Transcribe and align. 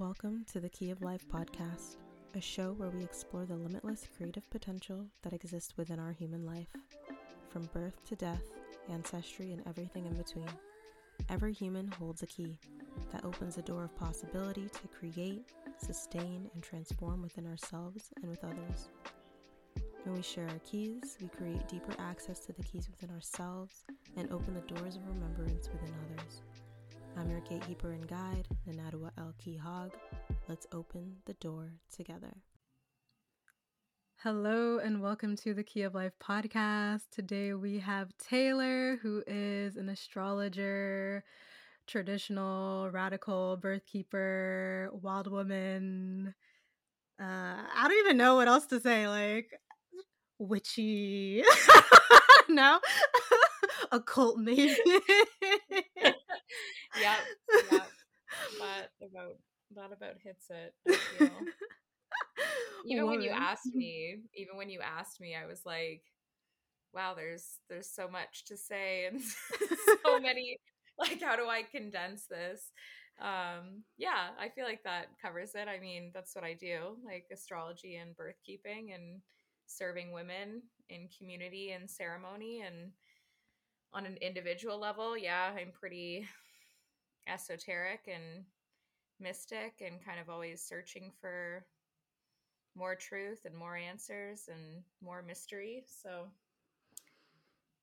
Welcome 0.00 0.46
to 0.50 0.60
the 0.60 0.70
Key 0.70 0.88
of 0.92 1.02
Life 1.02 1.28
podcast, 1.28 1.96
a 2.34 2.40
show 2.40 2.72
where 2.72 2.88
we 2.88 3.04
explore 3.04 3.44
the 3.44 3.54
limitless 3.54 4.06
creative 4.16 4.48
potential 4.48 5.04
that 5.20 5.34
exists 5.34 5.76
within 5.76 6.00
our 6.00 6.12
human 6.12 6.46
life. 6.46 6.70
From 7.50 7.68
birth 7.74 8.02
to 8.06 8.16
death, 8.16 8.40
ancestry, 8.90 9.52
and 9.52 9.62
everything 9.66 10.06
in 10.06 10.14
between, 10.14 10.48
every 11.28 11.52
human 11.52 11.92
holds 11.98 12.22
a 12.22 12.26
key 12.26 12.58
that 13.12 13.26
opens 13.26 13.58
a 13.58 13.62
door 13.62 13.84
of 13.84 13.94
possibility 13.94 14.70
to 14.70 14.88
create, 14.88 15.44
sustain, 15.76 16.48
and 16.54 16.62
transform 16.62 17.20
within 17.20 17.46
ourselves 17.46 18.10
and 18.22 18.30
with 18.30 18.42
others. 18.42 18.88
When 20.04 20.14
we 20.14 20.22
share 20.22 20.48
our 20.48 20.60
keys, 20.60 21.18
we 21.20 21.28
create 21.28 21.68
deeper 21.68 21.92
access 21.98 22.40
to 22.46 22.54
the 22.54 22.62
keys 22.62 22.88
within 22.88 23.14
ourselves 23.14 23.84
and 24.16 24.32
open 24.32 24.54
the 24.54 24.74
doors 24.74 24.96
of 24.96 25.06
remembrance 25.06 25.68
within 25.68 25.94
others. 26.06 26.40
I'm 27.16 27.30
your 27.30 27.40
gatekeeper 27.40 27.90
and 27.92 28.06
guide, 28.08 28.48
Nanadua 28.68 29.10
El 29.18 29.34
Hog. 29.62 29.92
Let's 30.48 30.66
open 30.72 31.16
the 31.26 31.34
door 31.34 31.72
together. 31.94 32.34
Hello 34.22 34.78
and 34.78 35.00
welcome 35.00 35.36
to 35.36 35.54
the 35.54 35.62
Key 35.62 35.82
of 35.82 35.94
Life 35.94 36.12
podcast. 36.22 37.02
Today 37.10 37.54
we 37.54 37.78
have 37.78 38.16
Taylor, 38.18 38.98
who 39.02 39.22
is 39.26 39.76
an 39.76 39.88
astrologer, 39.88 41.24
traditional, 41.86 42.90
radical, 42.90 43.56
birth 43.56 43.86
keeper, 43.86 44.90
wild 44.92 45.30
woman. 45.30 46.34
Uh, 47.20 47.24
I 47.24 47.88
don't 47.88 47.98
even 47.98 48.16
know 48.16 48.36
what 48.36 48.48
else 48.48 48.66
to 48.66 48.80
say. 48.80 49.08
Like, 49.08 49.58
witchy. 50.38 51.42
no? 52.48 52.80
Occult, 53.92 54.38
maybe. 54.38 54.76
yep, 57.00 57.18
yep. 57.72 57.88
That 58.60 58.90
about 59.02 59.36
that 59.76 59.92
about 59.92 60.16
hits 60.22 60.46
it. 60.50 60.74
even 62.86 63.06
when 63.06 63.20
you 63.20 63.30
asked 63.30 63.70
me, 63.74 64.18
even 64.34 64.56
when 64.56 64.70
you 64.70 64.80
asked 64.80 65.20
me, 65.20 65.34
I 65.34 65.46
was 65.46 65.60
like, 65.64 66.02
"Wow, 66.94 67.14
there's 67.14 67.58
there's 67.68 67.88
so 67.90 68.08
much 68.08 68.44
to 68.46 68.56
say 68.56 69.06
and 69.06 69.20
so 70.04 70.20
many. 70.20 70.58
Like, 70.98 71.22
how 71.22 71.36
do 71.36 71.48
I 71.48 71.62
condense 71.62 72.26
this?" 72.26 72.70
Um, 73.20 73.84
yeah, 73.98 74.30
I 74.38 74.48
feel 74.48 74.64
like 74.64 74.82
that 74.84 75.06
covers 75.20 75.54
it. 75.54 75.68
I 75.68 75.78
mean, 75.80 76.10
that's 76.14 76.34
what 76.34 76.44
I 76.44 76.54
do, 76.54 76.96
like 77.04 77.26
astrology 77.32 77.96
and 77.96 78.16
birth 78.16 78.36
keeping 78.44 78.92
and 78.92 79.20
serving 79.66 80.12
women 80.12 80.62
in 80.88 81.08
community 81.18 81.72
and 81.72 81.88
ceremony 81.90 82.62
and 82.66 82.92
on 83.92 84.06
an 84.06 84.16
individual 84.20 84.78
level, 84.78 85.16
yeah, 85.16 85.50
I'm 85.56 85.72
pretty 85.72 86.26
esoteric 87.30 88.08
and 88.08 88.44
mystic 89.20 89.82
and 89.84 90.04
kind 90.04 90.18
of 90.20 90.28
always 90.28 90.62
searching 90.62 91.12
for 91.20 91.64
more 92.76 92.94
truth 92.94 93.40
and 93.44 93.54
more 93.54 93.76
answers 93.76 94.48
and 94.48 94.82
more 95.02 95.22
mystery. 95.22 95.84
So, 95.86 96.28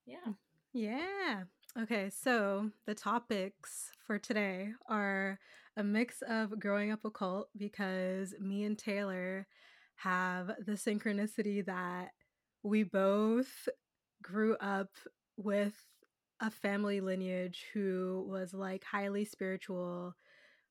yeah. 0.05 0.33
Yeah. 0.73 1.43
Okay, 1.79 2.09
so 2.09 2.71
the 2.85 2.95
topics 2.95 3.91
for 4.05 4.17
today 4.17 4.69
are 4.89 5.39
a 5.75 5.83
mix 5.83 6.23
of 6.27 6.59
growing 6.59 6.91
up 6.91 7.05
occult 7.05 7.49
because 7.55 8.33
me 8.39 8.63
and 8.63 8.77
Taylor 8.77 9.47
have 9.95 10.51
the 10.65 10.73
synchronicity 10.73 11.65
that 11.65 12.09
we 12.63 12.83
both 12.83 13.67
grew 14.21 14.55
up 14.57 14.89
with 15.37 15.73
a 16.39 16.51
family 16.51 17.01
lineage 17.01 17.65
who 17.73 18.25
was 18.27 18.53
like 18.53 18.83
highly 18.83 19.25
spiritual, 19.25 20.15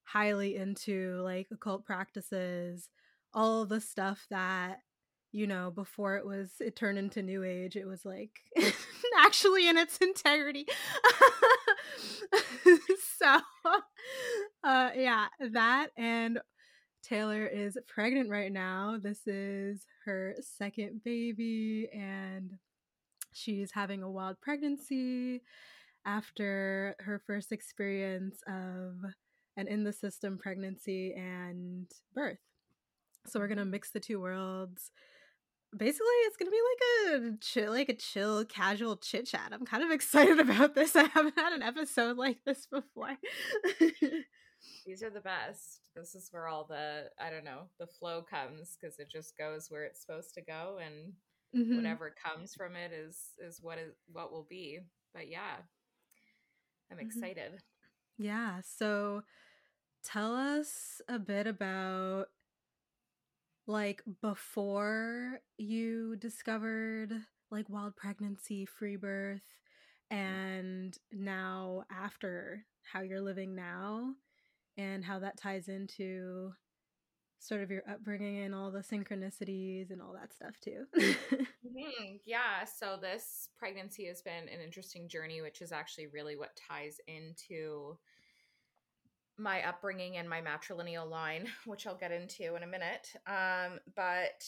highly 0.05 0.57
into 0.57 1.21
like 1.23 1.49
occult 1.53 1.85
practices, 1.85 2.89
all 3.35 3.67
the 3.67 3.81
stuff 3.81 4.27
that 4.31 4.79
you 5.33 5.47
know 5.47 5.71
before 5.71 6.17
it 6.17 6.25
was 6.25 6.53
it 6.61 6.77
turned 6.77 6.97
into 6.97 7.21
new 7.21 7.43
age 7.43 7.77
it 7.77 7.85
was 7.87 8.07
like 8.07 8.31
actually 9.19 9.69
in 9.69 9.77
its 9.77 9.99
integrity 9.99 10.65
so 13.19 13.41
uh 14.65 14.91
yeah 14.95 15.27
that 15.53 15.89
and 15.99 16.39
taylor 17.07 17.47
is 17.47 17.79
pregnant 17.87 18.31
right 18.31 18.53
now. 18.53 18.99
This 19.01 19.27
is 19.27 19.87
her 20.05 20.35
second 20.41 21.03
baby 21.05 21.89
and 21.93 22.53
she's 23.37 23.71
having 23.73 24.03
a 24.03 24.11
wild 24.11 24.41
pregnancy 24.41 25.43
after 26.05 26.95
her 27.01 27.21
first 27.27 27.53
experience 27.53 28.41
of 28.47 28.95
an 29.57 29.69
in 29.69 29.85
the 29.85 29.93
system 29.93 30.39
pregnancy 30.39 31.13
and 31.15 31.91
birth. 32.15 32.39
So 33.27 33.41
we're 33.41 33.49
gonna 33.49 33.65
mix 33.65 33.91
the 33.91 34.01
two 34.01 34.21
worlds. 34.21 34.91
Basically, 35.77 36.07
it's 36.25 36.37
gonna 36.37 36.51
be 36.51 36.61
like 37.11 37.23
a 37.23 37.37
chill, 37.41 37.73
like 37.73 37.89
a 37.89 37.95
chill, 37.95 38.45
casual 38.45 38.97
chit 38.97 39.27
chat. 39.27 39.51
I'm 39.53 39.67
kind 39.67 39.83
of 39.83 39.91
excited 39.93 40.39
about 40.39 40.75
this. 40.75 40.95
I 40.95 41.05
haven't 41.05 41.37
had 41.37 41.53
an 41.53 41.63
episode 41.63 42.17
like 42.17 42.39
this 42.47 42.67
before. 42.67 43.17
These 44.87 45.03
are 45.03 45.11
the 45.11 45.21
best. 45.21 45.81
This 45.95 46.15
is 46.15 46.29
where 46.31 46.47
all 46.47 46.67
the 46.69 47.11
I 47.21 47.31
don't 47.31 47.45
know 47.45 47.69
the 47.81 47.87
flow 47.87 48.23
comes 48.23 48.77
because 48.81 48.99
it 48.99 49.11
just 49.11 49.37
goes 49.37 49.67
where 49.69 49.85
it's 49.85 50.01
supposed 50.01 50.35
to 50.35 50.43
go, 50.43 50.79
and 50.85 51.13
mm-hmm. 51.55 51.77
whatever 51.77 52.15
comes 52.23 52.55
from 52.55 52.77
it 52.77 52.93
is 52.93 53.17
is 53.39 53.61
what 53.63 53.79
is 53.79 53.93
what 54.13 54.33
will 54.33 54.47
be 54.49 54.79
but 55.15 55.29
yeah 55.29 55.57
i'm 56.91 56.99
mm-hmm. 56.99 57.07
excited 57.07 57.53
mm-hmm. 57.53 58.25
yeah 58.25 58.61
so 58.65 59.23
tell 60.05 60.35
us 60.35 61.01
a 61.09 61.19
bit 61.19 61.47
about 61.47 62.27
like 63.67 64.03
before 64.23 65.41
you 65.59 66.17
discovered 66.17 67.13
like 67.51 67.69
wild 67.69 67.97
pregnancy 67.97 68.65
free 68.65 68.97
birth 68.97 69.43
and 70.11 70.97
now 71.13 71.83
after 71.91 72.65
how 72.93 73.01
you're 73.01 73.21
living 73.21 73.57
now 73.57 74.13
and 74.77 75.05
how 75.05 75.19
that 75.19 75.37
ties 75.37 75.69
into 75.69 76.53
sort 77.39 77.63
of 77.63 77.71
your 77.71 77.83
upbringing 77.89 78.43
and 78.43 78.55
all 78.55 78.71
the 78.71 78.81
synchronicities 78.81 79.91
and 79.91 80.01
all 80.01 80.13
that 80.13 80.33
stuff 80.33 80.59
too. 80.61 80.87
mm-hmm. 80.97 82.17
Yeah. 82.25 82.65
So 82.65 82.97
this 83.01 83.49
pregnancy 83.59 84.07
has 84.07 84.23
been 84.23 84.49
an 84.49 84.61
interesting 84.65 85.09
journey, 85.09 85.43
which 85.43 85.61
is 85.61 85.73
actually 85.73 86.07
really 86.09 86.37
what 86.37 86.59
ties 86.69 86.99
into 87.07 87.99
my 89.39 89.67
upbringing 89.67 90.17
and 90.17 90.29
my 90.29 90.41
matrilineal 90.41 91.09
line, 91.09 91.49
which 91.67 91.87
I'll 91.87 91.97
get 91.97 92.13
into 92.13 92.57
in 92.57 92.63
a 92.63 92.67
minute. 92.67 93.13
Um, 93.27 93.79
but 93.95 94.45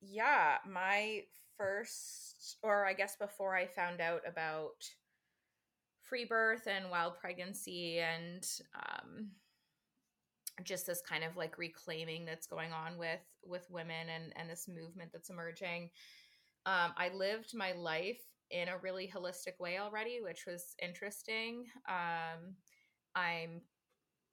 yeah, 0.00 0.56
my 0.68 1.22
first, 1.56 2.56
or 2.62 2.86
I 2.86 2.94
guess 2.94 3.16
before 3.16 3.54
I 3.54 3.66
found 3.66 4.00
out 4.00 4.22
about 4.26 4.84
free 6.00 6.24
birth 6.24 6.66
and 6.66 6.90
wild 6.90 7.18
pregnancy 7.18 7.98
and 7.98 8.46
um, 8.74 9.30
just 10.64 10.86
this 10.86 11.02
kind 11.06 11.24
of 11.24 11.36
like 11.36 11.58
reclaiming 11.58 12.24
that's 12.24 12.46
going 12.46 12.72
on 12.72 12.98
with 12.98 13.20
with 13.44 13.66
women 13.70 14.08
and 14.14 14.32
and 14.36 14.50
this 14.50 14.68
movement 14.68 15.10
that's 15.12 15.30
emerging. 15.30 15.90
Um, 16.64 16.92
i 16.96 17.10
lived 17.12 17.54
my 17.54 17.72
life 17.72 18.20
in 18.50 18.68
a 18.68 18.78
really 18.78 19.10
holistic 19.12 19.58
way 19.58 19.78
already 19.78 20.20
which 20.22 20.44
was 20.46 20.74
interesting. 20.80 21.64
Um, 21.88 22.54
i'm 23.14 23.62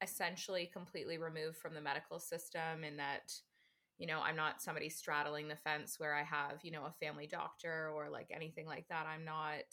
essentially 0.02 0.69
completely 0.72 1.18
removed 1.18 1.57
from 1.57 1.74
the 1.74 1.81
medical 1.81 2.19
system 2.19 2.84
in 2.84 2.97
that 2.97 3.34
you 3.97 4.07
know 4.07 4.19
i'm 4.24 4.36
not 4.36 4.62
somebody 4.62 4.90
straddling 4.90 5.47
the 5.50 5.56
fence 5.57 5.96
where 6.00 6.16
i 6.16 6.24
have 6.24 6.59
you 6.63 6.72
know 6.72 6.86
a 6.86 7.06
family 7.06 7.28
doctor 7.28 7.91
or 7.94 8.09
like 8.09 8.30
anything 8.34 8.66
like 8.66 8.88
that. 8.90 9.06
I'm 9.06 9.25
not 9.25 9.66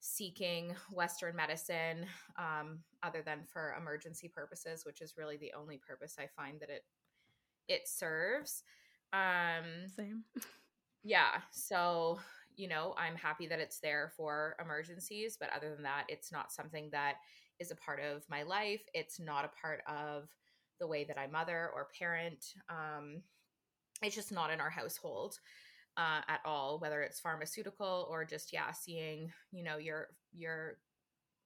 seeking 0.00 0.74
Western 0.90 1.36
medicine 1.36 2.06
um, 2.38 2.80
other 3.02 3.22
than 3.22 3.40
for 3.46 3.76
emergency 3.78 4.28
purposes, 4.28 4.84
which 4.84 5.00
is 5.00 5.14
really 5.16 5.36
the 5.36 5.52
only 5.56 5.78
purpose 5.78 6.16
I 6.18 6.26
find 6.26 6.60
that 6.60 6.70
it 6.70 6.84
it 7.68 7.86
serves. 7.86 8.64
Um, 9.12 9.88
Same. 9.94 10.24
Yeah. 11.02 11.40
So 11.50 12.18
you 12.56 12.68
know, 12.68 12.94
I'm 12.98 13.16
happy 13.16 13.46
that 13.46 13.60
it's 13.60 13.78
there 13.78 14.12
for 14.16 14.54
emergencies, 14.60 15.36
but 15.40 15.48
other 15.56 15.70
than 15.74 15.82
that, 15.84 16.04
it's 16.08 16.30
not 16.30 16.52
something 16.52 16.90
that 16.92 17.14
is 17.58 17.70
a 17.70 17.76
part 17.76 18.00
of 18.00 18.28
my 18.28 18.42
life. 18.42 18.82
It's 18.92 19.18
not 19.18 19.44
a 19.44 19.60
part 19.60 19.80
of 19.86 20.28
the 20.78 20.86
way 20.86 21.04
that 21.04 21.18
I 21.18 21.26
mother 21.26 21.70
or 21.74 21.88
parent. 21.98 22.54
Um, 22.68 23.22
it's 24.02 24.14
just 24.14 24.32
not 24.32 24.50
in 24.50 24.60
our 24.60 24.70
household 24.70 25.38
uh, 26.00 26.22
at 26.28 26.40
all, 26.46 26.78
whether 26.78 27.02
it's 27.02 27.20
pharmaceutical 27.20 28.08
or 28.10 28.24
just 28.24 28.54
yeah, 28.54 28.72
seeing 28.72 29.30
you 29.52 29.62
know 29.62 29.76
your 29.76 30.08
your 30.32 30.78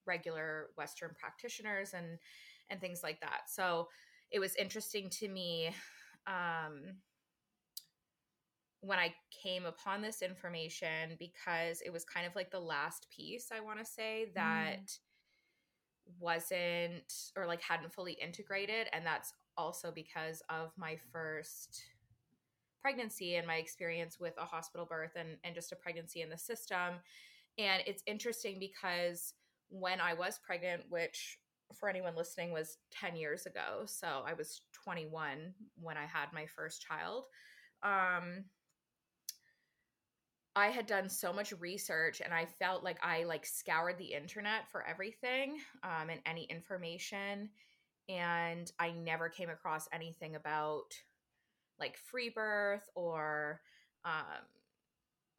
regular 0.06 0.68
Western 0.76 1.10
practitioners 1.18 1.92
and 1.92 2.18
and 2.70 2.80
things 2.80 3.02
like 3.02 3.20
that. 3.20 3.42
So 3.48 3.88
it 4.30 4.38
was 4.38 4.54
interesting 4.54 5.10
to 5.10 5.28
me 5.28 5.74
um, 6.28 6.98
when 8.80 8.98
I 8.98 9.12
came 9.42 9.66
upon 9.66 10.02
this 10.02 10.22
information 10.22 11.16
because 11.18 11.80
it 11.84 11.92
was 11.92 12.04
kind 12.04 12.26
of 12.26 12.36
like 12.36 12.50
the 12.50 12.60
last 12.60 13.08
piece 13.14 13.48
I 13.52 13.60
want 13.60 13.80
to 13.80 13.84
say 13.84 14.30
that 14.36 14.86
mm. 14.86 14.98
wasn't 16.20 17.12
or 17.36 17.46
like 17.46 17.60
hadn't 17.60 17.92
fully 17.92 18.12
integrated, 18.12 18.86
and 18.92 19.04
that's 19.04 19.32
also 19.56 19.90
because 19.90 20.42
of 20.48 20.70
my 20.76 20.96
first 21.12 21.82
pregnancy 22.84 23.36
and 23.36 23.46
my 23.46 23.54
experience 23.54 24.20
with 24.20 24.34
a 24.36 24.44
hospital 24.44 24.84
birth 24.84 25.12
and, 25.16 25.38
and 25.42 25.54
just 25.54 25.72
a 25.72 25.76
pregnancy 25.76 26.20
in 26.20 26.28
the 26.28 26.36
system. 26.36 27.00
And 27.56 27.82
it's 27.86 28.02
interesting 28.06 28.58
because 28.58 29.32
when 29.70 30.02
I 30.02 30.12
was 30.12 30.38
pregnant, 30.44 30.82
which 30.90 31.38
for 31.75 31.88
anyone 31.88 32.14
listening 32.14 32.52
was 32.52 32.76
10 32.90 33.16
years 33.16 33.46
ago, 33.46 33.84
so 33.86 34.22
I 34.26 34.34
was 34.34 34.60
21 34.84 35.54
when 35.81 35.96
I 35.96 36.04
had 36.04 36.26
my 36.34 36.44
first 36.44 36.82
child. 36.86 37.25
Um, 37.82 38.44
I 40.54 40.66
had 40.66 40.84
done 40.84 41.08
so 41.08 41.32
much 41.32 41.54
research 41.58 42.20
and 42.22 42.34
I 42.34 42.44
felt 42.44 42.84
like 42.84 42.98
I 43.02 43.25
like 43.25 43.46
scoured 43.46 43.96
the 43.96 44.12
internet 44.12 44.70
for 44.70 44.87
everything 44.87 45.56
um, 45.82 46.10
and 46.10 46.20
any 46.26 46.44
information 46.44 47.48
and 48.10 48.70
I 48.78 48.90
never 48.90 49.30
came 49.30 49.48
across 49.48 49.88
anything 49.90 50.37
about 50.37 50.94
like 51.79 51.97
free 51.97 52.29
birth 52.29 52.88
or 52.94 53.61
um 54.05 54.44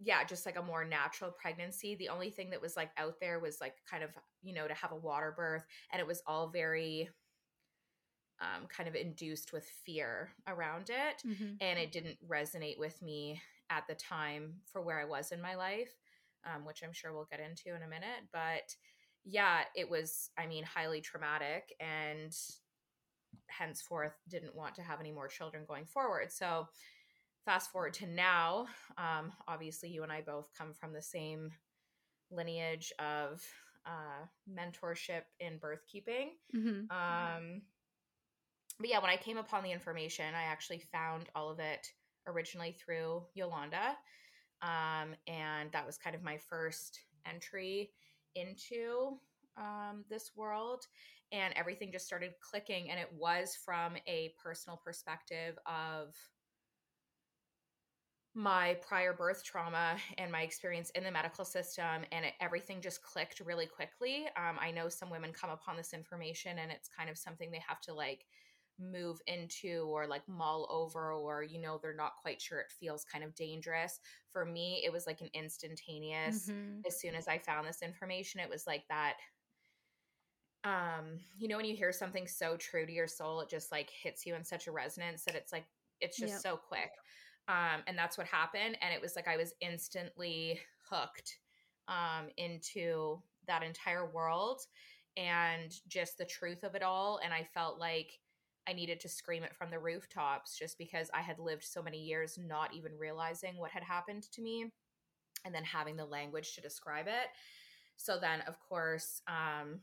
yeah, 0.02 0.26
just 0.26 0.46
like 0.46 0.58
a 0.58 0.62
more 0.62 0.84
natural 0.84 1.32
pregnancy. 1.32 1.96
The 1.96 2.10
only 2.10 2.30
thing 2.30 2.50
that 2.50 2.62
was 2.62 2.76
like 2.76 2.92
out 2.98 3.16
there 3.22 3.40
was 3.40 3.62
like 3.62 3.76
kind 3.90 4.04
of, 4.04 4.10
you 4.44 4.54
know, 4.54 4.68
to 4.68 4.74
have 4.74 4.92
a 4.92 4.98
water 4.98 5.34
birth 5.36 5.66
and 5.92 6.00
it 6.00 6.08
was 6.08 6.22
all 6.28 6.50
very 6.50 7.10
um 8.42 8.68
kind 8.68 8.90
of 8.90 8.96
induced 8.96 9.54
with 9.54 9.66
fear 9.86 10.32
around 10.48 10.90
it 10.90 11.24
mm-hmm. 11.26 11.54
and 11.62 11.80
it 11.80 11.94
didn't 11.94 12.18
resonate 12.28 12.78
with 12.78 13.02
me 13.02 13.42
at 13.70 13.88
the 13.88 13.96
time 13.96 14.56
for 14.66 14.82
where 14.82 15.00
I 15.00 15.06
was 15.06 15.32
in 15.32 15.42
my 15.42 15.56
life. 15.56 15.94
Um, 16.46 16.64
which 16.64 16.84
I'm 16.84 16.94
sure 16.94 17.12
we'll 17.12 17.28
get 17.32 17.40
into 17.40 17.76
in 17.76 17.82
a 17.82 17.88
minute. 17.88 18.22
But 18.32 18.76
yeah, 19.24 19.62
it 19.76 19.90
was, 19.90 20.30
I 20.38 20.46
mean, 20.46 20.64
highly 20.64 21.02
traumatic 21.02 21.74
and 21.80 22.32
henceforth 23.48 24.14
didn't 24.28 24.56
want 24.56 24.76
to 24.76 24.82
have 24.82 25.00
any 25.00 25.12
more 25.12 25.28
children 25.28 25.64
going 25.68 25.86
forward. 25.86 26.32
So, 26.32 26.68
fast 27.46 27.72
forward 27.72 27.94
to 27.96 28.08
now, 28.08 28.68
um, 28.98 29.32
obviously, 29.48 29.90
you 29.90 30.04
and 30.04 30.12
I 30.12 30.22
both 30.22 30.50
come 30.58 30.74
from 30.74 30.94
the 30.94 31.02
same 31.02 31.52
lineage 32.32 32.92
of 33.00 33.44
uh, 33.86 34.26
mentorship 34.50 35.24
in 35.40 35.58
birth 35.58 35.86
keeping. 35.88 36.32
Mm-hmm. 36.56 36.92
Um, 36.92 37.62
but 38.80 38.90
yeah, 38.90 39.00
when 39.00 39.12
I 39.12 39.18
came 39.18 39.38
upon 39.38 39.64
the 39.64 39.72
information, 39.72 40.26
I 40.36 40.44
actually 40.44 40.82
found 40.92 41.30
all 41.36 41.50
of 41.50 41.60
it 41.60 41.88
originally 42.28 42.74
through 42.74 43.24
Yolande. 43.34 43.96
Um, 44.62 45.16
and 45.28 45.72
that 45.72 45.86
was 45.86 45.98
kind 45.98 46.16
of 46.16 46.24
my 46.24 46.38
first 46.38 47.00
entry 47.26 47.92
into 48.36 49.18
um, 49.58 50.04
this 50.10 50.32
world 50.36 50.86
and 51.36 51.54
everything 51.58 51.92
just 51.92 52.06
started 52.06 52.32
clicking 52.40 52.90
and 52.90 53.00
it 53.00 53.10
was 53.14 53.58
from 53.64 53.94
a 54.08 54.34
personal 54.42 54.80
perspective 54.84 55.58
of 55.66 56.16
my 58.34 58.76
prior 58.88 59.14
birth 59.14 59.44
trauma 59.44 59.98
and 60.18 60.32
my 60.32 60.42
experience 60.42 60.90
in 60.92 61.04
the 61.04 61.12
medical 61.12 61.46
system 61.46 62.04
and 62.12 62.26
it, 62.26 62.34
everything 62.40 62.82
just 62.82 63.04
clicked 63.04 63.42
really 63.42 63.66
quickly 63.66 64.26
um, 64.38 64.58
i 64.60 64.72
know 64.72 64.88
some 64.90 65.10
women 65.10 65.32
come 65.32 65.50
upon 65.50 65.76
this 65.76 65.94
information 65.94 66.60
and 66.60 66.72
it's 66.72 66.90
kind 66.90 67.10
of 67.10 67.18
something 67.18 67.52
they 67.52 67.64
have 67.66 67.82
to 67.82 67.94
like 67.94 68.26
move 68.78 69.20
into 69.28 69.88
or 69.90 70.06
like 70.06 70.28
mull 70.28 70.68
over 70.70 71.14
or 71.14 71.44
you 71.44 71.62
know 71.62 71.80
they're 71.82 71.96
not 71.96 72.12
quite 72.22 72.42
sure 72.42 72.60
it 72.60 72.72
feels 72.78 73.06
kind 73.06 73.24
of 73.24 73.34
dangerous 73.36 74.00
for 74.30 74.46
me 74.46 74.82
it 74.86 74.92
was 74.92 75.08
like 75.08 75.22
an 75.22 75.30
instantaneous 75.34 76.50
mm-hmm. 76.50 76.80
as 76.86 77.00
soon 77.00 77.16
as 77.16 77.28
i 77.30 77.38
found 77.38 77.66
this 77.66 77.82
information 77.82 78.42
it 78.42 78.50
was 78.50 78.68
like 78.68 78.84
that 78.90 79.14
um 80.66 81.20
you 81.38 81.48
know 81.48 81.58
when 81.58 81.66
you 81.66 81.76
hear 81.76 81.92
something 81.92 82.28
so 82.28 82.58
true 82.58 82.86
to 82.86 82.92
your 82.92 83.08
soul 83.08 83.40
it 83.40 83.50
just 83.50 83.72
like 83.72 83.90
hits 83.90 84.26
you 84.26 84.34
in 84.36 84.44
such 84.44 84.68
a 84.68 84.72
resonance 84.72 85.24
that 85.24 85.36
it's 85.36 85.54
like 85.54 85.66
it's 86.02 86.18
just 86.18 86.34
yep. 86.34 86.42
so 86.42 86.58
quick 86.58 86.92
um 87.48 87.82
and 87.88 87.98
that's 87.98 88.18
what 88.18 88.28
happened 88.28 88.78
and 88.82 88.94
it 88.94 89.02
was 89.02 89.16
like 89.16 89.28
i 89.28 89.38
was 89.38 89.54
instantly 89.62 90.60
hooked 90.90 91.38
um 91.88 92.28
into 92.38 93.20
that 93.48 93.64
entire 93.64 94.10
world 94.10 94.62
and 95.18 95.80
just 95.88 96.18
the 96.18 96.26
truth 96.26 96.64
of 96.64 96.74
it 96.74 96.84
all 96.84 97.20
and 97.24 97.32
i 97.34 97.44
felt 97.54 97.80
like 97.80 98.20
i 98.68 98.74
needed 98.74 99.00
to 99.00 99.08
scream 99.08 99.44
it 99.44 99.56
from 99.56 99.70
the 99.70 99.80
rooftops 99.80 100.58
just 100.58 100.80
because 100.80 101.12
i 101.14 101.22
had 101.22 101.38
lived 101.38 101.64
so 101.64 101.82
many 101.82 102.00
years 102.04 102.40
not 102.44 102.74
even 102.74 102.92
realizing 102.98 103.58
what 103.58 103.72
had 103.72 103.84
happened 103.84 104.24
to 104.32 104.42
me 104.42 104.66
and 105.46 105.54
then 105.54 105.64
having 105.64 105.96
the 105.96 106.06
language 106.06 106.56
to 106.56 106.62
describe 106.62 107.06
it 107.08 107.28
so 107.98 108.18
then 108.20 108.42
of 108.48 108.60
course 108.68 109.22
um 109.28 109.80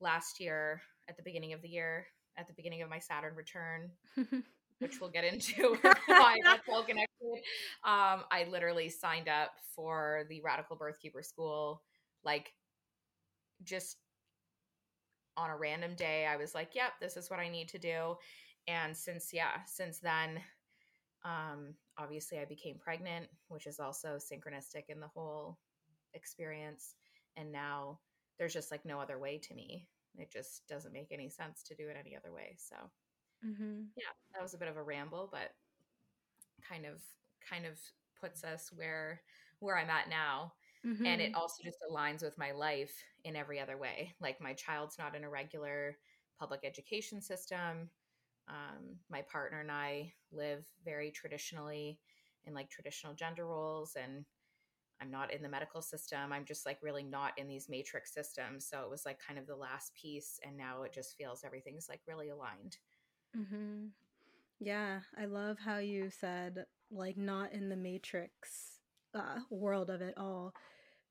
last 0.00 0.40
year 0.40 0.80
at 1.08 1.16
the 1.16 1.22
beginning 1.22 1.52
of 1.52 1.62
the 1.62 1.68
year, 1.68 2.06
at 2.36 2.46
the 2.46 2.52
beginning 2.54 2.82
of 2.82 2.90
my 2.90 2.98
Saturn 2.98 3.34
return, 3.34 3.90
which 4.78 5.00
we'll 5.00 5.10
get 5.10 5.24
into 5.24 5.76
why 6.06 6.36
that's 6.44 6.68
all 6.68 6.84
connected. 6.84 7.08
Um, 7.84 8.24
I 8.30 8.46
literally 8.50 8.88
signed 8.88 9.28
up 9.28 9.52
for 9.74 10.24
the 10.28 10.40
Radical 10.42 10.76
Birthkeeper 10.76 11.24
School, 11.24 11.82
like 12.24 12.52
just 13.62 13.96
on 15.36 15.50
a 15.50 15.56
random 15.56 15.94
day. 15.94 16.26
I 16.26 16.36
was 16.36 16.54
like, 16.54 16.74
yep, 16.74 16.92
this 17.00 17.16
is 17.16 17.30
what 17.30 17.40
I 17.40 17.48
need 17.48 17.68
to 17.70 17.78
do. 17.78 18.16
And 18.68 18.96
since, 18.96 19.30
yeah, 19.32 19.60
since 19.66 19.98
then, 19.98 20.40
um, 21.24 21.74
obviously 21.98 22.38
I 22.38 22.44
became 22.44 22.78
pregnant, 22.78 23.26
which 23.48 23.66
is 23.66 23.78
also 23.78 24.16
synchronistic 24.16 24.84
in 24.88 25.00
the 25.00 25.08
whole 25.08 25.58
experience. 26.14 26.94
And 27.36 27.52
now 27.52 28.00
there's 28.38 28.52
just 28.52 28.70
like 28.70 28.84
no 28.84 29.00
other 29.00 29.18
way 29.18 29.38
to 29.38 29.54
me. 29.54 29.86
It 30.18 30.30
just 30.32 30.66
doesn't 30.68 30.92
make 30.92 31.08
any 31.12 31.28
sense 31.28 31.62
to 31.64 31.74
do 31.74 31.88
it 31.88 31.96
any 31.98 32.16
other 32.16 32.32
way. 32.32 32.56
So, 32.58 32.76
mm-hmm. 33.46 33.82
yeah, 33.96 34.12
that 34.34 34.42
was 34.42 34.54
a 34.54 34.58
bit 34.58 34.68
of 34.68 34.76
a 34.76 34.82
ramble, 34.82 35.28
but 35.30 35.50
kind 36.68 36.86
of 36.86 37.00
kind 37.48 37.66
of 37.66 37.78
puts 38.20 38.44
us 38.44 38.70
where 38.74 39.20
where 39.60 39.78
I'm 39.78 39.90
at 39.90 40.08
now. 40.08 40.52
Mm-hmm. 40.86 41.06
And 41.06 41.20
it 41.20 41.32
mm-hmm. 41.32 41.40
also 41.40 41.62
just 41.64 41.78
aligns 41.90 42.22
with 42.22 42.38
my 42.38 42.52
life 42.52 42.94
in 43.24 43.36
every 43.36 43.58
other 43.60 43.76
way. 43.76 44.14
Like 44.20 44.40
my 44.40 44.52
child's 44.54 44.98
not 44.98 45.14
in 45.14 45.24
a 45.24 45.30
regular 45.30 45.96
public 46.38 46.60
education 46.64 47.20
system. 47.20 47.90
Um, 48.48 48.96
my 49.10 49.22
partner 49.22 49.60
and 49.60 49.72
I 49.72 50.12
live 50.32 50.64
very 50.84 51.10
traditionally 51.10 51.98
in 52.44 52.54
like 52.54 52.70
traditional 52.70 53.14
gender 53.14 53.46
roles 53.46 53.96
and 54.00 54.24
I'm 55.00 55.10
not 55.10 55.32
in 55.32 55.42
the 55.42 55.48
medical 55.48 55.82
system. 55.82 56.32
I'm 56.32 56.44
just 56.44 56.64
like 56.64 56.78
really 56.82 57.02
not 57.02 57.32
in 57.36 57.48
these 57.48 57.68
matrix 57.68 58.12
systems. 58.14 58.66
So 58.66 58.82
it 58.82 58.90
was 58.90 59.04
like 59.04 59.18
kind 59.24 59.38
of 59.38 59.46
the 59.46 59.56
last 59.56 59.94
piece. 59.94 60.40
And 60.44 60.56
now 60.56 60.82
it 60.82 60.92
just 60.92 61.16
feels 61.16 61.44
everything's 61.44 61.88
like 61.88 62.00
really 62.06 62.30
aligned. 62.30 62.78
Mm-hmm. 63.36 63.86
Yeah. 64.60 65.00
I 65.20 65.26
love 65.26 65.58
how 65.58 65.78
you 65.78 66.10
said 66.10 66.64
like 66.90 67.16
not 67.16 67.52
in 67.52 67.68
the 67.68 67.76
matrix 67.76 68.80
uh, 69.14 69.40
world 69.50 69.90
of 69.90 70.00
it 70.00 70.14
all. 70.16 70.54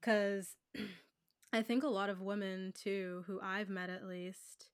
Cause 0.02 0.56
I 1.54 1.62
think 1.62 1.84
a 1.84 1.88
lot 1.88 2.10
of 2.10 2.22
women 2.22 2.74
too, 2.76 3.24
who 3.28 3.40
I've 3.42 3.70
met 3.70 3.90
at 3.90 4.06
least, 4.06 4.68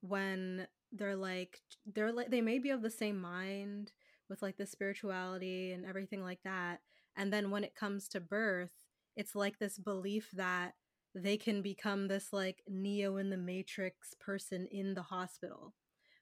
when 0.00 0.66
they're 0.90 1.16
like, 1.16 1.60
they're 1.86 2.12
like, 2.12 2.30
they 2.30 2.40
may 2.40 2.58
be 2.58 2.70
of 2.70 2.82
the 2.82 2.90
same 2.90 3.20
mind 3.20 3.92
with 4.28 4.42
like 4.42 4.56
the 4.56 4.66
spirituality 4.66 5.72
and 5.72 5.86
everything 5.86 6.22
like 6.22 6.42
that 6.42 6.80
and 7.16 7.32
then 7.32 7.50
when 7.50 7.64
it 7.64 7.74
comes 7.74 8.08
to 8.08 8.20
birth, 8.20 8.72
it's 9.16 9.34
like 9.34 9.58
this 9.58 9.78
belief 9.78 10.30
that 10.34 10.74
they 11.14 11.36
can 11.36 11.62
become 11.62 12.08
this 12.08 12.32
like 12.32 12.62
Neo 12.68 13.16
in 13.16 13.30
the 13.30 13.36
Matrix 13.36 14.14
person 14.18 14.66
in 14.70 14.94
the 14.94 15.02
hospital. 15.02 15.74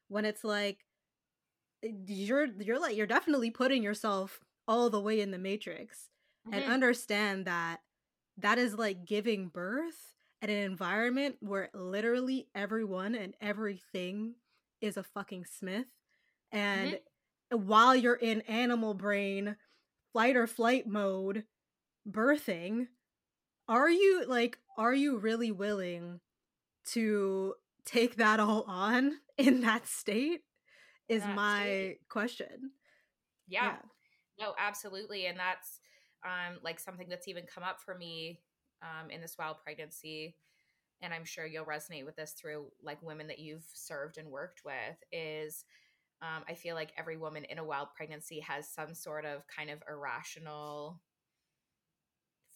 When 0.09 0.25
it's 0.25 0.43
like 0.43 0.79
eh, 1.83 1.91
you're 2.05 2.47
you're 2.59 2.79
like 2.79 2.95
you're 2.95 3.07
definitely 3.07 3.51
putting 3.51 3.83
yourself 3.83 4.41
all 4.67 4.89
the 4.89 4.99
way 4.99 5.19
in 5.21 5.31
the 5.31 5.37
matrix 5.37 6.09
mm-hmm. 6.47 6.57
and 6.57 6.71
understand 6.71 7.45
that 7.45 7.79
that 8.37 8.57
is 8.57 8.75
like 8.75 9.05
giving 9.05 9.47
birth 9.47 10.15
at 10.41 10.49
an 10.49 10.57
environment 10.57 11.35
where 11.39 11.69
literally 11.73 12.47
everyone 12.55 13.13
and 13.13 13.35
everything 13.41 14.33
is 14.79 14.97
a 14.97 15.03
fucking 15.03 15.45
smith 15.45 15.87
and 16.51 16.93
mm-hmm. 17.51 17.67
while 17.67 17.95
you're 17.95 18.15
in 18.15 18.41
animal 18.41 18.93
brain 18.93 19.55
flight 20.13 20.35
or 20.35 20.47
flight 20.47 20.87
mode 20.87 21.43
birthing 22.09 22.87
are 23.67 23.89
you 23.89 24.25
like 24.27 24.57
are 24.77 24.93
you 24.93 25.17
really 25.17 25.51
willing 25.51 26.19
to 26.85 27.53
take 27.85 28.15
that 28.15 28.39
all 28.39 28.63
on 28.67 29.13
in 29.37 29.61
that 29.61 29.87
state 29.87 30.41
is 31.07 31.21
that 31.21 31.35
my 31.35 31.61
state. 31.61 31.99
question 32.09 32.71
yeah. 33.47 33.65
yeah. 33.65 34.45
no 34.45 34.53
absolutely 34.57 35.25
and 35.25 35.37
that's 35.37 35.79
um 36.25 36.57
like 36.63 36.79
something 36.79 37.07
that's 37.09 37.27
even 37.27 37.43
come 37.45 37.63
up 37.63 37.79
for 37.79 37.95
me 37.95 38.39
um 38.81 39.09
in 39.09 39.21
this 39.21 39.35
wild 39.37 39.57
pregnancy 39.63 40.35
and 41.01 41.13
i'm 41.13 41.25
sure 41.25 41.45
you'll 41.45 41.65
resonate 41.65 42.05
with 42.05 42.15
this 42.15 42.33
through 42.33 42.65
like 42.83 43.01
women 43.01 43.27
that 43.27 43.39
you've 43.39 43.65
served 43.73 44.17
and 44.17 44.29
worked 44.29 44.61
with 44.65 45.03
is 45.11 45.65
um, 46.21 46.43
I 46.47 46.53
feel 46.53 46.75
like 46.75 46.93
every 46.97 47.17
woman 47.17 47.45
in 47.45 47.57
a 47.57 47.63
wild 47.63 47.89
pregnancy 47.95 48.39
has 48.41 48.69
some 48.69 48.93
sort 48.93 49.25
of 49.25 49.43
kind 49.47 49.69
of 49.69 49.79
irrational 49.89 51.01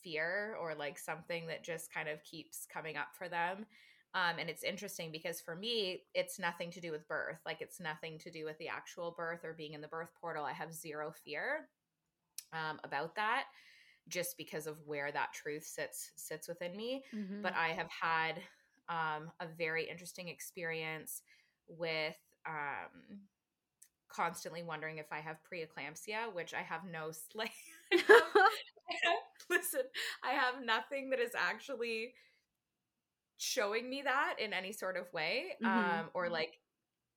fear 0.04 0.56
or 0.62 0.76
like 0.76 1.00
something 1.00 1.48
that 1.48 1.64
just 1.64 1.92
kind 1.92 2.08
of 2.08 2.24
keeps 2.24 2.68
coming 2.72 2.96
up 2.96 3.08
for 3.18 3.28
them. 3.28 3.66
Um, 4.14 4.36
and 4.40 4.50
it's 4.50 4.64
interesting 4.64 5.12
because 5.12 5.42
for 5.42 5.56
me, 5.56 6.04
it's 6.14 6.40
nothing 6.40 6.72
to 6.72 6.80
do 6.80 6.92
with 6.92 7.08
birth. 7.08 7.40
Like 7.46 7.60
it's 7.60 7.80
nothing 7.80 8.20
to 8.20 8.32
do 8.32 8.46
with 8.46 8.58
the 8.60 8.70
actual 8.70 9.16
birth 9.18 9.44
or 9.44 9.54
being 9.54 9.74
in 9.74 9.82
the 9.82 9.88
birth 9.88 10.10
portal. 10.22 10.46
I 10.46 10.54
have 10.54 10.74
zero 10.74 11.12
fear 11.12 11.68
um, 12.54 12.80
about 12.84 13.16
that 13.16 13.46
just 14.08 14.38
because 14.38 14.68
of 14.68 14.78
where 14.86 15.12
that 15.12 15.34
truth 15.34 15.66
sits 15.66 16.12
sits 16.16 16.48
within 16.48 16.78
me. 16.78 17.04
Mm-hmm. 17.14 17.42
But 17.42 17.56
I 17.56 17.70
have 17.70 17.90
had 17.90 18.42
um, 18.88 19.32
a 19.40 19.48
very 19.58 19.90
interesting 19.90 20.28
experience 20.28 21.24
with 21.68 22.16
um, 22.48 23.20
constantly 24.16 24.64
wondering 24.64 24.98
if 24.98 25.12
I 25.12 25.20
have 25.20 25.38
preeclampsia, 25.52 26.34
which 26.34 26.54
I 26.54 26.62
have 26.62 26.82
no 26.90 27.12
like. 27.36 27.52
listen, 29.50 29.82
I 30.24 30.32
have 30.32 30.64
nothing 30.64 31.10
that 31.10 31.20
is 31.20 31.32
actually 31.36 32.14
showing 33.38 33.90
me 33.90 34.02
that 34.04 34.36
in 34.40 34.54
any 34.54 34.72
sort 34.72 34.98
of 34.98 35.12
way, 35.14 35.56
mm-hmm. 35.64 36.00
um, 36.00 36.06
or 36.14 36.30
like 36.30 36.60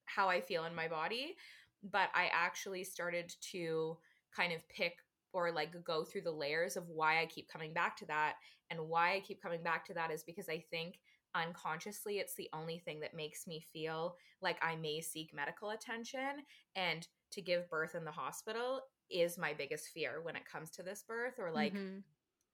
how 0.07 0.29
I 0.29 0.41
feel 0.41 0.65
in 0.65 0.75
my 0.75 0.89
body. 0.89 1.37
But 1.83 2.09
I 2.15 2.29
actually 2.33 2.85
started 2.85 3.33
to 3.53 3.97
kind 4.35 4.53
of 4.53 4.69
pick 4.69 4.97
or 5.33 5.53
like 5.53 5.73
go 5.85 6.05
through 6.05 6.23
the 6.23 6.33
layers 6.33 6.77
of 6.77 6.89
why 6.89 7.21
I 7.21 7.27
keep 7.27 7.49
coming 7.49 7.73
back 7.73 7.97
to 7.99 8.07
that. 8.07 8.35
And 8.71 8.89
why 8.89 9.15
I 9.15 9.21
keep 9.21 9.43
coming 9.43 9.63
back 9.63 9.87
to 9.87 9.95
that 9.95 10.11
is 10.11 10.23
because 10.23 10.49
I 10.49 10.65
think 10.71 10.99
unconsciously 11.35 12.19
it's 12.19 12.35
the 12.35 12.49
only 12.53 12.79
thing 12.79 13.01
that 13.01 13.15
makes 13.15 13.47
me 13.47 13.65
feel 13.73 14.17
like 14.41 14.59
I 14.63 14.77
may 14.77 15.01
seek 15.01 15.35
medical 15.35 15.71
attention. 15.71 16.45
And 16.77 17.07
to 17.33 17.43
give 17.43 17.69
birth 17.69 17.95
in 17.95 18.05
the 18.05 18.11
hospital 18.11 18.81
is 19.11 19.39
my 19.39 19.53
biggest 19.53 19.89
fear 19.89 20.21
when 20.23 20.37
it 20.37 20.49
comes 20.51 20.71
to 20.71 20.83
this 20.83 21.05
birth, 21.07 21.35
or 21.39 21.53
like 21.53 21.75
mm-hmm. 21.75 21.99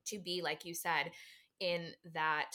to 0.07 0.19
be, 0.19 0.43
like 0.43 0.65
you 0.65 0.75
said, 0.75 1.11
in 1.61 1.91
that 2.13 2.53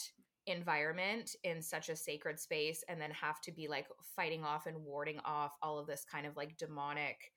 environment 0.47 1.35
in 1.43 1.61
such 1.61 1.89
a 1.89 1.95
sacred 1.95 2.39
space 2.39 2.83
and 2.89 2.99
then 2.99 3.11
have 3.11 3.39
to 3.41 3.51
be 3.51 3.67
like 3.67 3.87
fighting 4.15 4.43
off 4.43 4.65
and 4.65 4.77
warding 4.77 5.19
off 5.23 5.51
all 5.61 5.77
of 5.77 5.87
this 5.87 6.05
kind 6.09 6.25
of 6.25 6.35
like 6.35 6.57
demonic 6.57 7.31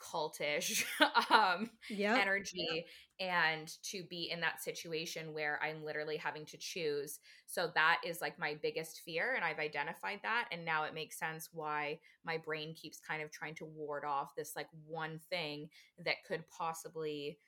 cultish 0.00 0.84
um 1.30 1.70
yep. 1.88 2.18
energy 2.18 2.68
yep. 2.72 2.84
and 3.20 3.72
to 3.82 4.02
be 4.04 4.30
in 4.32 4.40
that 4.40 4.62
situation 4.62 5.32
where 5.32 5.60
I'm 5.62 5.84
literally 5.84 6.16
having 6.16 6.46
to 6.46 6.56
choose. 6.56 7.18
So 7.46 7.70
that 7.74 8.00
is 8.04 8.20
like 8.20 8.38
my 8.38 8.56
biggest 8.62 9.02
fear 9.04 9.34
and 9.34 9.44
I've 9.44 9.58
identified 9.58 10.20
that 10.22 10.48
and 10.50 10.64
now 10.64 10.84
it 10.84 10.94
makes 10.94 11.18
sense 11.18 11.50
why 11.52 12.00
my 12.24 12.38
brain 12.38 12.74
keeps 12.74 12.98
kind 13.00 13.22
of 13.22 13.30
trying 13.30 13.54
to 13.56 13.66
ward 13.66 14.04
off 14.04 14.34
this 14.34 14.52
like 14.56 14.68
one 14.86 15.20
thing 15.30 15.68
that 16.04 16.24
could 16.26 16.44
possibly 16.48 17.38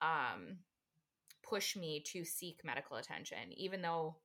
um 0.00 0.58
push 1.42 1.76
me 1.76 2.02
to 2.06 2.24
seek 2.24 2.60
medical 2.64 2.96
attention 2.96 3.52
even 3.56 3.82
though 3.82 4.16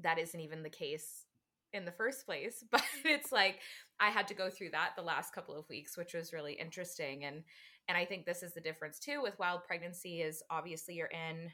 that 0.00 0.18
isn't 0.18 0.40
even 0.40 0.62
the 0.62 0.68
case 0.68 1.24
in 1.72 1.84
the 1.84 1.92
first 1.92 2.26
place 2.26 2.64
but 2.70 2.82
it's 3.04 3.32
like 3.32 3.60
i 4.00 4.08
had 4.08 4.26
to 4.28 4.34
go 4.34 4.50
through 4.50 4.70
that 4.70 4.90
the 4.96 5.02
last 5.02 5.34
couple 5.34 5.56
of 5.56 5.68
weeks 5.68 5.96
which 5.96 6.14
was 6.14 6.32
really 6.32 6.54
interesting 6.54 7.24
and 7.24 7.42
and 7.88 7.96
i 7.96 8.04
think 8.04 8.24
this 8.24 8.42
is 8.42 8.54
the 8.54 8.60
difference 8.60 8.98
too 8.98 9.20
with 9.22 9.38
wild 9.38 9.64
pregnancy 9.64 10.20
is 10.20 10.42
obviously 10.50 10.94
you're 10.94 11.08
in 11.08 11.50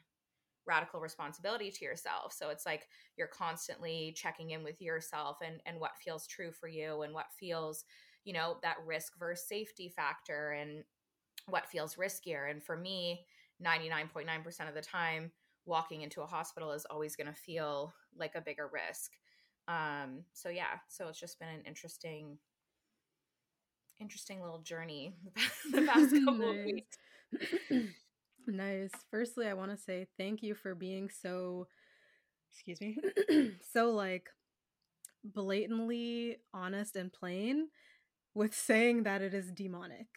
radical 0.67 1.01
responsibility 1.01 1.71
to 1.71 1.85
yourself 1.85 2.33
so 2.33 2.49
it's 2.49 2.65
like 2.65 2.89
you're 3.17 3.27
constantly 3.27 4.15
checking 4.17 4.51
in 4.51 4.65
with 4.65 4.81
yourself 4.81 5.39
and 5.45 5.61
and 5.67 5.79
what 5.79 5.97
feels 6.03 6.27
true 6.27 6.51
for 6.51 6.69
you 6.69 7.03
and 7.03 7.13
what 7.13 7.27
feels 7.39 7.85
you 8.25 8.33
know 8.33 8.57
that 8.63 8.77
risk 8.87 9.19
versus 9.19 9.47
safety 9.47 9.93
factor 9.95 10.53
and 10.53 10.85
what 11.49 11.69
feels 11.69 11.97
riskier 11.97 12.51
and 12.51 12.63
for 12.63 12.77
me 12.77 13.27
99.9% 13.65 14.69
of 14.69 14.75
the 14.75 14.81
time 14.81 15.31
walking 15.67 16.03
into 16.03 16.23
a 16.23 16.27
hospital 16.27 16.73
is 16.73 16.87
always 16.91 17.17
going 17.17 17.27
to 17.27 17.39
feel 17.39 17.93
like 18.17 18.35
a 18.35 18.41
bigger 18.41 18.71
risk 18.73 19.13
um 19.69 20.25
so 20.33 20.49
yeah 20.49 20.79
so 20.89 21.09
it's 21.09 21.19
just 21.19 21.39
been 21.39 21.49
an 21.49 21.63
interesting 21.67 22.39
interesting 24.01 24.41
little 24.43 24.59
journey 24.59 25.15
the 25.73 25.83
past 25.83 26.11
couple 26.25 26.51
of 26.51 26.57
weeks. 26.65 26.97
Nice. 28.47 28.91
Firstly 29.11 29.47
i 29.47 29.55
want 29.55 29.71
to 29.71 29.77
say 29.77 30.07
thank 30.19 30.43
you 30.43 30.55
for 30.55 30.75
being 30.75 31.09
so 31.09 31.67
excuse 32.53 32.81
me. 32.81 32.99
so 33.73 33.91
like 33.91 34.29
blatantly 35.25 36.37
honest 36.53 36.97
and 36.97 37.13
plain 37.13 37.69
with 38.35 38.55
saying 38.55 39.05
that 39.05 39.23
it 39.23 39.33
is 39.35 39.51
demonic. 39.51 40.09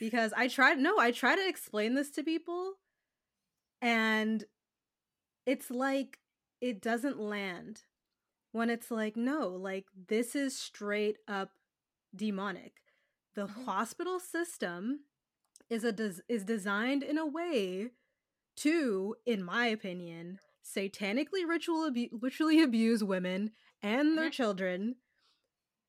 Because 0.00 0.32
i 0.36 0.48
tried 0.48 0.78
no 0.78 0.98
i 0.98 1.10
try 1.12 1.36
to 1.36 1.48
explain 1.48 1.94
this 1.94 2.10
to 2.12 2.22
people 2.24 2.74
and 3.82 4.44
it's 5.46 5.70
like 5.70 6.18
it 6.60 6.80
doesn't 6.80 7.20
land 7.20 7.82
when 8.54 8.70
it's 8.70 8.90
like 8.90 9.16
no 9.16 9.48
like 9.48 9.86
this 10.08 10.36
is 10.36 10.56
straight 10.56 11.18
up 11.26 11.50
demonic 12.14 12.74
the 13.34 13.46
mm-hmm. 13.46 13.64
hospital 13.64 14.20
system 14.20 15.00
is 15.68 15.82
a 15.82 15.90
des- 15.90 16.22
is 16.28 16.44
designed 16.44 17.02
in 17.02 17.18
a 17.18 17.26
way 17.26 17.90
to 18.56 19.16
in 19.26 19.42
my 19.42 19.66
opinion 19.66 20.38
satanically 20.64 21.46
ritual 21.46 21.86
abu- 21.86 22.16
ritually 22.20 22.62
abuse 22.62 23.02
women 23.02 23.50
and 23.82 24.16
their 24.16 24.26
mm-hmm. 24.26 24.30
children 24.30 24.94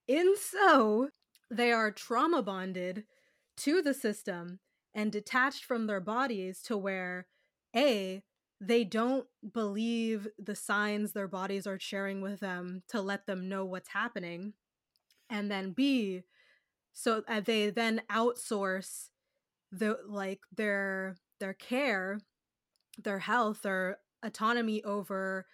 in 0.08 0.36
so 0.36 1.10
they 1.52 1.72
are 1.72 1.92
trauma 1.92 2.42
bonded 2.42 3.04
to 3.58 3.82
the 3.84 3.94
system 3.94 4.60
and 4.92 5.12
detached 5.12 5.64
from 5.64 5.86
their 5.86 6.00
bodies 6.00 6.64
to 6.64 6.76
where 6.76 7.28
a 7.76 8.24
they 8.62 8.84
don't 8.84 9.28
believe 9.54 10.28
the 10.38 10.56
signs 10.56 11.12
their 11.12 11.28
bodies 11.28 11.68
are 11.68 11.80
sharing 11.80 12.22
with 12.22 12.40
them 12.40 12.84
to 12.88 13.02
let 13.02 13.26
them 13.26 13.50
know 13.50 13.66
what's 13.66 13.90
happening 13.90 14.54
and 15.30 15.52
then 15.52 15.72
b 15.72 16.22
so 16.94 17.24
uh, 17.28 17.42
they 17.42 17.70
then 17.70 18.02
outsource 18.10 19.10
the 19.72 19.98
like 20.08 20.40
their 20.56 21.18
their 21.40 21.54
care 21.54 22.20
their 23.04 23.20
health 23.20 23.62
their 23.64 23.98
autonomy 24.24 24.84
over 24.84 25.46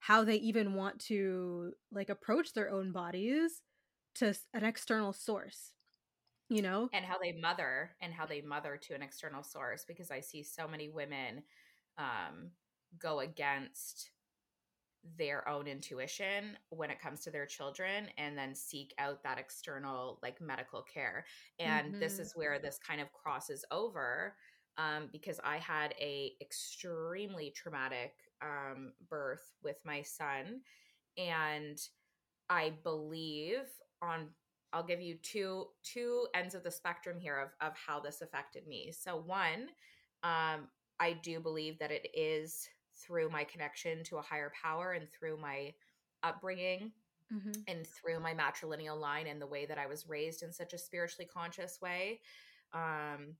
how 0.00 0.24
they 0.24 0.36
even 0.36 0.74
want 0.74 0.98
to 0.98 1.72
like 1.92 2.10
approach 2.10 2.52
their 2.52 2.70
own 2.70 2.90
bodies 2.90 3.62
to 4.14 4.34
an 4.54 4.64
external 4.64 5.12
source 5.12 5.72
you 6.52 6.62
know? 6.62 6.88
And 6.92 7.04
how 7.04 7.16
they 7.16 7.30
mother 7.30 7.92
and 8.02 8.12
how 8.12 8.26
they 8.26 8.40
mother 8.40 8.76
to 8.76 8.94
an 8.94 9.02
external 9.02 9.44
source 9.44 9.84
because 9.86 10.10
i 10.10 10.18
see 10.20 10.42
so 10.42 10.66
many 10.66 10.88
women 10.88 11.44
um, 11.98 12.50
go 12.98 13.20
against 13.20 14.10
their 15.16 15.48
own 15.48 15.66
intuition 15.66 16.56
when 16.70 16.90
it 16.90 17.00
comes 17.00 17.20
to 17.20 17.30
their 17.30 17.46
children 17.46 18.06
and 18.18 18.36
then 18.36 18.54
seek 18.54 18.92
out 18.98 19.22
that 19.22 19.38
external 19.38 20.18
like 20.22 20.40
medical 20.40 20.82
care 20.82 21.24
and 21.58 21.92
mm-hmm. 21.92 22.00
this 22.00 22.18
is 22.18 22.34
where 22.36 22.58
this 22.58 22.78
kind 22.86 23.00
of 23.00 23.10
crosses 23.12 23.64
over 23.70 24.34
um, 24.76 25.08
because 25.10 25.40
i 25.42 25.56
had 25.56 25.94
a 25.98 26.32
extremely 26.40 27.50
traumatic 27.50 28.12
um, 28.42 28.92
birth 29.08 29.52
with 29.64 29.76
my 29.86 30.02
son 30.02 30.60
and 31.16 31.78
i 32.50 32.70
believe 32.82 33.64
on 34.02 34.28
i'll 34.74 34.86
give 34.86 35.00
you 35.00 35.16
two 35.22 35.64
two 35.82 36.26
ends 36.34 36.54
of 36.54 36.62
the 36.62 36.70
spectrum 36.70 37.18
here 37.18 37.38
of, 37.38 37.66
of 37.66 37.74
how 37.74 37.98
this 37.98 38.20
affected 38.20 38.66
me 38.66 38.92
so 38.92 39.16
one 39.16 39.68
um, 40.22 40.68
I 41.00 41.14
do 41.14 41.40
believe 41.40 41.78
that 41.78 41.90
it 41.90 42.06
is 42.14 42.68
through 42.94 43.30
my 43.30 43.44
connection 43.44 44.04
to 44.04 44.18
a 44.18 44.22
higher 44.22 44.52
power 44.62 44.92
and 44.92 45.08
through 45.10 45.38
my 45.38 45.72
upbringing 46.22 46.92
mm-hmm. 47.32 47.52
and 47.66 47.86
through 47.86 48.20
my 48.20 48.34
matrilineal 48.34 49.00
line 49.00 49.26
and 49.26 49.40
the 49.40 49.46
way 49.46 49.66
that 49.66 49.78
I 49.78 49.86
was 49.86 50.08
raised 50.08 50.42
in 50.42 50.52
such 50.52 50.74
a 50.74 50.78
spiritually 50.78 51.28
conscious 51.32 51.80
way 51.80 52.20
um, 52.74 53.34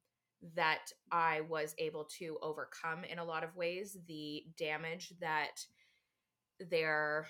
that 0.55 0.91
I 1.13 1.43
was 1.43 1.75
able 1.79 2.05
to 2.19 2.39
overcome 2.43 3.05
in 3.05 3.19
a 3.19 3.25
lot 3.25 3.45
of 3.45 3.55
ways 3.57 3.99
the 4.09 4.45
damage 4.57 5.13
that 5.21 5.65
their 6.71 7.27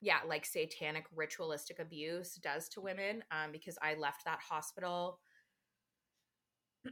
yeah 0.00 0.18
like 0.26 0.44
satanic 0.44 1.04
ritualistic 1.14 1.78
abuse 1.78 2.34
does 2.36 2.68
to 2.70 2.80
women 2.80 3.22
um, 3.30 3.52
because 3.52 3.78
I 3.82 3.94
left 3.94 4.24
that 4.24 4.40
hospital 4.40 5.18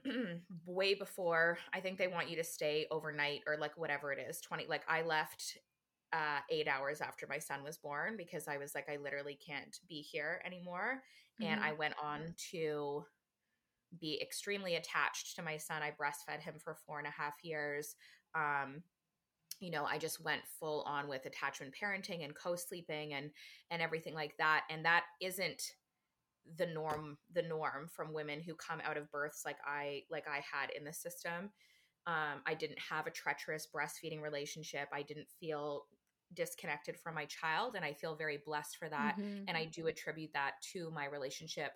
way 0.66 0.94
before 0.94 1.58
i 1.72 1.80
think 1.80 1.98
they 1.98 2.08
want 2.08 2.30
you 2.30 2.36
to 2.36 2.44
stay 2.44 2.86
overnight 2.90 3.40
or 3.46 3.56
like 3.56 3.76
whatever 3.76 4.12
it 4.12 4.18
is 4.18 4.40
20 4.40 4.66
like 4.68 4.82
i 4.88 5.02
left 5.02 5.58
uh 6.12 6.38
8 6.50 6.68
hours 6.68 7.00
after 7.00 7.26
my 7.28 7.38
son 7.38 7.62
was 7.64 7.78
born 7.78 8.16
because 8.16 8.46
i 8.48 8.56
was 8.56 8.74
like 8.74 8.88
i 8.88 8.96
literally 8.96 9.38
can't 9.44 9.78
be 9.88 10.00
here 10.00 10.40
anymore 10.44 11.02
mm-hmm. 11.40 11.52
and 11.52 11.62
i 11.62 11.72
went 11.72 11.94
on 12.02 12.34
to 12.52 13.04
be 14.00 14.20
extremely 14.22 14.76
attached 14.76 15.34
to 15.36 15.42
my 15.42 15.56
son 15.56 15.82
i 15.82 15.90
breastfed 15.90 16.40
him 16.40 16.54
for 16.62 16.76
four 16.86 16.98
and 16.98 17.08
a 17.08 17.10
half 17.10 17.34
years 17.42 17.96
um 18.36 18.82
you 19.58 19.70
know 19.70 19.84
i 19.84 19.98
just 19.98 20.24
went 20.24 20.42
full 20.58 20.82
on 20.82 21.08
with 21.08 21.26
attachment 21.26 21.74
parenting 21.74 22.24
and 22.24 22.34
co-sleeping 22.34 23.14
and 23.14 23.30
and 23.70 23.82
everything 23.82 24.14
like 24.14 24.36
that 24.38 24.64
and 24.70 24.84
that 24.84 25.04
isn't 25.20 25.72
the 26.56 26.66
norm 26.66 27.18
the 27.32 27.42
norm 27.42 27.88
from 27.94 28.12
women 28.12 28.40
who 28.40 28.54
come 28.54 28.80
out 28.84 28.96
of 28.96 29.10
births 29.10 29.42
like 29.44 29.58
I 29.66 30.02
like 30.10 30.26
I 30.28 30.36
had 30.50 30.70
in 30.76 30.84
the 30.84 30.92
system. 30.92 31.50
Um, 32.06 32.42
I 32.46 32.54
didn't 32.54 32.78
have 32.78 33.06
a 33.06 33.10
treacherous 33.10 33.68
breastfeeding 33.74 34.22
relationship. 34.22 34.88
I 34.92 35.02
didn't 35.02 35.28
feel 35.38 35.86
disconnected 36.34 36.96
from 36.96 37.14
my 37.16 37.24
child 37.24 37.74
and 37.74 37.84
i 37.84 37.92
feel 37.92 38.14
very 38.14 38.38
blessed 38.46 38.76
for 38.76 38.88
that 38.88 39.16
Mhm. 39.18 39.46
and 39.48 39.56
i 39.56 39.64
do 39.64 39.88
attribute 39.88 40.32
that 40.32 40.52
to 40.72 40.88
my 40.92 41.06
relationship 41.06 41.72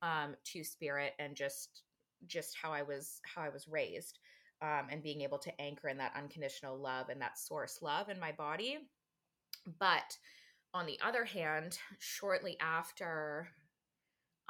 um 0.00 0.34
to 0.44 0.64
spirit 0.64 1.12
and 1.18 1.36
just 1.36 1.82
just 2.26 2.56
how 2.56 2.72
i 2.72 2.80
was 2.82 3.20
how 3.26 3.42
i 3.42 3.50
was 3.50 3.68
raised 3.68 4.18
um 4.62 4.86
and 4.90 5.02
being 5.02 5.20
able 5.20 5.38
to 5.38 5.60
anchor 5.60 5.88
in 5.88 5.98
that 5.98 6.16
unconditional 6.16 6.78
love 6.78 7.10
and 7.10 7.20
that 7.20 7.38
source 7.38 7.82
love 7.82 8.08
in 8.08 8.18
my 8.18 8.32
body 8.32 8.88
but 9.78 10.16
on 10.72 10.86
the 10.86 10.98
other 11.02 11.24
hand 11.26 11.78
shortly 11.98 12.56
after 12.60 13.48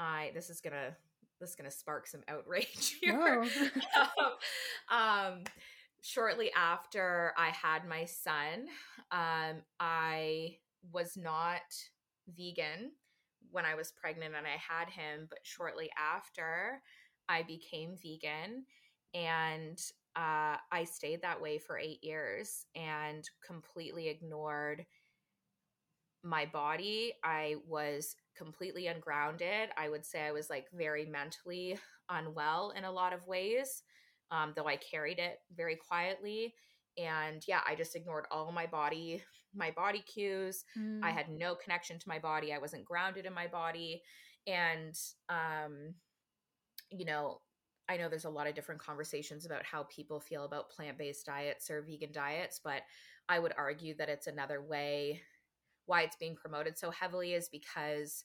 i 0.01 0.33
this 0.35 0.51
is 0.51 0.61
gonna 0.61 0.97
this 1.41 1.51
is 1.51 1.57
gonna 1.57 1.71
spark 1.71 2.09
some 2.09 2.23
outrage 2.27 2.97
here 3.01 3.45
um, 3.97 4.19
um, 4.99 5.45
shortly 6.03 6.51
after 6.57 7.33
I 7.37 7.49
had 7.51 7.87
my 7.87 8.05
son, 8.05 8.69
um, 9.11 9.63
I 9.79 10.57
was 10.93 11.17
not 11.17 11.61
vegan 12.29 12.93
when 13.51 13.65
I 13.65 13.75
was 13.75 13.93
pregnant 13.93 14.35
and 14.37 14.47
I 14.47 14.57
had 14.57 14.89
him, 14.89 15.27
but 15.29 15.41
shortly 15.43 15.91
after, 15.99 16.81
I 17.29 17.43
became 17.43 17.97
vegan 17.97 18.65
and 19.15 19.79
uh, 20.17 20.57
I 20.73 20.85
stayed 20.85 21.23
that 21.23 21.41
way 21.41 21.59
for 21.59 21.79
eight 21.79 22.03
years 22.03 22.67
and 22.75 23.29
completely 23.47 24.09
ignored 24.09 24.85
my 26.23 26.47
body. 26.47 27.15
I 27.25 27.57
was 27.67 28.15
completely 28.41 28.87
ungrounded. 28.87 29.71
I 29.77 29.89
would 29.89 30.05
say 30.07 30.23
I 30.23 30.33
was 30.33 30.51
like 30.51 30.67
very 30.73 31.05
mentally 31.07 31.79
unwell 32.09 32.71
in 32.77 32.85
a 32.85 32.93
lot 32.93 33.13
of 33.13 33.27
ways, 33.27 33.83
um, 34.31 34.53
though 34.57 34.67
I 34.67 34.77
carried 34.77 35.19
it 35.19 35.39
very 35.55 35.77
quietly. 35.77 36.55
And 36.99 37.43
yeah, 37.47 37.61
I 37.67 37.75
just 37.75 37.97
ignored 37.97 38.27
all 38.31 38.53
my 38.53 38.67
body, 38.67 39.23
my 39.55 39.71
body 39.71 40.01
cues. 40.03 40.65
I 41.03 41.11
Mm. 41.11 41.15
had 41.15 41.29
no 41.29 41.55
connection 41.55 41.99
to 41.99 42.09
my 42.09 42.19
body. 42.19 42.53
I 42.53 42.59
wasn't 42.59 42.85
grounded 42.85 43.27
in 43.27 43.33
my 43.33 43.47
body. 43.47 44.03
And, 44.47 44.95
um, 45.29 45.95
you 46.91 47.05
know, 47.05 47.41
I 47.89 47.97
know 47.97 48.09
there's 48.09 48.25
a 48.25 48.31
lot 48.31 48.47
of 48.47 48.55
different 48.55 48.81
conversations 48.81 49.47
about 49.47 49.65
how 49.65 49.85
people 49.85 50.21
feel 50.21 50.45
about 50.45 50.71
plant 50.71 50.99
based 50.99 51.27
diets 51.27 51.71
or 51.71 51.83
vegan 51.83 52.13
diets, 52.13 52.61
but 52.63 52.83
I 53.29 53.39
would 53.39 53.53
argue 53.57 53.95
that 53.97 54.09
it's 54.09 54.27
another 54.27 54.63
way 54.63 55.23
why 55.87 56.03
it's 56.03 56.17
being 56.17 56.37
promoted 56.37 56.79
so 56.79 56.91
heavily 56.91 57.35
is 57.35 57.49
because 57.51 58.25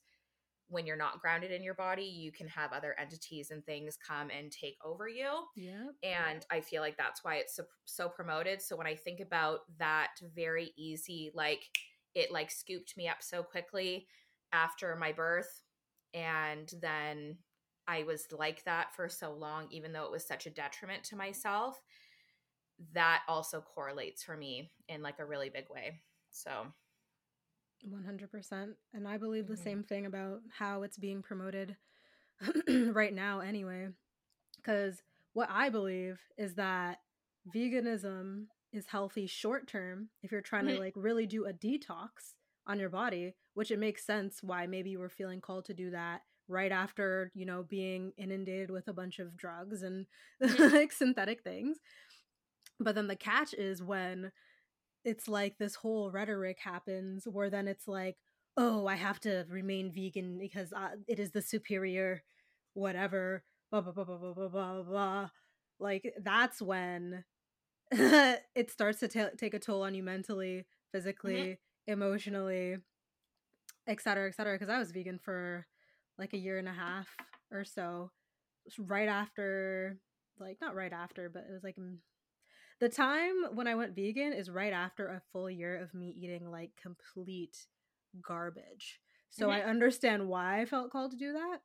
when 0.68 0.86
you're 0.86 0.98
not 0.98 1.22
grounded 1.22 1.52
in 1.52 1.64
your 1.64 1.74
body, 1.74 2.04
you 2.04 2.32
can 2.32 2.48
have 2.48 2.74
other 2.74 2.96
entities 3.00 3.52
and 3.52 3.64
things 3.66 3.98
come 4.06 4.30
and 4.30 4.52
take 4.52 4.78
over 4.84 5.08
you. 5.08 5.30
Yeah. 5.56 5.88
and 6.04 6.46
i 6.52 6.60
feel 6.60 6.82
like 6.82 6.98
that's 6.98 7.24
why 7.24 7.36
it's 7.36 7.56
so, 7.56 7.64
so 7.86 8.10
promoted. 8.10 8.62
So 8.62 8.76
when 8.76 8.88
i 8.88 8.96
think 8.96 9.20
about 9.20 9.60
that 9.80 10.12
very 10.36 10.72
easy 10.78 11.32
like 11.34 11.64
it 12.14 12.32
like 12.32 12.52
scooped 12.52 12.96
me 12.98 13.08
up 13.08 13.18
so 13.22 13.44
quickly 13.44 14.08
after 14.54 14.96
my 14.96 15.12
birth 15.12 15.62
and 16.14 16.72
then 16.82 17.38
i 17.88 18.04
was 18.04 18.26
like 18.32 18.64
that 18.64 18.94
for 18.96 19.10
so 19.10 19.34
long 19.34 19.68
even 19.70 19.92
though 19.92 20.06
it 20.06 20.12
was 20.12 20.26
such 20.26 20.46
a 20.46 20.50
detriment 20.52 21.04
to 21.04 21.16
myself 21.16 21.82
that 22.94 23.22
also 23.28 23.62
correlates 23.62 24.24
for 24.24 24.36
me 24.36 24.72
in 24.88 25.02
like 25.02 25.20
a 25.20 25.26
really 25.26 25.50
big 25.50 25.70
way. 25.70 26.02
So 26.32 26.68
100%. 27.90 28.76
And 28.94 29.08
I 29.08 29.18
believe 29.18 29.48
the 29.48 29.56
Mhm. 29.56 29.58
same 29.58 29.84
thing 29.84 30.06
about 30.06 30.42
how 30.58 30.84
it's 30.84 30.98
being 30.98 31.22
promoted 31.22 31.76
right 32.70 33.14
now, 33.14 33.40
anyway. 33.42 33.90
Because 34.58 35.02
what 35.34 35.50
I 35.52 35.70
believe 35.70 36.20
is 36.38 36.56
that 36.56 37.00
veganism 37.56 38.46
is 38.74 38.88
healthy 38.88 39.28
short 39.28 39.68
term 39.68 40.10
if 40.24 40.32
you're 40.32 40.42
trying 40.42 40.68
to 40.68 40.76
like 40.78 40.94
really 40.96 41.26
do 41.28 41.46
a 41.46 41.54
detox 41.54 42.34
on 42.68 42.80
your 42.80 42.90
body, 42.90 43.36
which 43.54 43.72
it 43.72 43.80
makes 43.80 44.06
sense 44.06 44.44
why 44.44 44.68
maybe 44.68 44.90
you 44.92 45.00
were 45.00 45.10
feeling 45.10 45.42
called 45.42 45.66
to 45.66 45.74
do 45.74 45.92
that 45.92 46.22
right 46.48 46.72
after, 46.72 47.32
you 47.36 47.46
know, 47.46 47.64
being 47.64 48.12
inundated 48.18 48.72
with 48.72 48.88
a 48.88 48.94
bunch 48.94 49.20
of 49.20 49.38
drugs 49.38 49.84
and 49.84 50.06
Mhm. 50.48 50.74
like 50.74 50.92
synthetic 50.92 51.44
things. 51.44 51.78
But 52.80 52.96
then 52.96 53.08
the 53.08 53.16
catch 53.16 53.54
is 53.54 53.82
when 53.84 54.32
it's 55.06 55.28
like 55.28 55.58
this 55.58 55.76
whole 55.76 56.12
rhetoric 56.12 56.58
happens 56.60 57.26
where 57.32 57.50
then 57.50 57.68
it's 57.68 57.88
like, 57.88 58.18
oh, 58.58 58.88
I 58.88 58.96
have 58.96 59.20
to 59.22 59.46
remain 59.50 59.92
vegan 59.94 60.40
because 60.40 60.74
uh, 60.74 60.96
it 61.08 61.20
is 61.20 61.32
the 61.32 61.42
superior 61.42 62.24
whatever, 62.74 63.44
blah, 63.72 63.82
blah, 63.82 63.94
blah, 63.94 64.04
blah, 64.04 64.18
blah, 64.18 64.34
blah, 64.34 64.48
blah, 64.48 64.84
blah. 64.84 65.30
Like, 65.80 66.14
that's 66.24 66.62
when 66.62 67.24
it 67.92 68.72
starts 68.72 69.00
to 69.02 69.08
ta- 69.08 69.30
take 69.38 69.54
a 69.54 69.60
toll 69.60 69.84
on 69.84 69.94
you 69.94 70.04
mentally, 70.04 70.66
physically, 70.92 71.60
emotionally, 71.88 72.78
et 73.88 74.02
cetera, 74.02 74.28
et 74.28 74.36
cetera. 74.36 74.56
Because 74.56 74.70
I 74.70 74.80
was 74.80 74.92
vegan 74.92 75.20
for 75.20 75.68
like 76.18 76.34
a 76.34 76.38
year 76.38 76.58
and 76.58 76.68
a 76.68 76.74
half 76.74 77.08
or 77.52 77.64
so, 77.64 78.10
right 78.80 79.10
after, 79.10 79.98
like, 80.40 80.58
not 80.62 80.76
right 80.76 80.94
after, 80.94 81.30
but 81.30 81.44
it 81.50 81.54
was 81.54 81.64
like 81.64 81.76
the 82.80 82.90
time 82.90 83.34
when 83.54 83.68
I 83.68 83.76
went 83.76 83.96
vegan 83.96 84.34
is 84.34 84.50
right 84.50 84.74
after 84.74 85.08
a 85.08 85.22
full 85.32 85.50
year 85.50 85.78
of 85.78 85.94
me 85.94 86.10
eating 86.10 86.52
like 86.52 86.72
complete 86.82 87.68
garbage. 88.22 89.00
So 89.30 89.50
I 89.50 89.60
mm-hmm. 89.60 89.70
understand 89.70 90.28
why 90.28 90.62
I 90.62 90.66
felt 90.66 90.92
called 90.92 91.12
to 91.12 91.18
do 91.18 91.34
that. 91.34 91.60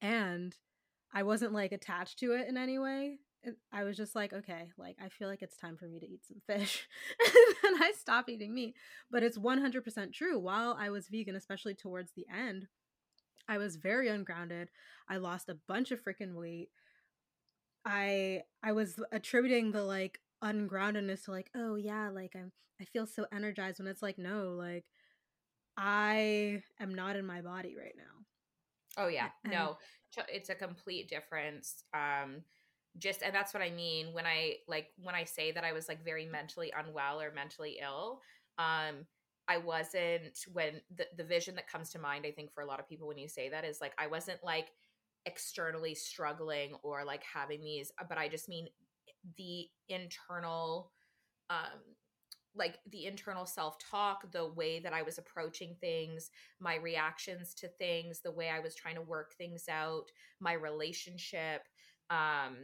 And 0.00 0.54
I 1.12 1.22
wasn't 1.22 1.52
like 1.52 1.72
attached 1.72 2.18
to 2.20 2.32
it 2.32 2.48
in 2.48 2.56
any 2.56 2.78
way. 2.78 3.18
I 3.72 3.84
was 3.84 3.96
just 3.96 4.14
like, 4.14 4.32
okay, 4.32 4.70
like 4.76 4.96
I 5.02 5.08
feel 5.08 5.28
like 5.28 5.42
it's 5.42 5.56
time 5.56 5.76
for 5.76 5.86
me 5.86 6.00
to 6.00 6.06
eat 6.06 6.26
some 6.26 6.40
fish. 6.46 6.88
and 7.20 7.56
then 7.62 7.82
I 7.82 7.92
stopped 7.92 8.28
eating 8.28 8.54
meat. 8.54 8.74
But 9.10 9.22
it's 9.22 9.38
100% 9.38 10.12
true. 10.12 10.38
While 10.38 10.76
I 10.78 10.90
was 10.90 11.08
vegan, 11.08 11.36
especially 11.36 11.74
towards 11.74 12.12
the 12.12 12.26
end, 12.34 12.66
I 13.48 13.58
was 13.58 13.76
very 13.76 14.08
ungrounded. 14.08 14.68
I 15.08 15.18
lost 15.18 15.48
a 15.48 15.58
bunch 15.68 15.92
of 15.92 16.02
freaking 16.02 16.34
weight. 16.34 16.70
I 17.84 18.42
I 18.64 18.72
was 18.72 18.98
attributing 19.12 19.70
the 19.70 19.84
like 19.84 20.18
ungroundedness 20.42 21.24
to 21.24 21.30
like, 21.30 21.50
oh 21.56 21.76
yeah, 21.76 22.08
like 22.10 22.32
I'm 22.36 22.52
I 22.80 22.84
feel 22.84 23.06
so 23.06 23.26
energized 23.32 23.78
when 23.78 23.88
it's 23.88 24.02
like, 24.02 24.18
no, 24.18 24.54
like 24.56 24.84
I 25.76 26.62
am 26.80 26.94
not 26.94 27.16
in 27.16 27.26
my 27.26 27.40
body 27.42 27.76
right 27.78 27.94
now. 27.96 28.24
Oh 29.02 29.08
yeah, 29.08 29.28
And- 29.44 29.52
no, 29.52 29.78
it's 30.28 30.48
a 30.48 30.54
complete 30.54 31.08
difference. 31.08 31.84
Um, 31.94 32.42
just 32.98 33.22
and 33.22 33.34
that's 33.34 33.52
what 33.52 33.62
I 33.62 33.70
mean 33.70 34.14
when 34.14 34.24
I 34.26 34.56
like 34.68 34.88
when 34.96 35.14
I 35.14 35.24
say 35.24 35.52
that 35.52 35.64
I 35.64 35.72
was 35.72 35.86
like 35.88 36.02
very 36.02 36.24
mentally 36.24 36.72
unwell 36.76 37.20
or 37.20 37.30
mentally 37.30 37.78
ill. 37.82 38.22
Um, 38.58 39.06
I 39.48 39.58
wasn't 39.58 40.38
when 40.52 40.80
the 40.94 41.06
the 41.16 41.24
vision 41.24 41.54
that 41.56 41.68
comes 41.70 41.90
to 41.90 41.98
mind. 41.98 42.24
I 42.26 42.30
think 42.32 42.52
for 42.54 42.62
a 42.62 42.66
lot 42.66 42.80
of 42.80 42.88
people 42.88 43.06
when 43.06 43.18
you 43.18 43.28
say 43.28 43.50
that 43.50 43.64
is 43.66 43.80
like 43.82 43.92
I 43.98 44.06
wasn't 44.06 44.42
like 44.42 44.68
externally 45.26 45.94
struggling 45.94 46.74
or 46.82 47.04
like 47.04 47.22
having 47.22 47.62
these, 47.62 47.92
but 48.08 48.16
I 48.16 48.28
just 48.28 48.48
mean 48.48 48.68
the 49.36 49.66
internal 49.88 50.92
um 51.50 51.80
like 52.54 52.78
the 52.90 53.06
internal 53.06 53.46
self-talk 53.46 54.30
the 54.32 54.46
way 54.52 54.78
that 54.80 54.92
i 54.92 55.02
was 55.02 55.18
approaching 55.18 55.76
things 55.80 56.30
my 56.60 56.76
reactions 56.76 57.54
to 57.54 57.68
things 57.68 58.20
the 58.20 58.30
way 58.32 58.48
i 58.48 58.60
was 58.60 58.74
trying 58.74 58.94
to 58.94 59.02
work 59.02 59.32
things 59.36 59.64
out 59.68 60.04
my 60.40 60.52
relationship 60.52 61.62
um 62.10 62.56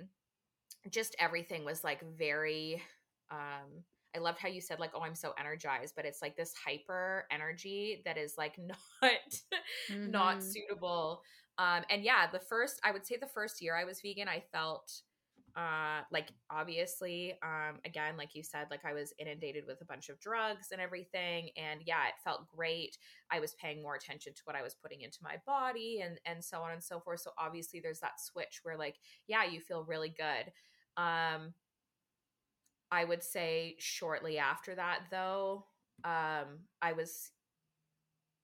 just 0.91 1.15
everything 1.19 1.65
was 1.65 1.85
like 1.85 2.03
very 2.17 2.83
um 3.31 3.83
i 4.15 4.19
loved 4.19 4.39
how 4.39 4.49
you 4.49 4.61
said 4.61 4.79
like 4.81 4.91
oh 4.95 5.03
i'm 5.03 5.15
so 5.15 5.33
energized 5.39 5.95
but 5.97 6.05
it's 6.05 6.23
like 6.23 6.37
this 6.37 6.55
hyper 6.65 7.25
energy 7.31 8.03
that 8.05 8.17
is 8.19 8.35
like 8.39 8.59
not 9.03 9.13
not 10.05 10.43
Mhm. 10.43 10.43
suitable 10.43 11.23
um 11.59 11.83
and 11.91 12.03
yeah 12.05 12.27
the 12.31 12.39
first 12.41 12.81
i 12.85 12.91
would 12.93 13.07
say 13.07 13.17
the 13.21 13.27
first 13.27 13.63
year 13.63 13.77
i 13.77 13.85
was 13.85 14.01
vegan 14.01 14.29
i 14.29 14.43
felt 14.53 14.93
uh 15.55 16.01
like 16.11 16.33
obviously 16.51 17.35
um 17.43 17.77
again 17.85 18.17
like 18.17 18.35
you 18.35 18.43
said 18.43 18.67
like 18.71 18.85
i 18.87 18.95
was 18.95 19.13
inundated 19.19 19.65
with 19.67 19.81
a 19.83 19.85
bunch 19.85 20.09
of 20.09 20.19
drugs 20.19 20.69
and 20.73 20.81
everything 20.81 21.51
and 21.57 21.81
yeah 21.85 22.07
it 22.09 22.15
felt 22.25 22.49
great. 22.49 22.97
I 23.31 23.41
was 23.41 23.55
paying 23.55 23.83
more 23.83 23.95
attention 23.95 24.33
to 24.35 24.43
what 24.45 24.57
i 24.57 24.63
was 24.63 24.75
putting 24.75 25.03
into 25.03 25.19
my 25.23 25.37
body 25.47 26.01
and 26.03 26.19
and 26.25 26.43
so 26.43 26.59
on 26.63 26.73
and 26.73 26.83
so 26.83 27.01
forth. 27.01 27.21
So 27.21 27.33
obviously 27.39 27.81
there's 27.81 28.01
that 28.01 28.21
switch 28.21 28.61
where 28.63 28.79
like 28.79 28.97
yeah 29.27 29.45
you 29.45 29.61
feel 29.61 29.85
really 29.85 30.09
good. 30.17 30.53
Um 30.97 31.55
i 32.91 33.05
would 33.05 33.23
say 33.23 33.77
shortly 33.79 34.39
after 34.39 34.75
that 34.75 35.01
though 35.11 35.67
um 36.05 36.59
i 36.81 36.93
was 36.93 37.31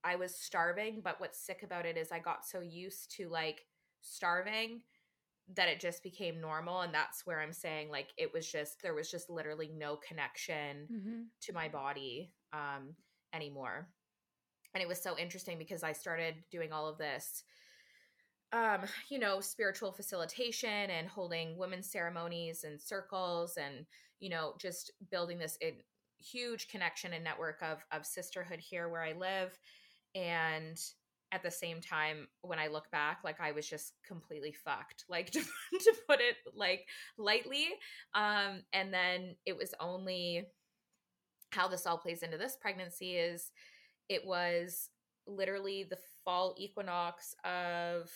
i 0.05 0.16
was 0.16 0.35
starving 0.35 1.01
but 1.03 1.21
what's 1.21 1.38
sick 1.38 1.62
about 1.62 1.87
it 1.87 1.97
is 1.97 2.12
i 2.12 2.18
got 2.18 2.44
so 2.44 2.61
used 2.61 3.11
to 3.11 3.29
like 3.29 3.66
starving 4.01 4.81
that 5.56 5.68
it 5.68 5.80
just 5.80 6.02
became 6.02 6.40
normal 6.40 6.80
and 6.82 6.92
that's 6.94 7.26
where 7.26 7.40
i'm 7.40 7.52
saying 7.52 7.90
like 7.90 8.12
it 8.18 8.32
was 8.32 8.50
just 8.50 8.82
there 8.82 8.94
was 8.94 9.11
just 9.11 9.30
literally 9.30 9.68
no 9.74 9.96
connection 9.96 10.88
Mhm. 10.90 11.26
to 11.40 11.52
my 11.52 11.68
body 11.68 12.32
um 12.52 12.94
anymore 13.32 13.88
and 14.74 14.82
it 14.82 14.88
was 14.88 15.00
so 15.02 15.16
interesting 15.18 15.58
because 15.58 15.82
i 15.82 15.92
started 15.92 16.34
doing 16.50 16.72
all 16.72 16.87
of 16.87 16.98
this 16.98 17.44
um 18.52 18.80
you 19.11 19.18
know 19.18 19.40
spiritual 19.40 19.92
facilitation 19.92 20.90
and 20.90 21.08
holding 21.08 21.56
women's 21.58 21.90
ceremonies 21.90 22.64
and 22.64 22.80
circles 22.80 23.56
and 23.56 23.87
you 24.20 24.30
know 24.30 24.54
just 24.58 24.90
building 25.11 25.38
this 25.38 25.56
in 25.61 25.74
huge 26.18 26.68
connection 26.68 27.12
and 27.12 27.22
network 27.22 27.62
of 27.62 27.84
of 27.92 28.04
sisterhood 28.04 28.58
here 28.58 28.88
where 28.88 29.02
I 29.02 29.12
live 29.12 29.56
and 30.14 30.76
at 31.32 31.42
the 31.42 31.50
same 31.50 31.80
time 31.80 32.26
when 32.42 32.58
i 32.58 32.66
look 32.68 32.90
back 32.90 33.18
like 33.24 33.40
i 33.40 33.52
was 33.52 33.68
just 33.68 33.92
completely 34.06 34.52
fucked 34.52 35.04
like 35.08 35.30
to, 35.30 35.40
to 35.40 35.94
put 36.08 36.20
it 36.20 36.36
like 36.54 36.86
lightly 37.16 37.66
um 38.14 38.62
and 38.72 38.92
then 38.92 39.34
it 39.46 39.56
was 39.56 39.74
only 39.80 40.46
how 41.50 41.68
this 41.68 41.86
all 41.86 41.98
plays 41.98 42.22
into 42.22 42.36
this 42.36 42.56
pregnancy 42.60 43.16
is 43.16 43.50
it 44.08 44.24
was 44.24 44.90
literally 45.26 45.86
the 45.88 45.98
fall 46.24 46.54
equinox 46.58 47.34
of 47.44 48.10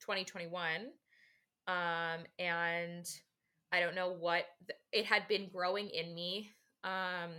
2021 0.00 0.86
um 1.66 2.24
and 2.38 3.06
i 3.72 3.80
don't 3.80 3.94
know 3.94 4.10
what 4.12 4.44
it 4.92 5.04
had 5.04 5.26
been 5.28 5.48
growing 5.52 5.88
in 5.90 6.14
me 6.14 6.50
um 6.84 7.30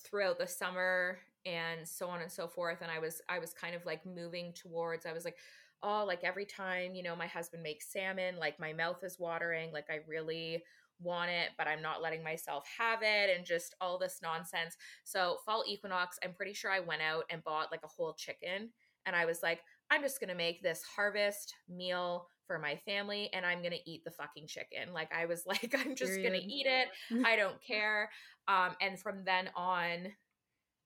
throughout 0.00 0.38
the 0.38 0.46
summer 0.46 1.18
and 1.46 1.86
so 1.86 2.08
on 2.08 2.20
and 2.20 2.30
so 2.30 2.46
forth 2.46 2.78
and 2.82 2.90
i 2.90 2.98
was 2.98 3.20
i 3.28 3.38
was 3.38 3.52
kind 3.52 3.74
of 3.74 3.84
like 3.84 4.04
moving 4.06 4.52
towards 4.52 5.06
i 5.06 5.12
was 5.12 5.24
like 5.24 5.36
oh 5.82 6.04
like 6.06 6.22
every 6.22 6.44
time 6.44 6.94
you 6.94 7.02
know 7.02 7.16
my 7.16 7.26
husband 7.26 7.62
makes 7.62 7.92
salmon 7.92 8.36
like 8.38 8.58
my 8.60 8.72
mouth 8.72 9.02
is 9.02 9.18
watering 9.18 9.72
like 9.72 9.86
i 9.90 9.98
really 10.06 10.62
want 11.00 11.30
it 11.30 11.50
but 11.58 11.66
i'm 11.66 11.82
not 11.82 12.00
letting 12.00 12.22
myself 12.22 12.64
have 12.78 13.00
it 13.02 13.36
and 13.36 13.44
just 13.44 13.74
all 13.80 13.98
this 13.98 14.20
nonsense. 14.22 14.76
So 15.04 15.38
fall 15.44 15.64
equinox 15.66 16.18
i'm 16.24 16.34
pretty 16.34 16.52
sure 16.52 16.70
i 16.70 16.80
went 16.80 17.02
out 17.02 17.24
and 17.30 17.42
bought 17.42 17.72
like 17.72 17.82
a 17.84 17.88
whole 17.88 18.14
chicken 18.14 18.70
and 19.06 19.16
i 19.16 19.24
was 19.24 19.40
like 19.42 19.60
i'm 19.90 20.02
just 20.02 20.20
gonna 20.20 20.34
make 20.34 20.62
this 20.62 20.82
harvest 20.82 21.54
meal 21.68 22.28
for 22.46 22.58
my 22.58 22.76
family 22.76 23.30
and 23.32 23.46
i'm 23.46 23.62
gonna 23.62 23.76
eat 23.86 24.04
the 24.04 24.10
fucking 24.10 24.46
chicken. 24.46 24.92
Like 24.92 25.10
i 25.16 25.26
was 25.26 25.44
like 25.46 25.74
i'm 25.78 25.96
just 25.96 26.22
gonna 26.22 26.40
eat 26.42 26.66
it. 26.66 26.88
I 27.26 27.36
don't 27.36 27.60
care. 27.66 28.10
Um 28.48 28.72
and 28.80 28.98
from 28.98 29.24
then 29.24 29.50
on 29.56 30.08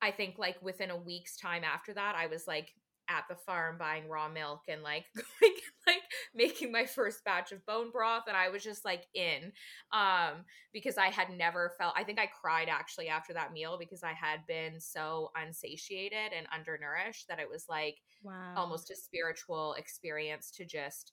I 0.02 0.10
think 0.10 0.36
like 0.38 0.60
within 0.62 0.90
a 0.90 0.96
week's 0.96 1.36
time 1.36 1.64
after 1.64 1.94
that, 1.94 2.14
I 2.16 2.26
was 2.26 2.46
like 2.46 2.72
at 3.08 3.24
the 3.28 3.36
farm 3.36 3.76
buying 3.78 4.08
raw 4.08 4.28
milk 4.28 4.62
and 4.68 4.82
like 4.82 5.04
going 5.14 5.54
like 5.86 6.02
making 6.34 6.72
my 6.72 6.84
first 6.84 7.24
batch 7.24 7.52
of 7.52 7.64
bone 7.66 7.90
broth 7.90 8.24
and 8.26 8.36
I 8.36 8.48
was 8.48 8.64
just 8.64 8.84
like 8.84 9.06
in 9.14 9.52
um 9.92 10.44
because 10.72 10.98
I 10.98 11.06
had 11.06 11.30
never 11.30 11.72
felt 11.78 11.94
I 11.96 12.02
think 12.02 12.18
I 12.18 12.26
cried 12.26 12.68
actually 12.68 13.08
after 13.08 13.32
that 13.34 13.52
meal 13.52 13.76
because 13.78 14.02
I 14.02 14.12
had 14.12 14.40
been 14.48 14.80
so 14.80 15.30
unsatiated 15.36 16.32
and 16.36 16.46
undernourished 16.52 17.28
that 17.28 17.38
it 17.38 17.48
was 17.48 17.66
like 17.68 17.96
wow. 18.22 18.54
almost 18.56 18.90
a 18.90 18.96
spiritual 18.96 19.74
experience 19.74 20.50
to 20.56 20.64
just 20.64 21.12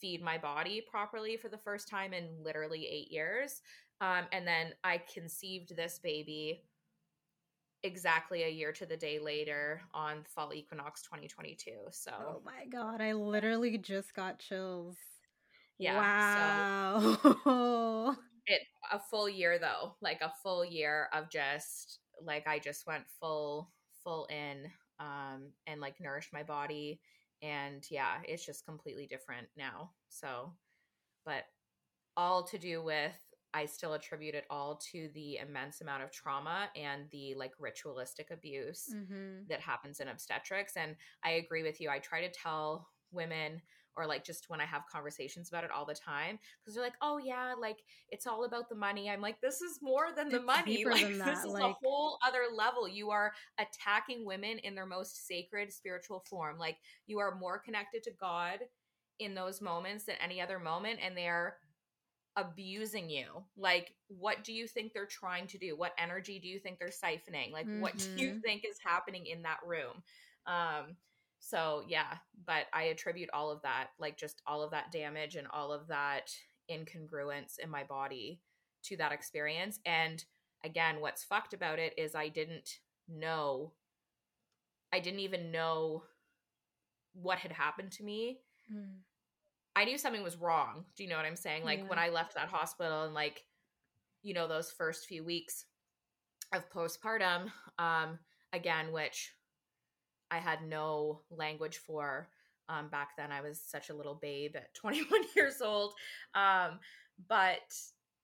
feed 0.00 0.22
my 0.22 0.38
body 0.38 0.82
properly 0.90 1.36
for 1.36 1.48
the 1.48 1.58
first 1.58 1.88
time 1.88 2.12
in 2.12 2.28
literally 2.42 2.86
8 2.86 3.10
years 3.10 3.62
um 4.02 4.24
and 4.32 4.46
then 4.46 4.74
I 4.84 5.00
conceived 5.12 5.74
this 5.74 5.98
baby 6.02 6.64
exactly 7.82 8.42
a 8.42 8.48
year 8.48 8.72
to 8.72 8.84
the 8.86 8.96
day 8.96 9.18
later 9.18 9.80
on 9.94 10.24
fall 10.24 10.52
equinox 10.52 11.02
2022 11.02 11.70
so 11.90 12.12
oh 12.14 12.42
my 12.44 12.66
god 12.70 13.00
i 13.00 13.12
literally 13.12 13.78
just 13.78 14.14
got 14.14 14.38
chills. 14.38 14.96
Yeah 15.78 15.96
wow. 15.96 17.18
So 17.22 18.16
it 18.46 18.60
a 18.92 18.98
full 18.98 19.28
year 19.28 19.58
though 19.58 19.94
like 20.02 20.20
a 20.20 20.32
full 20.42 20.64
year 20.64 21.08
of 21.12 21.30
just 21.30 22.00
like 22.22 22.46
i 22.46 22.58
just 22.58 22.86
went 22.86 23.04
full 23.20 23.70
full 24.04 24.26
in 24.26 24.66
um 24.98 25.52
and 25.66 25.80
like 25.80 25.94
nourished 26.00 26.32
my 26.32 26.42
body 26.42 27.00
and 27.42 27.84
yeah 27.90 28.16
it's 28.24 28.44
just 28.44 28.66
completely 28.66 29.06
different 29.06 29.46
now 29.56 29.90
so 30.08 30.52
but 31.24 31.44
all 32.16 32.42
to 32.42 32.58
do 32.58 32.82
with 32.82 33.16
I 33.52 33.66
still 33.66 33.94
attribute 33.94 34.34
it 34.34 34.44
all 34.48 34.80
to 34.92 35.08
the 35.14 35.38
immense 35.38 35.80
amount 35.80 36.02
of 36.02 36.12
trauma 36.12 36.68
and 36.76 37.04
the 37.10 37.34
like 37.36 37.52
ritualistic 37.58 38.30
abuse 38.30 38.94
mm-hmm. 38.94 39.42
that 39.48 39.60
happens 39.60 40.00
in 40.00 40.08
obstetrics. 40.08 40.76
And 40.76 40.96
I 41.24 41.32
agree 41.32 41.62
with 41.62 41.80
you. 41.80 41.90
I 41.90 41.98
try 41.98 42.20
to 42.20 42.30
tell 42.30 42.88
women 43.12 43.60
or 43.96 44.06
like 44.06 44.24
just 44.24 44.48
when 44.48 44.60
I 44.60 44.64
have 44.66 44.82
conversations 44.90 45.48
about 45.48 45.64
it 45.64 45.70
all 45.72 45.84
the 45.84 45.94
time 45.94 46.38
because 46.60 46.74
they're 46.74 46.84
like, 46.84 46.94
"Oh 47.02 47.18
yeah, 47.18 47.54
like 47.60 47.78
it's 48.08 48.26
all 48.26 48.44
about 48.44 48.68
the 48.68 48.76
money." 48.76 49.10
I'm 49.10 49.20
like, 49.20 49.40
"This 49.40 49.60
is 49.60 49.80
more 49.82 50.08
than 50.16 50.28
the 50.28 50.40
money. 50.40 50.84
Like 50.90 51.08
this 51.08 51.40
is 51.40 51.52
like... 51.52 51.64
a 51.64 51.74
whole 51.82 52.18
other 52.24 52.42
level. 52.54 52.88
You 52.88 53.10
are 53.10 53.32
attacking 53.58 54.24
women 54.24 54.58
in 54.58 54.76
their 54.76 54.86
most 54.86 55.26
sacred 55.26 55.72
spiritual 55.72 56.24
form. 56.30 56.56
Like 56.56 56.76
you 57.06 57.18
are 57.18 57.34
more 57.34 57.58
connected 57.58 58.04
to 58.04 58.12
God 58.12 58.60
in 59.20 59.34
those 59.34 59.60
moments 59.60 60.04
than 60.04 60.16
any 60.20 60.40
other 60.40 60.58
moment 60.58 60.98
and 61.02 61.16
they 61.16 61.28
are 61.28 61.56
abusing 62.36 63.10
you 63.10 63.26
like 63.56 63.92
what 64.06 64.44
do 64.44 64.52
you 64.52 64.66
think 64.66 64.92
they're 64.92 65.04
trying 65.06 65.46
to 65.46 65.58
do 65.58 65.76
what 65.76 65.92
energy 65.98 66.38
do 66.38 66.46
you 66.46 66.60
think 66.60 66.78
they're 66.78 66.88
siphoning 66.88 67.52
like 67.52 67.66
mm-hmm. 67.66 67.80
what 67.80 67.96
do 67.96 68.08
you 68.16 68.30
mm-hmm. 68.30 68.40
think 68.40 68.64
is 68.64 68.78
happening 68.84 69.26
in 69.26 69.42
that 69.42 69.58
room 69.66 70.02
um 70.46 70.96
so 71.40 71.82
yeah 71.88 72.16
but 72.46 72.66
i 72.72 72.84
attribute 72.84 73.28
all 73.32 73.50
of 73.50 73.60
that 73.62 73.88
like 73.98 74.16
just 74.16 74.42
all 74.46 74.62
of 74.62 74.70
that 74.70 74.92
damage 74.92 75.34
and 75.34 75.48
all 75.52 75.72
of 75.72 75.88
that 75.88 76.30
incongruence 76.70 77.58
in 77.58 77.68
my 77.68 77.82
body 77.82 78.40
to 78.84 78.96
that 78.96 79.12
experience 79.12 79.80
and 79.84 80.24
again 80.64 81.00
what's 81.00 81.24
fucked 81.24 81.52
about 81.52 81.80
it 81.80 81.92
is 81.98 82.14
i 82.14 82.28
didn't 82.28 82.78
know 83.08 83.72
i 84.92 85.00
didn't 85.00 85.20
even 85.20 85.50
know 85.50 86.04
what 87.14 87.38
had 87.38 87.52
happened 87.52 87.90
to 87.90 88.04
me 88.04 88.38
mm. 88.72 88.94
I 89.80 89.84
knew 89.86 89.96
something 89.96 90.22
was 90.22 90.36
wrong. 90.36 90.84
Do 90.94 91.02
you 91.02 91.08
know 91.08 91.16
what 91.16 91.24
I'm 91.24 91.36
saying? 91.36 91.64
Like 91.64 91.78
yeah. 91.78 91.86
when 91.86 91.98
I 91.98 92.10
left 92.10 92.34
that 92.34 92.48
hospital 92.48 93.04
and 93.04 93.14
like, 93.14 93.42
you 94.22 94.34
know, 94.34 94.46
those 94.46 94.70
first 94.70 95.06
few 95.06 95.24
weeks 95.24 95.64
of 96.52 96.68
postpartum, 96.68 97.50
um, 97.78 98.18
again, 98.52 98.92
which 98.92 99.32
I 100.30 100.36
had 100.36 100.62
no 100.68 101.22
language 101.30 101.78
for. 101.78 102.28
Um, 102.68 102.88
back 102.88 103.16
then 103.16 103.32
I 103.32 103.40
was 103.40 103.58
such 103.58 103.88
a 103.88 103.94
little 103.94 104.18
babe 104.20 104.54
at 104.54 104.74
21 104.74 105.22
years 105.34 105.62
old. 105.62 105.94
Um, 106.34 106.78
but 107.26 107.74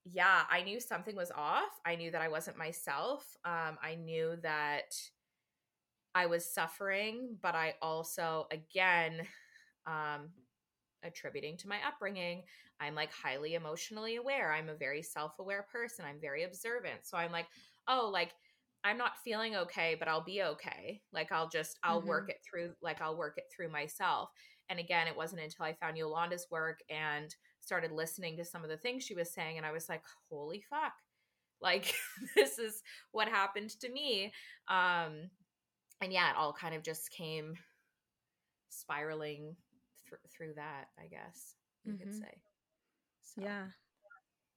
yeah, 0.05 0.43
I 0.51 0.63
knew 0.63 0.79
something 0.79 1.17
was 1.17 1.33
off. 1.35 1.81
I 1.87 1.97
knew 1.97 2.11
that 2.11 2.21
I 2.21 2.29
wasn't 2.29 2.59
myself. 2.59 3.25
Um, 3.47 3.79
I 3.83 3.95
knew 3.95 4.37
that 4.43 4.95
I 6.15 6.27
was 6.27 6.53
suffering, 6.53 7.39
but 7.41 7.55
I 7.55 7.77
also, 7.81 8.47
again, 8.51 9.23
um, 9.87 10.29
attributing 11.07 11.57
to 11.59 11.69
my 11.69 11.79
upbringing. 11.87 12.43
I'm 12.81 12.95
like 12.95 13.11
highly 13.13 13.55
emotionally 13.55 14.17
aware. 14.17 14.53
I'm 14.53 14.69
a 14.69 14.75
very 14.75 15.03
self 15.03 15.33
aware 15.39 15.67
person. 15.73 16.05
I'm 16.07 16.21
very 16.21 16.45
observant. 16.45 17.01
So 17.05 17.17
I'm 17.17 17.33
like, 17.33 17.47
oh, 17.89 18.11
like 18.13 18.33
I'm 18.85 18.99
not 18.99 19.19
feeling 19.25 19.57
okay, 19.57 19.97
but 19.99 20.09
I'll 20.09 20.25
be 20.25 20.43
okay. 20.43 21.01
Like 21.13 21.33
I'll 21.33 21.49
just, 21.49 21.79
I'll 21.83 22.01
mm-hmm. 22.01 22.09
work 22.09 22.31
it 22.31 22.41
through, 22.49 22.73
like 22.83 23.01
I'll 23.01 23.17
work 23.17 23.35
it 23.37 23.45
through 23.55 23.71
myself. 23.71 24.31
And 24.69 24.79
again, 24.79 25.07
it 25.07 25.17
wasn't 25.17 25.43
until 25.43 25.65
I 25.65 25.75
found 25.75 25.97
Yolande's 25.97 26.47
work 26.51 26.81
and 26.91 27.35
started 27.61 27.93
listening 27.93 28.37
to 28.37 28.45
some 28.45 28.63
of 28.63 28.71
the 28.71 28.77
things 28.77 29.05
she 29.05 29.15
was 29.15 29.33
saying. 29.33 29.57
And 29.57 29.67
I 29.67 29.73
was 29.73 29.89
like, 29.89 30.03
holy 30.31 30.63
fuck. 30.69 30.93
Like 31.61 31.95
this 32.37 32.59
is 32.59 32.83
what 33.13 33.29
happened 33.29 33.71
to 33.81 33.91
me. 33.91 34.33
Um, 34.69 35.31
and 36.01 36.13
yeah, 36.13 36.31
it 36.31 36.37
all 36.37 36.53
kind 36.53 36.75
of 36.75 36.83
just 36.83 37.11
came 37.11 37.55
spiraling 38.69 39.57
th- 40.09 40.21
through 40.31 40.55
that, 40.55 40.87
I 40.99 41.07
guess 41.07 41.55
you 41.85 41.93
mm-hmm. 41.93 42.03
could 42.03 42.15
say. 42.15 42.43
So. 43.23 43.43
Yeah. 43.43 43.67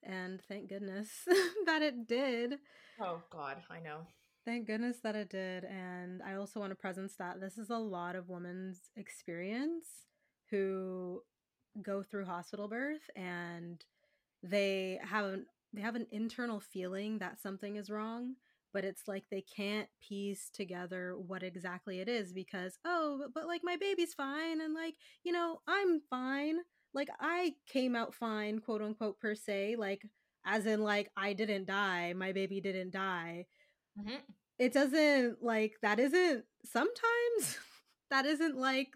And 0.03 0.41
thank 0.47 0.69
goodness 0.69 1.09
that 1.65 1.81
it 1.81 2.07
did. 2.07 2.55
Oh, 3.01 3.21
God, 3.29 3.57
I 3.69 3.79
know. 3.79 4.01
Thank 4.45 4.67
goodness 4.67 4.97
that 5.03 5.15
it 5.15 5.29
did. 5.29 5.65
And 5.65 6.21
I 6.23 6.35
also 6.35 6.59
want 6.59 6.71
to 6.71 6.75
presence 6.75 7.15
that 7.19 7.41
this 7.41 7.57
is 7.57 7.69
a 7.69 7.77
lot 7.77 8.15
of 8.15 8.29
women's 8.29 8.89
experience 8.95 9.85
who 10.49 11.21
go 11.81 12.01
through 12.01 12.25
hospital 12.25 12.67
birth 12.67 13.09
and 13.15 13.83
they 14.41 14.99
have 15.03 15.25
an 15.25 15.45
they 15.73 15.81
have 15.81 15.95
an 15.95 16.07
internal 16.11 16.59
feeling 16.59 17.19
that 17.19 17.39
something 17.39 17.75
is 17.75 17.89
wrong 17.89 18.35
but 18.73 18.85
it's 18.85 19.03
like 19.07 19.23
they 19.29 19.43
can't 19.55 19.87
piece 20.07 20.49
together 20.53 21.15
what 21.27 21.43
exactly 21.43 21.99
it 21.99 22.07
is 22.07 22.33
because 22.33 22.77
oh 22.85 23.17
but, 23.19 23.33
but 23.33 23.47
like 23.47 23.61
my 23.63 23.77
baby's 23.77 24.13
fine 24.13 24.61
and 24.61 24.73
like 24.73 24.95
you 25.23 25.31
know 25.31 25.59
i'm 25.67 26.01
fine 26.09 26.57
like 26.93 27.09
i 27.19 27.53
came 27.67 27.95
out 27.95 28.13
fine 28.13 28.59
quote 28.59 28.81
unquote 28.81 29.19
per 29.19 29.35
se 29.35 29.75
like 29.77 30.01
as 30.45 30.65
in 30.65 30.81
like 30.81 31.09
i 31.17 31.33
didn't 31.33 31.65
die 31.65 32.13
my 32.13 32.31
baby 32.31 32.61
didn't 32.61 32.91
die 32.91 33.45
mm-hmm. 33.99 34.15
it 34.57 34.73
doesn't 34.73 35.37
like 35.41 35.73
that 35.81 35.99
isn't 35.99 36.43
sometimes 36.65 37.57
that 38.11 38.25
isn't 38.25 38.57
like 38.57 38.89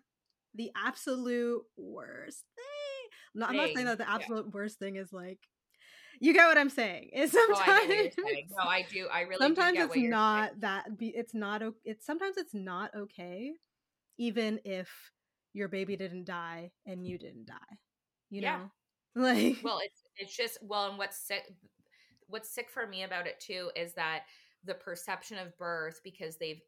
the 0.55 0.71
absolute 0.75 1.61
worst 1.77 2.43
thing 2.55 3.39
no, 3.41 3.45
i'm 3.47 3.57
not 3.57 3.69
saying 3.73 3.85
that 3.85 3.97
the 3.97 4.09
absolute 4.09 4.45
yeah. 4.45 4.51
worst 4.53 4.79
thing 4.79 4.95
is 4.95 5.11
like 5.11 5.39
you 6.19 6.33
get 6.33 6.47
what 6.47 6.57
I'm 6.57 6.69
saying. 6.69 7.09
Is 7.13 7.31
sometimes 7.31 7.59
oh, 7.67 7.71
I 7.71 8.43
no, 8.57 8.69
I 8.69 8.85
do. 8.91 9.07
I 9.11 9.21
really 9.21 9.37
sometimes 9.39 9.77
it's 9.79 9.95
not 9.95 10.49
saying. 10.49 10.59
that. 10.59 10.85
It's 10.99 11.33
not. 11.33 11.61
It's 11.83 12.05
sometimes 12.05 12.37
it's 12.37 12.53
not 12.53 12.91
okay, 12.95 13.53
even 14.17 14.59
if 14.65 14.89
your 15.53 15.67
baby 15.67 15.95
didn't 15.95 16.25
die 16.25 16.71
and 16.85 17.05
you 17.05 17.17
didn't 17.17 17.45
die. 17.47 17.77
You 18.29 18.41
yeah. 18.41 18.57
know, 19.15 19.21
like 19.23 19.57
well, 19.63 19.79
it's 19.83 20.01
it's 20.17 20.35
just 20.35 20.57
well, 20.61 20.89
and 20.89 20.97
what's 20.97 21.17
sick. 21.17 21.43
what's 22.27 22.53
sick 22.53 22.69
for 22.69 22.87
me 22.87 23.03
about 23.03 23.27
it 23.27 23.39
too 23.39 23.69
is 23.75 23.93
that 23.93 24.23
the 24.65 24.73
perception 24.73 25.37
of 25.37 25.57
birth 25.57 25.99
because 26.03 26.37
they've 26.37 26.61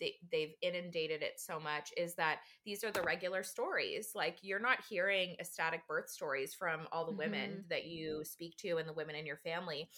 they, 0.00 0.14
they've 0.30 0.54
inundated 0.62 1.22
it 1.22 1.38
so 1.38 1.60
much 1.60 1.92
is 1.96 2.14
that 2.14 2.40
these 2.64 2.84
are 2.84 2.90
the 2.90 3.02
regular 3.02 3.42
stories. 3.42 4.10
Like 4.14 4.38
you're 4.42 4.60
not 4.60 4.84
hearing 4.88 5.36
ecstatic 5.40 5.86
birth 5.86 6.08
stories 6.08 6.54
from 6.54 6.80
all 6.92 7.04
the 7.04 7.12
mm-hmm. 7.12 7.18
women 7.18 7.64
that 7.70 7.86
you 7.86 8.22
speak 8.24 8.56
to 8.58 8.76
and 8.76 8.88
the 8.88 8.92
women 8.92 9.14
in 9.14 9.26
your 9.26 9.38
family. 9.38 9.88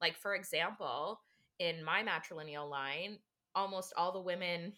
Like 0.00 0.16
for 0.16 0.34
example 0.34 1.20
in 1.58 1.84
my 1.84 2.02
matrilineal 2.02 2.68
line 2.68 3.18
almost 3.54 3.92
all 3.96 4.12
the 4.12 4.20
women 4.20 4.72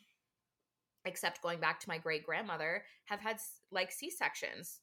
except 1.04 1.42
going 1.42 1.60
back 1.60 1.80
to 1.80 1.88
my 1.88 1.98
great 1.98 2.26
grandmother 2.26 2.84
have 3.06 3.20
had 3.20 3.38
like 3.70 3.92
c-sections. 3.92 4.80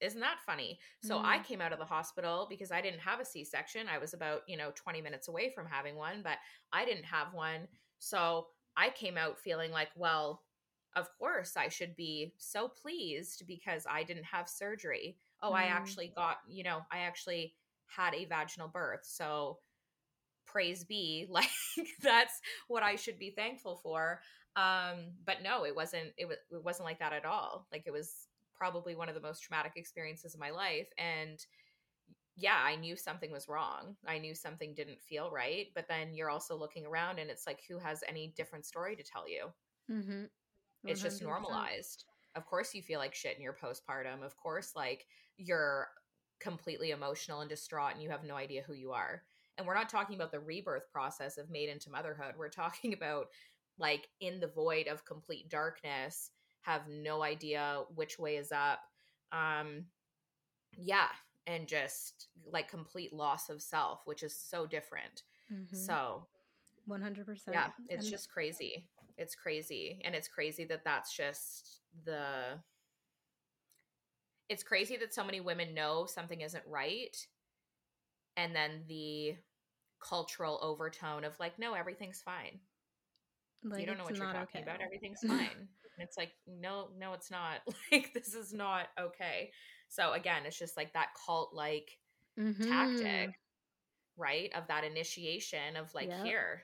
Isn't 0.00 0.20
that 0.20 0.38
funny? 0.44 0.78
So 1.02 1.16
mm. 1.16 1.24
i 1.24 1.38
came 1.40 1.60
out 1.60 1.72
of 1.72 1.78
the 1.78 1.84
hospital 1.84 2.46
because 2.48 2.70
i 2.70 2.80
didn't 2.80 3.00
have 3.00 3.20
a 3.20 3.24
c-section. 3.24 3.86
I 3.88 3.98
was 3.98 4.14
about 4.14 4.42
you 4.46 4.56
know 4.56 4.70
20 4.74 5.00
minutes 5.00 5.28
away 5.28 5.50
from 5.54 5.66
having 5.66 5.96
one 5.96 6.22
but 6.22 6.38
i 6.72 6.84
didn't 6.84 7.04
have 7.04 7.32
one. 7.32 7.68
So 7.98 8.46
I 8.76 8.90
came 8.90 9.16
out 9.16 9.38
feeling 9.38 9.70
like, 9.70 9.90
well, 9.96 10.42
of 10.94 11.08
course 11.18 11.56
I 11.56 11.68
should 11.68 11.96
be 11.96 12.34
so 12.38 12.68
pleased 12.68 13.44
because 13.46 13.86
I 13.88 14.02
didn't 14.02 14.24
have 14.24 14.48
surgery. 14.48 15.16
Oh, 15.42 15.52
mm. 15.52 15.56
I 15.56 15.64
actually 15.64 16.12
got, 16.14 16.38
you 16.48 16.64
know, 16.64 16.80
I 16.90 16.98
actually 16.98 17.54
had 17.86 18.14
a 18.14 18.24
vaginal 18.24 18.68
birth. 18.68 19.00
So 19.04 19.58
praise 20.46 20.84
be, 20.84 21.26
like 21.30 21.48
that's 22.02 22.40
what 22.68 22.82
I 22.82 22.96
should 22.96 23.18
be 23.18 23.30
thankful 23.30 23.80
for. 23.82 24.20
Um, 24.54 25.12
but 25.24 25.42
no, 25.42 25.64
it 25.64 25.74
wasn't 25.74 26.12
it 26.18 26.28
was 26.28 26.36
it 26.50 26.62
wasn't 26.62 26.86
like 26.86 26.98
that 26.98 27.14
at 27.14 27.24
all. 27.24 27.66
Like 27.72 27.84
it 27.86 27.92
was 27.92 28.28
probably 28.54 28.94
one 28.94 29.08
of 29.08 29.14
the 29.14 29.20
most 29.20 29.42
traumatic 29.42 29.72
experiences 29.76 30.34
of 30.34 30.40
my 30.40 30.50
life 30.50 30.88
and 30.98 31.44
yeah, 32.36 32.58
I 32.64 32.76
knew 32.76 32.96
something 32.96 33.30
was 33.30 33.48
wrong. 33.48 33.96
I 34.06 34.18
knew 34.18 34.34
something 34.34 34.74
didn't 34.74 35.00
feel 35.00 35.30
right. 35.30 35.66
But 35.74 35.86
then 35.88 36.14
you're 36.14 36.30
also 36.30 36.56
looking 36.56 36.86
around 36.86 37.18
and 37.18 37.30
it's 37.30 37.46
like, 37.46 37.60
who 37.68 37.78
has 37.78 38.02
any 38.08 38.32
different 38.36 38.64
story 38.64 38.96
to 38.96 39.02
tell 39.02 39.28
you? 39.28 39.46
Mm-hmm. 39.90 40.24
It's 40.84 41.02
just 41.02 41.22
normalized. 41.22 42.04
Of 42.34 42.46
course, 42.46 42.74
you 42.74 42.82
feel 42.82 42.98
like 42.98 43.14
shit 43.14 43.36
in 43.36 43.42
your 43.42 43.56
postpartum. 43.62 44.24
Of 44.24 44.36
course, 44.36 44.72
like 44.74 45.06
you're 45.36 45.88
completely 46.40 46.90
emotional 46.90 47.40
and 47.40 47.50
distraught 47.50 47.92
and 47.92 48.02
you 48.02 48.10
have 48.10 48.24
no 48.24 48.34
idea 48.34 48.62
who 48.66 48.72
you 48.72 48.92
are. 48.92 49.22
And 49.58 49.66
we're 49.66 49.74
not 49.74 49.90
talking 49.90 50.16
about 50.16 50.32
the 50.32 50.40
rebirth 50.40 50.90
process 50.90 51.36
of 51.36 51.50
made 51.50 51.68
into 51.68 51.90
motherhood. 51.90 52.34
We're 52.38 52.48
talking 52.48 52.92
about 52.94 53.26
like 53.78 54.08
in 54.20 54.40
the 54.40 54.48
void 54.48 54.88
of 54.88 55.04
complete 55.04 55.48
darkness, 55.48 56.30
have 56.62 56.82
no 56.88 57.22
idea 57.22 57.82
which 57.94 58.18
way 58.18 58.36
is 58.36 58.52
up. 58.52 58.80
Um, 59.32 59.86
yeah, 60.76 61.08
and 61.46 61.66
just 61.66 62.28
like 62.50 62.68
complete 62.68 63.12
loss 63.12 63.48
of 63.48 63.60
self, 63.60 64.02
which 64.04 64.22
is 64.22 64.34
so 64.34 64.66
different. 64.66 65.22
Mm-hmm. 65.52 65.76
So, 65.76 66.26
100%. 66.88 67.38
Yeah, 67.52 67.68
it's 67.88 68.08
just 68.10 68.30
crazy. 68.30 68.88
It's 69.18 69.34
crazy. 69.34 70.00
And 70.04 70.14
it's 70.14 70.28
crazy 70.28 70.64
that 70.66 70.84
that's 70.84 71.16
just 71.16 71.80
the. 72.04 72.58
It's 74.48 74.62
crazy 74.62 74.96
that 74.98 75.14
so 75.14 75.24
many 75.24 75.40
women 75.40 75.74
know 75.74 76.06
something 76.06 76.40
isn't 76.40 76.64
right. 76.66 77.16
And 78.36 78.54
then 78.54 78.82
the 78.88 79.36
cultural 80.00 80.58
overtone 80.62 81.24
of 81.24 81.38
like, 81.38 81.58
no, 81.58 81.74
everything's 81.74 82.20
fine. 82.20 82.58
Like, 83.64 83.80
you 83.80 83.86
don't 83.86 83.98
know 83.98 84.04
what 84.04 84.16
you're 84.16 84.26
talking 84.26 84.60
okay. 84.60 84.62
about. 84.62 84.80
Everything's 84.80 85.20
fine. 85.26 85.38
and 85.38 86.00
it's 86.00 86.16
like, 86.16 86.32
no, 86.46 86.88
no, 86.98 87.12
it's 87.12 87.30
not. 87.30 87.60
Like, 87.92 88.12
this 88.12 88.34
is 88.34 88.52
not 88.52 88.88
okay. 89.00 89.50
So 89.92 90.12
again, 90.14 90.44
it's 90.46 90.58
just 90.58 90.78
like 90.78 90.94
that 90.94 91.08
cult 91.26 91.52
like 91.52 91.98
mm-hmm. 92.40 92.64
tactic, 92.64 93.34
right? 94.16 94.50
Of 94.56 94.66
that 94.68 94.84
initiation 94.84 95.76
of 95.76 95.94
like, 95.94 96.08
yep. 96.08 96.24
here, 96.24 96.62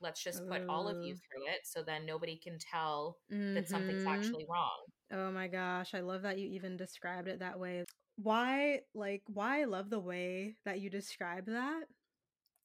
let's 0.00 0.24
just 0.24 0.48
put 0.48 0.62
Ooh. 0.62 0.70
all 0.70 0.88
of 0.88 1.02
you 1.04 1.14
through 1.14 1.44
it 1.52 1.60
so 1.64 1.82
then 1.82 2.06
nobody 2.06 2.36
can 2.42 2.56
tell 2.58 3.18
mm-hmm. 3.30 3.52
that 3.52 3.68
something's 3.68 4.04
mm-hmm. 4.04 4.14
actually 4.14 4.46
wrong. 4.48 4.78
Oh 5.12 5.30
my 5.30 5.48
gosh, 5.48 5.92
I 5.92 6.00
love 6.00 6.22
that 6.22 6.38
you 6.38 6.48
even 6.48 6.78
described 6.78 7.28
it 7.28 7.40
that 7.40 7.58
way. 7.58 7.84
Why 8.16 8.80
like 8.94 9.22
why 9.26 9.60
I 9.60 9.64
love 9.64 9.90
the 9.90 10.00
way 10.00 10.56
that 10.64 10.80
you 10.80 10.88
describe 10.88 11.44
that 11.44 11.82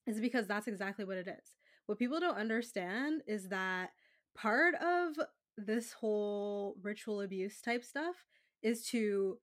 is 0.07 0.21
because 0.21 0.47
that's 0.47 0.69
exactly 0.69 1.03
what 1.03 1.17
it 1.17 1.27
is. 1.27 1.53
What 1.85 1.99
people 1.99 2.21
don't 2.21 2.37
understand 2.37 3.23
is 3.27 3.49
that 3.49 3.89
part 4.35 4.75
of 4.75 5.15
this 5.57 5.91
whole 5.91 6.77
ritual 6.81 7.21
abuse 7.21 7.59
type 7.59 7.83
stuff 7.83 8.15
is 8.63 8.85
to 8.87 9.37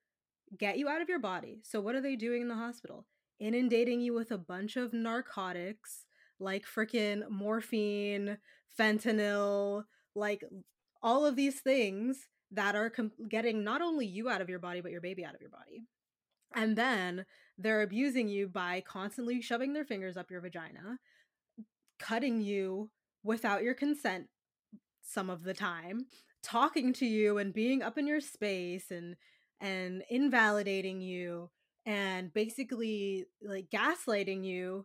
get 0.58 0.78
you 0.78 0.88
out 0.88 1.02
of 1.02 1.08
your 1.08 1.18
body. 1.18 1.60
So, 1.62 1.80
what 1.80 1.94
are 1.94 2.00
they 2.00 2.16
doing 2.16 2.42
in 2.42 2.48
the 2.48 2.54
hospital? 2.54 3.06
Inundating 3.40 4.00
you 4.00 4.14
with 4.14 4.30
a 4.30 4.38
bunch 4.38 4.76
of 4.76 4.92
narcotics 4.92 6.04
like 6.38 6.64
freaking 6.64 7.28
morphine, 7.30 8.38
fentanyl, 8.78 9.84
like 10.14 10.44
all 11.02 11.24
of 11.24 11.36
these 11.36 11.60
things 11.60 12.28
that 12.50 12.74
are 12.74 12.90
com- 12.90 13.12
getting 13.28 13.64
not 13.64 13.80
only 13.80 14.06
you 14.06 14.28
out 14.28 14.40
of 14.40 14.48
your 14.48 14.58
body, 14.58 14.80
but 14.80 14.92
your 14.92 15.00
baby 15.00 15.24
out 15.24 15.34
of 15.34 15.40
your 15.40 15.50
body. 15.50 15.84
And 16.54 16.76
then 16.76 17.24
they're 17.56 17.82
abusing 17.82 18.28
you 18.28 18.48
by 18.48 18.82
constantly 18.86 19.40
shoving 19.40 19.72
their 19.72 19.84
fingers 19.84 20.16
up 20.16 20.30
your 20.30 20.40
vagina, 20.40 20.98
cutting 21.98 22.40
you 22.40 22.90
without 23.22 23.62
your 23.62 23.74
consent 23.74 24.26
some 25.02 25.30
of 25.30 25.44
the 25.44 25.54
time, 25.54 26.06
talking 26.42 26.92
to 26.94 27.06
you 27.06 27.38
and 27.38 27.54
being 27.54 27.82
up 27.82 27.96
in 27.96 28.06
your 28.06 28.20
space 28.20 28.90
and 28.90 29.16
and 29.62 30.02
invalidating 30.10 31.00
you 31.00 31.48
and 31.86 32.32
basically 32.34 33.26
like 33.42 33.70
gaslighting 33.70 34.44
you 34.44 34.84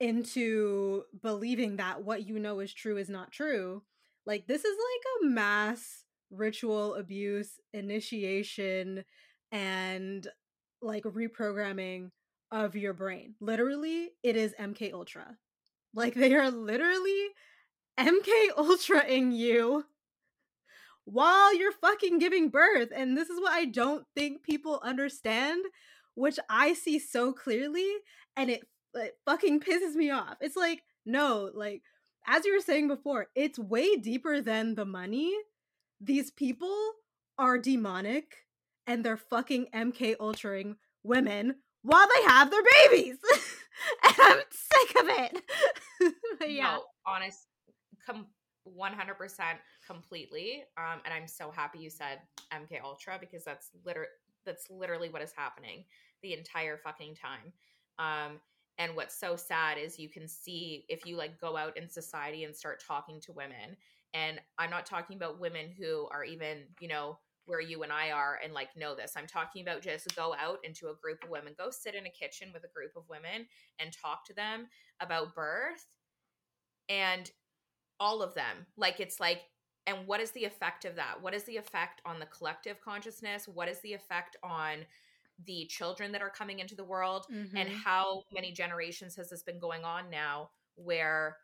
into 0.00 1.04
believing 1.22 1.76
that 1.76 2.02
what 2.02 2.26
you 2.26 2.38
know 2.38 2.58
is 2.60 2.72
true 2.72 2.96
is 2.96 3.08
not 3.08 3.30
true. 3.30 3.82
Like 4.26 4.46
this 4.46 4.64
is 4.64 4.76
like 4.76 5.22
a 5.22 5.34
mass 5.34 6.04
ritual 6.30 6.94
abuse 6.94 7.60
initiation 7.74 9.04
and 9.52 10.26
like 10.80 11.04
reprogramming 11.04 12.10
of 12.50 12.74
your 12.74 12.94
brain. 12.94 13.34
Literally, 13.40 14.10
it 14.22 14.36
is 14.36 14.54
MK 14.58 14.92
Ultra. 14.92 15.36
Like 15.94 16.14
they 16.14 16.34
are 16.34 16.50
literally 16.50 17.28
MK 17.98 18.28
Ultraing 18.56 19.32
you 19.32 19.84
while 21.04 21.56
you're 21.56 21.72
fucking 21.72 22.18
giving 22.18 22.48
birth. 22.48 22.90
And 22.94 23.16
this 23.16 23.28
is 23.28 23.40
what 23.40 23.52
I 23.52 23.64
don't 23.64 24.04
think 24.14 24.42
people 24.42 24.80
understand, 24.84 25.62
which 26.14 26.38
I 26.48 26.74
see 26.74 26.98
so 26.98 27.32
clearly, 27.32 27.88
and 28.36 28.50
it, 28.50 28.62
it 28.94 29.14
fucking 29.24 29.60
pisses 29.60 29.94
me 29.94 30.10
off. 30.10 30.36
It's 30.40 30.56
like, 30.56 30.82
no, 31.04 31.50
like, 31.54 31.82
as 32.26 32.44
you 32.44 32.54
were 32.54 32.60
saying 32.60 32.88
before, 32.88 33.26
it's 33.34 33.58
way 33.58 33.96
deeper 33.96 34.40
than 34.40 34.74
the 34.74 34.84
money. 34.84 35.32
These 36.00 36.30
people 36.30 36.76
are 37.38 37.58
demonic 37.58 38.36
and 38.86 39.04
they're 39.04 39.16
fucking 39.16 39.66
MK 39.74 40.16
ultraing 40.20 40.76
women 41.02 41.56
while 41.82 42.06
they 42.14 42.22
have 42.24 42.50
their 42.50 42.62
babies. 42.88 43.16
and 44.04 44.14
I'm 44.20 44.38
sick 44.50 44.96
of 45.00 45.08
it. 45.08 46.14
yeah. 46.48 46.74
No, 46.74 46.82
honest, 47.06 47.46
com- 48.06 48.26
100% 48.68 49.40
completely 49.86 50.64
um 50.76 51.00
and 51.04 51.12
i'm 51.12 51.26
so 51.26 51.50
happy 51.50 51.78
you 51.78 51.90
said 51.90 52.20
mk 52.52 52.80
ultra 52.82 53.16
because 53.20 53.44
that's 53.44 53.70
literally 53.84 54.08
that's 54.44 54.70
literally 54.70 55.08
what 55.08 55.22
is 55.22 55.32
happening 55.36 55.84
the 56.22 56.32
entire 56.32 56.76
fucking 56.76 57.14
time 57.14 57.52
um 57.98 58.38
and 58.78 58.96
what's 58.96 59.18
so 59.18 59.36
sad 59.36 59.78
is 59.78 59.98
you 59.98 60.08
can 60.08 60.26
see 60.26 60.84
if 60.88 61.04
you 61.04 61.16
like 61.16 61.40
go 61.40 61.56
out 61.56 61.76
in 61.76 61.88
society 61.88 62.44
and 62.44 62.54
start 62.54 62.82
talking 62.86 63.20
to 63.20 63.32
women 63.32 63.76
and 64.14 64.40
i'm 64.58 64.70
not 64.70 64.86
talking 64.86 65.16
about 65.16 65.40
women 65.40 65.66
who 65.76 66.08
are 66.12 66.24
even 66.24 66.58
you 66.80 66.88
know 66.88 67.18
where 67.46 67.60
you 67.60 67.82
and 67.82 67.92
I 67.92 68.10
are 68.10 68.38
and 68.42 68.52
like 68.52 68.76
know 68.76 68.94
this. 68.94 69.14
I'm 69.16 69.26
talking 69.26 69.62
about 69.62 69.82
just 69.82 70.14
go 70.14 70.34
out 70.40 70.58
into 70.64 70.88
a 70.88 70.94
group 70.94 71.24
of 71.24 71.30
women, 71.30 71.54
go 71.58 71.70
sit 71.70 71.94
in 71.94 72.06
a 72.06 72.10
kitchen 72.10 72.48
with 72.52 72.64
a 72.64 72.72
group 72.72 72.92
of 72.96 73.08
women 73.08 73.46
and 73.80 73.92
talk 73.92 74.24
to 74.26 74.34
them 74.34 74.68
about 75.00 75.34
birth. 75.34 75.86
And 76.88 77.30
all 78.02 78.22
of 78.22 78.34
them. 78.34 78.66
Like 78.76 79.00
it's 79.00 79.20
like 79.20 79.42
and 79.86 80.06
what 80.06 80.20
is 80.20 80.30
the 80.30 80.44
effect 80.44 80.84
of 80.84 80.94
that? 80.96 81.20
What 81.20 81.34
is 81.34 81.42
the 81.44 81.56
effect 81.56 82.00
on 82.04 82.20
the 82.20 82.26
collective 82.26 82.80
consciousness? 82.80 83.48
What 83.48 83.68
is 83.68 83.80
the 83.80 83.92
effect 83.92 84.36
on 84.42 84.84
the 85.44 85.66
children 85.68 86.12
that 86.12 86.22
are 86.22 86.30
coming 86.30 86.60
into 86.60 86.76
the 86.76 86.84
world? 86.84 87.26
Mm-hmm. 87.32 87.56
and 87.56 87.68
how 87.68 88.22
many 88.32 88.52
generations 88.52 89.16
has 89.16 89.30
this 89.30 89.42
been 89.42 89.58
going 89.58 89.84
on 89.84 90.10
now 90.10 90.50
where 90.76 91.36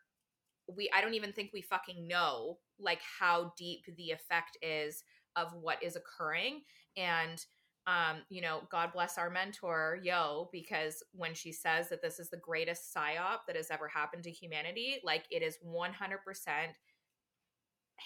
we 0.75 0.89
i 0.95 1.01
don't 1.01 1.13
even 1.13 1.31
think 1.31 1.51
we 1.53 1.61
fucking 1.61 2.07
know 2.07 2.57
like 2.79 2.99
how 3.19 3.53
deep 3.57 3.85
the 3.97 4.11
effect 4.11 4.57
is 4.61 5.03
of 5.35 5.53
what 5.53 5.81
is 5.83 5.95
occurring. 5.95 6.61
And 6.97 7.43
um, 7.89 8.17
you 8.29 8.41
know, 8.41 8.61
God 8.69 8.93
bless 8.93 9.17
our 9.17 9.31
mentor, 9.31 9.97
Yo, 10.03 10.49
because 10.51 11.01
when 11.11 11.33
she 11.33 11.51
says 11.51 11.89
that 11.89 12.03
this 12.03 12.19
is 12.19 12.29
the 12.29 12.37
greatest 12.37 12.93
psyop 12.93 13.39
that 13.47 13.55
has 13.55 13.71
ever 13.71 13.87
happened 13.87 14.23
to 14.25 14.31
humanity, 14.31 14.97
like 15.03 15.23
it 15.31 15.41
is 15.41 15.57
100% 15.65 15.93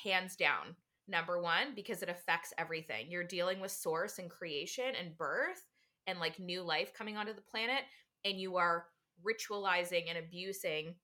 hands 0.04 0.36
down 0.38 0.76
number 1.10 1.41
one, 1.41 1.76
because 1.76 2.02
it 2.02 2.08
affects 2.08 2.54
everything. 2.58 3.08
You're 3.10 3.26
dealing 3.26 3.60
with 3.60 3.72
source 3.72 4.19
and 4.19 4.30
creation 4.30 4.93
and 4.98 5.17
birth 5.17 5.67
and 6.08 6.17
like 6.17 6.39
new 6.39 6.62
life 6.62 6.93
coming 6.93 7.17
onto 7.17 7.34
the 7.34 7.41
planet, 7.41 7.84
and 8.24 8.39
you 8.39 8.56
are 8.56 8.86
ritualizing 9.22 10.06
and 10.08 10.17
abusing 10.17 10.96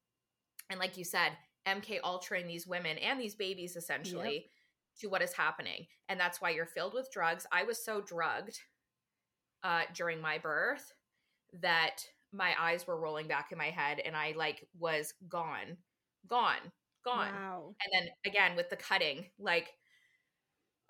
and 0.69 0.79
like 0.79 0.97
you 0.97 1.03
said 1.03 1.31
MK 1.67 1.99
Ultraing 2.03 2.47
these 2.47 2.67
women 2.67 2.97
and 2.97 3.19
these 3.19 3.35
babies 3.35 3.75
essentially 3.75 4.33
yep. 4.33 4.43
To 4.99 5.07
what 5.07 5.21
is 5.21 5.33
happening 5.33 5.85
and 6.07 6.19
that's 6.19 6.41
why 6.41 6.49
you're 6.49 6.65
filled 6.65 6.93
with 6.93 7.11
drugs 7.11 7.45
i 7.51 7.63
was 7.63 7.83
so 7.83 8.01
drugged 8.01 8.59
uh, 9.63 9.81
during 9.93 10.21
my 10.21 10.37
birth 10.37 10.93
that 11.61 12.05
my 12.31 12.53
eyes 12.57 12.87
were 12.87 12.99
rolling 12.99 13.27
back 13.27 13.51
in 13.51 13.57
my 13.57 13.69
head 13.69 13.99
and 14.05 14.15
i 14.15 14.33
like 14.37 14.65
was 14.77 15.13
gone 15.27 15.77
gone 16.27 16.71
gone 17.03 17.33
wow. 17.33 17.75
and 17.83 17.91
then 17.93 18.09
again 18.25 18.55
with 18.55 18.69
the 18.69 18.75
cutting 18.75 19.25
like 19.37 19.73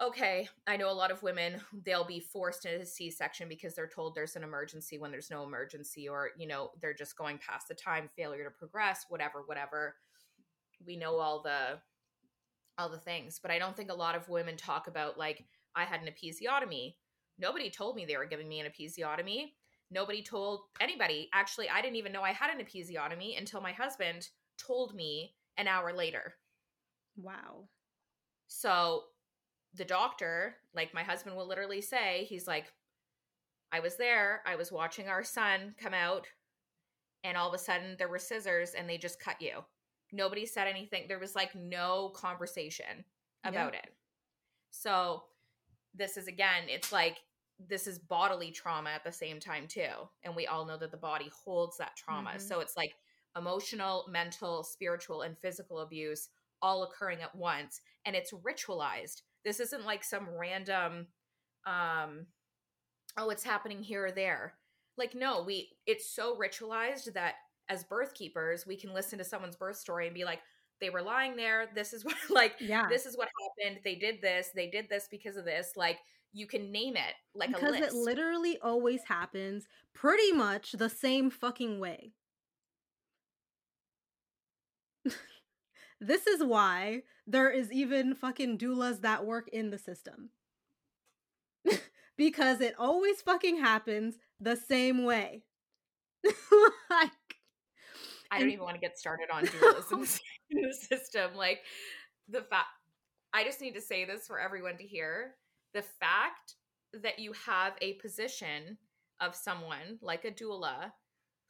okay, 0.02 0.48
I 0.65 0.78
know 0.78 0.89
a 0.89 0.93
lot 0.93 1.12
of 1.12 1.24
women, 1.24 1.60
they'll 1.86 2.06
be 2.06 2.19
forced 2.19 2.65
into 2.65 2.82
a 2.82 2.86
C 2.86 3.12
section 3.12 3.50
because 3.50 3.76
they're 3.76 3.88
told 3.88 4.15
there's 4.15 4.36
an 4.36 4.43
emergency 4.43 4.98
when 4.98 5.12
there's 5.12 5.30
no 5.30 5.43
emergency, 5.43 6.08
or, 6.08 6.32
you 6.38 6.48
know, 6.48 6.72
they're 6.82 6.93
just 6.93 7.17
going 7.17 7.38
past 7.38 7.67
the 7.67 7.76
time, 7.76 8.10
failure 8.15 8.45
to 8.45 8.50
progress, 8.50 9.06
whatever, 9.10 9.43
whatever. 9.45 9.95
We 10.86 10.95
know 10.95 11.17
all 11.17 11.41
the 11.41 11.80
all 12.80 12.89
the 12.89 12.98
things, 12.98 13.39
but 13.42 13.52
I 13.52 13.60
don't 13.60 13.76
think 13.76 13.92
a 13.92 13.96
lot 13.96 14.15
of 14.15 14.30
women 14.30 14.58
talk 14.58 14.88
about 14.88 15.18
like 15.18 15.46
I 15.76 15.84
had 15.84 16.02
an 16.02 16.08
episiotomy. 16.08 16.96
Nobody 17.38 17.70
told 17.70 17.96
me 17.96 18.06
they 18.06 18.18
were 18.18 18.26
giving 18.26 18.48
me 18.48 18.60
an 18.60 18.68
episiotomy. 18.68 19.52
Nobody 19.92 20.24
told 20.24 20.62
anybody. 20.80 21.30
Actually, 21.34 21.70
I 21.70 21.82
didn't 21.82 21.98
even 21.98 22.12
know 22.12 22.22
I 22.22 22.32
had 22.32 22.50
an 22.50 22.63
episiotomy 22.63 23.38
until 23.38 23.62
my 23.62 23.72
husband 23.72 24.30
told 24.58 24.96
me 24.96 25.36
an 25.58 25.68
hour 25.68 25.94
later. 25.94 26.36
Wow. 27.18 27.68
So 28.48 29.04
the 29.76 29.86
doctor, 29.86 30.56
like 30.74 30.94
my 30.94 31.04
husband 31.04 31.36
will 31.36 31.48
literally 31.48 31.82
say, 31.82 32.26
he's 32.30 32.48
like, 32.48 32.72
I 33.72 33.80
was 33.80 33.98
there, 33.98 34.42
I 34.48 34.56
was 34.56 34.72
watching 34.72 35.08
our 35.08 35.24
son 35.24 35.76
come 35.82 35.94
out, 35.94 36.28
and 37.24 37.38
all 37.38 37.50
of 37.50 37.54
a 37.54 37.60
sudden 37.60 37.96
there 37.98 38.10
were 38.10 38.20
scissors 38.20 38.72
and 38.72 38.89
they 38.89 38.98
just 38.98 39.20
cut 39.20 39.42
you. 39.42 39.63
Nobody 40.12 40.45
said 40.45 40.67
anything. 40.67 41.06
There 41.08 41.19
was 41.19 41.36
like 41.36 41.56
no 41.56 42.12
conversation 42.15 43.06
about 43.43 43.76
it. 43.76 43.93
So, 44.72 45.24
this 45.95 46.17
is 46.17 46.28
again, 46.28 46.63
it's 46.67 46.91
like 46.91 47.17
this 47.67 47.88
is 47.88 48.00
bodily 48.00 48.52
trauma 48.52 48.89
at 48.91 49.04
the 49.04 49.12
same 49.12 49.39
time, 49.39 49.67
too. 49.67 49.89
And 50.24 50.36
we 50.36 50.48
all 50.48 50.65
know 50.65 50.78
that 50.78 50.91
the 50.91 50.98
body 50.98 51.30
holds 51.43 51.78
that 51.78 51.95
trauma. 51.95 52.32
Mm-hmm. 52.32 52.39
So, 52.39 52.60
it's 52.60 52.78
like 52.78 52.93
emotional, 53.36 54.06
mental, 54.10 54.63
spiritual, 54.63 55.22
and 55.22 55.38
physical 55.38 55.80
abuse 55.80 56.30
all 56.62 56.84
occurring 56.84 57.22
at 57.22 57.36
once. 57.36 57.82
And 58.06 58.15
it's 58.15 58.34
ritualized 58.34 59.22
this 59.43 59.60
isn't 59.60 59.86
like 59.86 60.04
some 60.04 60.28
random 60.30 61.08
um 61.65 62.26
oh 63.17 63.30
it's 63.30 63.43
happening 63.43 63.84
here 63.84 64.06
or 64.06 64.12
there. 64.12 64.54
Like 64.98 65.15
no, 65.15 65.43
we 65.43 65.69
it's 65.86 66.10
so 66.10 66.38
ritualized 66.38 67.13
that 67.13 67.36
as 67.69 67.84
birth 67.84 68.13
keepers, 68.13 68.65
we 68.67 68.75
can 68.75 68.93
listen 68.93 69.17
to 69.19 69.23
someone's 69.23 69.55
birth 69.55 69.77
story 69.77 70.08
and 70.08 70.15
be 70.15 70.25
like 70.25 70.39
they 70.82 70.89
were 70.89 71.01
lying 71.01 71.36
there. 71.36 71.67
This 71.73 71.93
is 71.93 72.03
what 72.05 72.15
like 72.29 72.55
yeah. 72.60 72.88
this 72.89 73.05
is 73.05 73.17
what 73.17 73.29
happened. 73.60 73.82
They 73.84 73.95
did 73.95 74.21
this. 74.21 74.49
They 74.53 74.67
did 74.67 74.89
this 74.89 75.08
because 75.10 75.38
of 75.38 75.45
this. 75.45 75.73
Like 75.75 75.99
you 76.32 76.45
can 76.45 76.71
name 76.71 76.95
it 76.95 77.15
like 77.34 77.49
because 77.49 77.75
it 77.75 77.93
literally 77.93 78.60
always 78.62 79.01
happens 79.08 79.67
pretty 79.93 80.32
much 80.32 80.73
the 80.73 80.89
same 80.89 81.29
fucking 81.29 81.79
way. 81.79 82.13
This 86.01 86.27
is 86.27 86.43
why 86.43 87.03
there 87.27 87.49
is 87.49 87.71
even 87.71 88.15
fucking 88.15 88.58
doulas 88.58 89.01
that 89.01 89.25
work 89.25 89.49
in 89.49 89.69
the 89.69 89.77
system. 89.77 90.29
because 92.17 92.62
it 92.62 92.73
always 92.79 93.21
fucking 93.21 93.58
happens 93.60 94.17
the 94.39 94.55
same 94.55 95.03
way. 95.03 95.43
like 96.89 97.12
I 98.32 98.39
don't 98.39 98.50
even 98.50 98.63
want 98.63 98.76
to 98.76 98.82
get 98.82 98.98
started 98.98 99.28
on 99.34 99.46
dualism 99.60 100.02
oh 100.04 100.18
in 100.50 100.62
the 100.62 100.74
system. 100.74 101.36
Like 101.36 101.62
the 102.28 102.42
fact 102.42 102.68
I 103.34 103.44
just 103.44 103.62
need 103.62 103.76
to 103.76 103.82
say 103.82 104.06
this 104.06 104.28
for 104.28 104.39
everyone 104.39 104.78
to 104.78 104.84
hear. 104.84 105.36
The 105.74 105.84
fact 105.84 106.56
that 106.94 107.20
you 107.20 107.34
have 107.46 107.74
a 107.82 107.94
position 107.94 108.78
of 109.20 109.36
someone 109.36 110.00
like 110.02 110.26
a 110.26 110.32
doula 110.32 110.92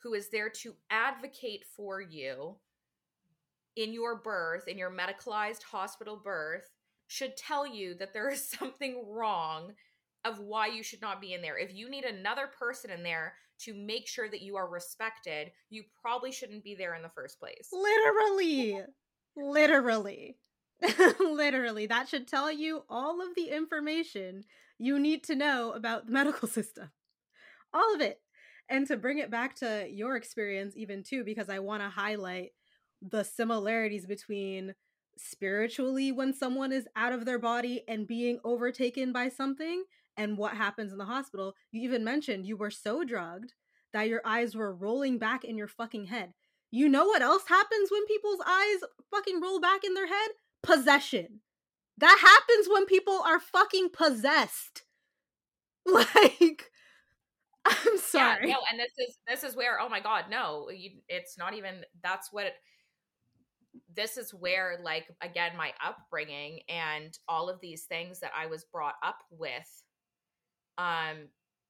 who 0.02 0.14
is 0.14 0.30
there 0.30 0.50
to 0.50 0.74
advocate 0.90 1.64
for 1.76 2.02
you 2.02 2.56
in 3.76 3.94
your 3.94 4.16
birth, 4.16 4.68
in 4.68 4.78
your 4.78 4.92
medicalized 4.92 5.64
hospital 5.64 6.20
birth, 6.22 6.70
should 7.08 7.38
tell 7.38 7.66
you 7.66 7.96
that 7.96 8.14
there 8.14 8.30
is 8.30 8.44
something 8.60 9.06
wrong 9.08 9.74
of 10.26 10.40
why 10.40 10.68
you 10.68 10.84
should 10.84 11.02
not 11.02 11.22
be 11.22 11.34
in 11.34 11.42
there. 11.42 11.58
If 11.58 11.74
you 11.74 11.90
need 11.90 12.04
another 12.04 12.48
person 12.48 12.92
in 12.92 13.04
there 13.04 13.34
to 13.60 13.74
make 13.74 14.08
sure 14.08 14.30
that 14.30 14.42
you 14.42 14.56
are 14.56 14.70
respected, 14.70 15.52
you 15.70 15.84
probably 16.02 16.32
shouldn't 16.32 16.64
be 16.64 16.76
there 16.76 16.96
in 16.96 17.02
the 17.02 17.10
first 17.10 17.40
place. 17.40 17.70
Literally. 17.72 18.82
Literally. 19.36 20.38
Literally. 21.20 21.88
That 21.88 22.08
should 22.08 22.28
tell 22.28 22.52
you 22.52 22.84
all 22.90 23.22
of 23.22 23.36
the 23.36 23.50
information 23.50 24.44
you 24.78 24.98
need 24.98 25.24
to 25.26 25.36
know 25.36 25.72
about 25.72 26.06
the 26.08 26.14
medical 26.14 26.48
system. 26.48 26.90
All 27.74 27.94
of 27.94 28.02
it. 28.02 28.22
And 28.70 28.88
to 28.88 28.98
bring 28.98 29.18
it 29.18 29.32
back 29.32 29.56
to 29.56 29.88
your 29.90 30.16
experience, 30.16 30.76
even 30.78 31.04
too, 31.04 31.24
because 31.24 31.50
I 31.50 31.60
want 31.60 31.82
to 31.82 31.90
highlight 31.90 32.52
the 33.02 33.24
similarities 33.24 34.06
between 34.06 34.76
spiritually 35.18 36.12
when 36.12 36.34
someone 36.34 36.72
is 36.72 36.88
out 36.96 37.14
of 37.14 37.26
their 37.26 37.40
body 37.40 37.84
and 37.88 38.08
being 38.08 38.40
overtaken 38.44 39.12
by 39.12 39.30
something 39.30 39.84
and 40.20 40.38
what 40.38 40.54
happens 40.54 40.92
in 40.92 40.98
the 40.98 41.06
hospital. 41.06 41.56
You 41.72 41.82
even 41.82 42.04
mentioned 42.04 42.46
you 42.46 42.58
were 42.58 42.70
so 42.70 43.06
drugged 43.06 43.54
that 43.94 44.10
your 44.10 44.22
eyes 44.26 44.54
were 44.54 44.76
rolling 44.76 45.18
back 45.18 45.46
in 45.46 45.58
your 45.58 45.70
fucking 45.70 46.06
head. 46.08 46.34
You 46.70 46.90
know 46.90 47.06
what 47.06 47.22
else 47.22 47.44
happens 47.48 47.90
when 47.90 48.06
people's 48.06 48.42
eyes 48.46 48.80
fucking 49.10 49.42
roll 49.42 49.62
back 49.62 49.84
in 49.86 49.94
their 49.94 50.08
head? 50.08 50.32
Possession. 50.62 51.40
That 51.98 52.20
happens 52.22 52.68
when 52.70 52.86
people 52.86 53.22
are 53.26 53.40
fucking 53.40 53.90
possessed. 53.94 54.84
Like 55.92 56.70
I'm 57.66 57.98
sorry. 57.98 58.50
Yeah, 58.50 58.56
no, 58.56 58.60
and 58.70 58.80
this 58.80 58.92
is 59.00 59.18
this 59.28 59.44
is 59.44 59.56
where 59.56 59.80
oh 59.82 59.90
my 59.90 60.02
god, 60.02 60.26
no, 60.30 60.70
you, 60.70 60.92
it's 61.08 61.36
not 61.36 61.56
even 61.56 61.84
that's 62.04 62.32
what 62.32 62.46
it, 62.46 62.54
this 63.96 64.18
is 64.18 64.34
where 64.34 64.80
like 64.84 65.08
again 65.22 65.54
my 65.58 65.72
upbringing 65.84 66.60
and 66.70 67.18
all 67.28 67.50
of 67.50 67.60
these 67.62 67.84
things 67.84 68.20
that 68.20 68.32
i 68.38 68.46
was 68.46 68.66
brought 68.66 68.96
up 69.04 69.20
with 69.32 69.84
um 70.80 71.28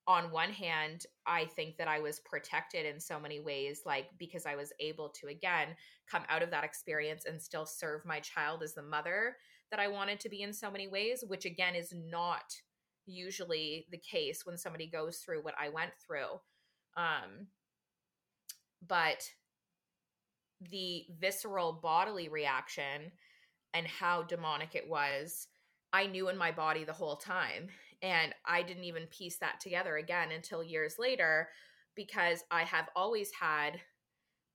on 0.07 0.31
one 0.31 0.51
hand 0.51 1.05
i 1.27 1.45
think 1.45 1.77
that 1.77 1.89
i 1.89 1.99
was 1.99 2.21
protected 2.21 2.85
in 2.85 2.99
so 2.99 3.19
many 3.19 3.41
ways 3.41 3.81
like 3.85 4.07
because 4.17 4.45
i 4.45 4.55
was 4.55 4.71
able 4.79 5.09
to 5.09 5.27
again 5.27 5.69
come 6.09 6.23
out 6.29 6.43
of 6.43 6.51
that 6.51 6.63
experience 6.63 7.25
and 7.25 7.41
still 7.41 7.65
serve 7.65 8.05
my 8.05 8.21
child 8.21 8.63
as 8.63 8.73
the 8.73 8.81
mother 8.81 9.35
that 9.71 9.81
i 9.81 9.87
wanted 9.87 10.19
to 10.19 10.29
be 10.29 10.41
in 10.43 10.53
so 10.53 10.71
many 10.71 10.87
ways 10.87 11.23
which 11.27 11.45
again 11.45 11.75
is 11.75 11.93
not 11.93 12.53
usually 13.05 13.87
the 13.91 13.97
case 13.99 14.45
when 14.45 14.57
somebody 14.57 14.87
goes 14.87 15.17
through 15.17 15.43
what 15.43 15.55
i 15.59 15.69
went 15.69 15.91
through 16.07 16.39
um 16.97 17.47
but 18.87 19.29
the 20.61 21.05
visceral 21.19 21.73
bodily 21.73 22.29
reaction 22.29 23.11
and 23.73 23.87
how 23.87 24.23
demonic 24.23 24.75
it 24.75 24.89
was, 24.89 25.47
I 25.93 26.07
knew 26.07 26.29
in 26.29 26.37
my 26.37 26.51
body 26.51 26.83
the 26.83 26.93
whole 26.93 27.15
time. 27.17 27.69
And 28.01 28.33
I 28.45 28.61
didn't 28.61 28.85
even 28.85 29.07
piece 29.07 29.37
that 29.39 29.59
together 29.59 29.97
again 29.97 30.31
until 30.31 30.63
years 30.63 30.95
later 30.97 31.49
because 31.95 32.43
I 32.49 32.63
have 32.63 32.89
always 32.95 33.29
had, 33.39 33.79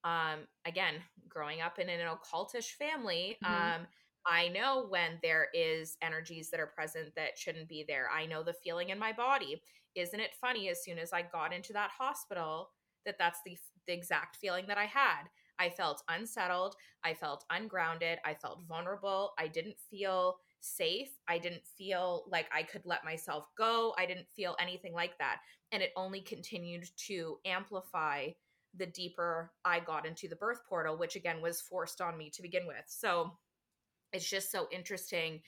um, 0.02 0.46
again, 0.66 0.94
growing 1.28 1.60
up 1.60 1.78
in 1.78 1.88
an 1.88 2.00
occultish 2.00 2.72
family, 2.78 3.36
mm-hmm. 3.44 3.80
um, 3.82 3.86
I 4.26 4.48
know 4.48 4.86
when 4.88 5.18
there 5.22 5.48
is 5.52 5.96
energies 6.00 6.50
that 6.50 6.60
are 6.60 6.66
present 6.66 7.14
that 7.16 7.36
shouldn't 7.36 7.68
be 7.68 7.84
there. 7.86 8.08
I 8.10 8.24
know 8.24 8.42
the 8.42 8.54
feeling 8.54 8.88
in 8.88 8.98
my 8.98 9.12
body. 9.12 9.60
Isn't 9.94 10.20
it 10.20 10.34
funny? 10.40 10.68
As 10.70 10.82
soon 10.82 10.98
as 10.98 11.12
I 11.12 11.22
got 11.22 11.52
into 11.52 11.74
that 11.74 11.90
hospital, 11.90 12.70
that 13.04 13.16
that's 13.18 13.40
the, 13.44 13.58
the 13.86 13.92
exact 13.92 14.36
feeling 14.36 14.64
that 14.68 14.78
I 14.78 14.86
had. 14.86 15.24
I 15.58 15.68
felt 15.68 16.02
unsettled. 16.08 16.74
I 17.04 17.14
felt 17.14 17.44
ungrounded. 17.50 18.18
I 18.24 18.34
felt 18.34 18.62
vulnerable. 18.66 19.32
I 19.38 19.46
didn't 19.46 19.76
feel 19.90 20.36
safe. 20.64 21.10
I 21.28 21.38
didn't 21.38 21.66
feel 21.76 22.24
like 22.30 22.46
I 22.52 22.62
could 22.62 22.86
let 22.86 23.04
myself 23.04 23.48
go. 23.56 23.94
I 23.98 24.06
didn't 24.06 24.28
feel 24.34 24.56
anything 24.58 24.94
like 24.94 25.18
that. 25.18 25.40
And 25.72 25.82
it 25.82 25.92
only 25.96 26.20
continued 26.20 26.88
to 27.06 27.38
amplify 27.44 28.28
the 28.76 28.86
deeper 28.86 29.52
I 29.64 29.80
got 29.80 30.06
into 30.06 30.28
the 30.28 30.36
birth 30.36 30.60
portal, 30.68 30.96
which 30.96 31.16
again 31.16 31.40
was 31.40 31.60
forced 31.60 32.00
on 32.00 32.16
me 32.16 32.30
to 32.30 32.42
begin 32.42 32.66
with. 32.66 32.84
So 32.86 33.32
it's 34.12 34.28
just 34.28 34.50
so 34.50 34.66
interesting 34.72 35.42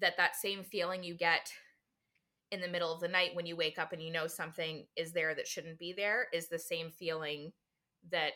that 0.00 0.16
that 0.16 0.36
same 0.36 0.62
feeling 0.62 1.02
you 1.02 1.14
get 1.14 1.52
in 2.50 2.60
the 2.60 2.68
middle 2.68 2.92
of 2.92 3.00
the 3.00 3.08
night 3.08 3.34
when 3.34 3.46
you 3.46 3.56
wake 3.56 3.78
up 3.78 3.92
and 3.92 4.02
you 4.02 4.10
know 4.10 4.26
something 4.26 4.86
is 4.96 5.12
there 5.12 5.34
that 5.34 5.46
shouldn't 5.46 5.78
be 5.78 5.92
there 5.92 6.28
is 6.32 6.48
the 6.48 6.58
same 6.58 6.90
feeling 6.90 7.52
that 8.10 8.32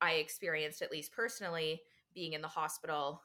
I 0.00 0.12
experienced, 0.12 0.80
at 0.80 0.90
least 0.90 1.12
personally, 1.12 1.82
being 2.14 2.32
in 2.32 2.40
the 2.40 2.48
hospital 2.48 3.20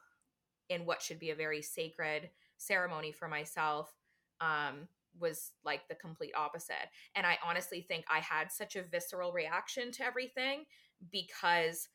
in 0.68 0.84
what 0.86 1.02
should 1.02 1.18
be 1.18 1.30
a 1.30 1.34
very 1.36 1.62
sacred 1.62 2.30
ceremony 2.56 3.12
for 3.12 3.28
myself, 3.28 3.94
um, 4.40 4.88
was 5.18 5.52
like 5.64 5.88
the 5.88 5.94
complete 5.94 6.32
opposite. 6.36 6.90
And 7.14 7.26
I 7.26 7.38
honestly 7.44 7.80
think 7.80 8.04
I 8.10 8.18
had 8.20 8.52
such 8.52 8.76
a 8.76 8.82
visceral 8.82 9.32
reaction 9.32 9.90
to 9.92 10.04
everything 10.04 10.64
because 11.10 11.88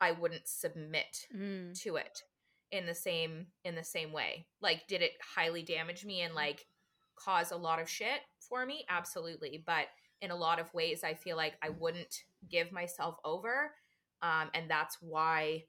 I 0.00 0.12
wouldn't 0.12 0.46
submit 0.46 1.26
Mm. 1.34 1.78
to 1.82 1.96
it 1.96 2.22
in 2.70 2.86
the 2.86 2.94
same 2.94 3.46
in 3.64 3.74
the 3.74 3.82
same 3.84 4.12
way. 4.12 4.46
Like 4.60 4.86
did 4.86 5.02
it 5.02 5.12
highly 5.34 5.62
damage 5.62 6.04
me 6.04 6.20
and 6.20 6.34
like 6.34 6.66
cause 7.16 7.50
a 7.50 7.56
lot 7.56 7.80
of 7.80 7.88
shit 7.88 8.20
for 8.38 8.64
me? 8.64 8.84
Absolutely. 8.88 9.62
But 9.66 9.86
in 10.20 10.30
a 10.30 10.36
lot 10.36 10.60
of 10.60 10.72
ways 10.74 11.02
I 11.02 11.14
feel 11.14 11.36
like 11.36 11.54
I 11.62 11.70
wouldn't 11.70 12.24
give 12.48 12.70
myself 12.70 13.16
over. 13.24 13.74
Um 14.22 14.50
and 14.54 14.70
that's 14.70 14.98
why 15.00 15.64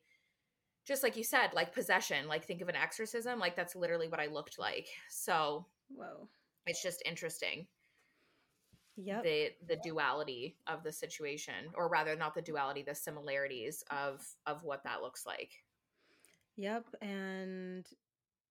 just 0.90 1.04
like 1.04 1.16
you 1.16 1.24
said, 1.24 1.52
like 1.54 1.74
possession, 1.74 2.28
like 2.28 2.44
think 2.44 2.62
of 2.62 2.68
an 2.68 2.76
exorcism, 2.76 3.40
like 3.40 3.56
that's 3.56 3.76
literally 3.76 4.10
what 4.10 4.20
I 4.20 4.26
looked 4.26 4.60
like. 4.60 4.90
So 5.10 5.68
Whoa. 5.96 6.28
it's 6.66 6.84
just 6.84 7.02
interesting 7.06 7.68
Yep. 9.02 9.24
the 9.24 9.50
the 9.68 9.78
duality 9.78 10.58
of 10.68 10.84
the 10.84 10.92
situation 10.92 11.54
or 11.74 11.88
rather 11.88 12.18
not 12.18 12.36
the 12.36 12.42
duality 12.42 12.84
the 12.84 12.94
similarities 12.96 13.82
of 13.92 14.26
of 14.46 14.64
what 14.66 14.84
that 14.84 15.02
looks 15.02 15.26
like 15.26 15.64
Yep. 16.58 16.86
And 17.02 17.88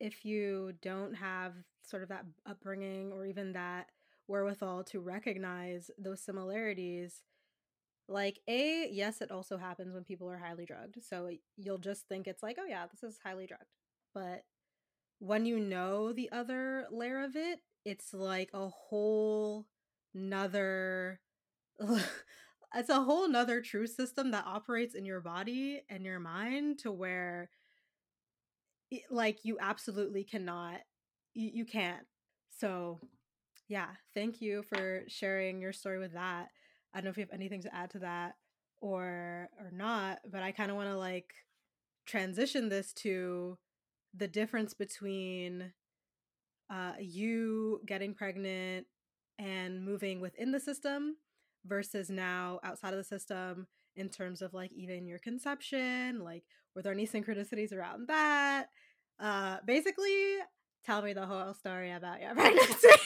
if 0.01 0.25
you 0.25 0.73
don't 0.81 1.15
have 1.15 1.53
sort 1.83 2.03
of 2.03 2.09
that 2.09 2.25
upbringing 2.47 3.13
or 3.13 3.27
even 3.27 3.53
that 3.53 3.89
wherewithal 4.29 4.85
to 4.85 5.01
recognize 5.01 5.91
those 5.99 6.21
similarities, 6.23 7.23
like, 8.09 8.41
A, 8.49 8.89
yes, 8.91 9.21
it 9.21 9.31
also 9.31 9.59
happens 9.59 9.95
when 9.95 10.05
people 10.05 10.31
are 10.31 10.39
highly 10.39 10.65
drugged. 10.65 10.99
So 11.03 11.31
you'll 11.57 11.79
just 11.79 12.09
think 12.09 12.27
it's 12.27 12.43
like, 12.43 12.57
oh, 12.61 12.67
yeah, 12.69 12.87
this 12.91 13.03
is 13.03 13.19
highly 13.25 13.47
drugged. 13.47 13.65
But 14.15 14.45
when 15.19 15.47
you 15.47 15.59
know 15.61 16.13
the 16.13 16.31
other 16.33 16.87
layer 16.91 17.25
of 17.25 17.37
it, 17.37 17.61
it's 17.85 18.13
like 18.15 18.51
a 18.55 18.69
whole 18.69 19.67
nother. 20.15 21.21
it's 22.75 22.91
a 22.91 23.03
whole 23.03 23.29
nother 23.29 23.61
true 23.61 23.87
system 23.87 24.31
that 24.33 24.47
operates 24.47 24.95
in 24.95 25.05
your 25.05 25.21
body 25.21 25.83
and 25.91 26.05
your 26.05 26.21
mind 26.21 26.79
to 26.81 26.93
where 26.93 27.51
it- 28.91 29.11
like 29.11 29.45
you 29.45 29.59
absolutely 29.61 30.25
cannot 30.25 30.81
you, 31.35 31.51
you 31.53 31.65
can't 31.65 32.07
so 32.51 33.01
yeah 33.69 33.89
thank 34.15 34.41
you 34.41 34.63
for 34.63 35.03
sharing 35.09 35.61
your 35.61 35.73
story 35.73 35.99
with 35.99 36.13
that 36.15 36.49
i 36.99 37.01
don't 37.01 37.05
know 37.05 37.11
if 37.11 37.17
you 37.17 37.23
have 37.23 37.33
anything 37.33 37.63
to 37.63 37.75
add 37.75 37.91
to 37.91 38.01
that 38.01 38.35
or 38.81 39.49
or 39.59 39.71
not 39.73 40.19
but 40.31 40.43
i 40.43 40.51
kind 40.53 40.71
of 40.71 40.77
want 40.77 40.89
to 40.89 40.97
like 40.97 41.33
transition 42.07 42.69
this 42.69 42.93
to 42.93 43.57
the 44.15 44.29
difference 44.29 44.75
between 44.75 45.73
uh 46.71 46.93
you 47.01 47.81
getting 47.87 48.15
pregnant 48.15 48.87
and 49.39 49.85
moving 49.85 50.21
within 50.21 50.51
the 50.51 50.61
system 50.61 51.17
versus 51.65 52.11
now 52.11 52.59
outside 52.65 52.93
of 52.93 52.99
the 52.99 53.05
system 53.05 53.67
in 53.97 54.09
terms 54.09 54.43
of 54.43 54.55
like 54.55 54.73
even 54.73 55.07
your 55.07 55.19
conception 55.19 56.23
like 56.23 56.45
were 56.75 56.83
there 56.83 56.93
any 56.93 57.07
synchronicities 57.07 57.73
around 57.73 58.09
that? 58.09 58.67
Uh 59.19 59.57
basically 59.67 60.37
tell 60.85 61.03
me 61.03 61.13
the 61.13 61.27
whole 61.27 61.55
story 61.55 61.93
about 61.93 62.21
your 62.21 62.35
pregnancy. 62.35 62.89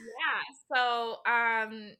Yeah 0.00 0.74
so 0.74 1.16
um 1.30 1.92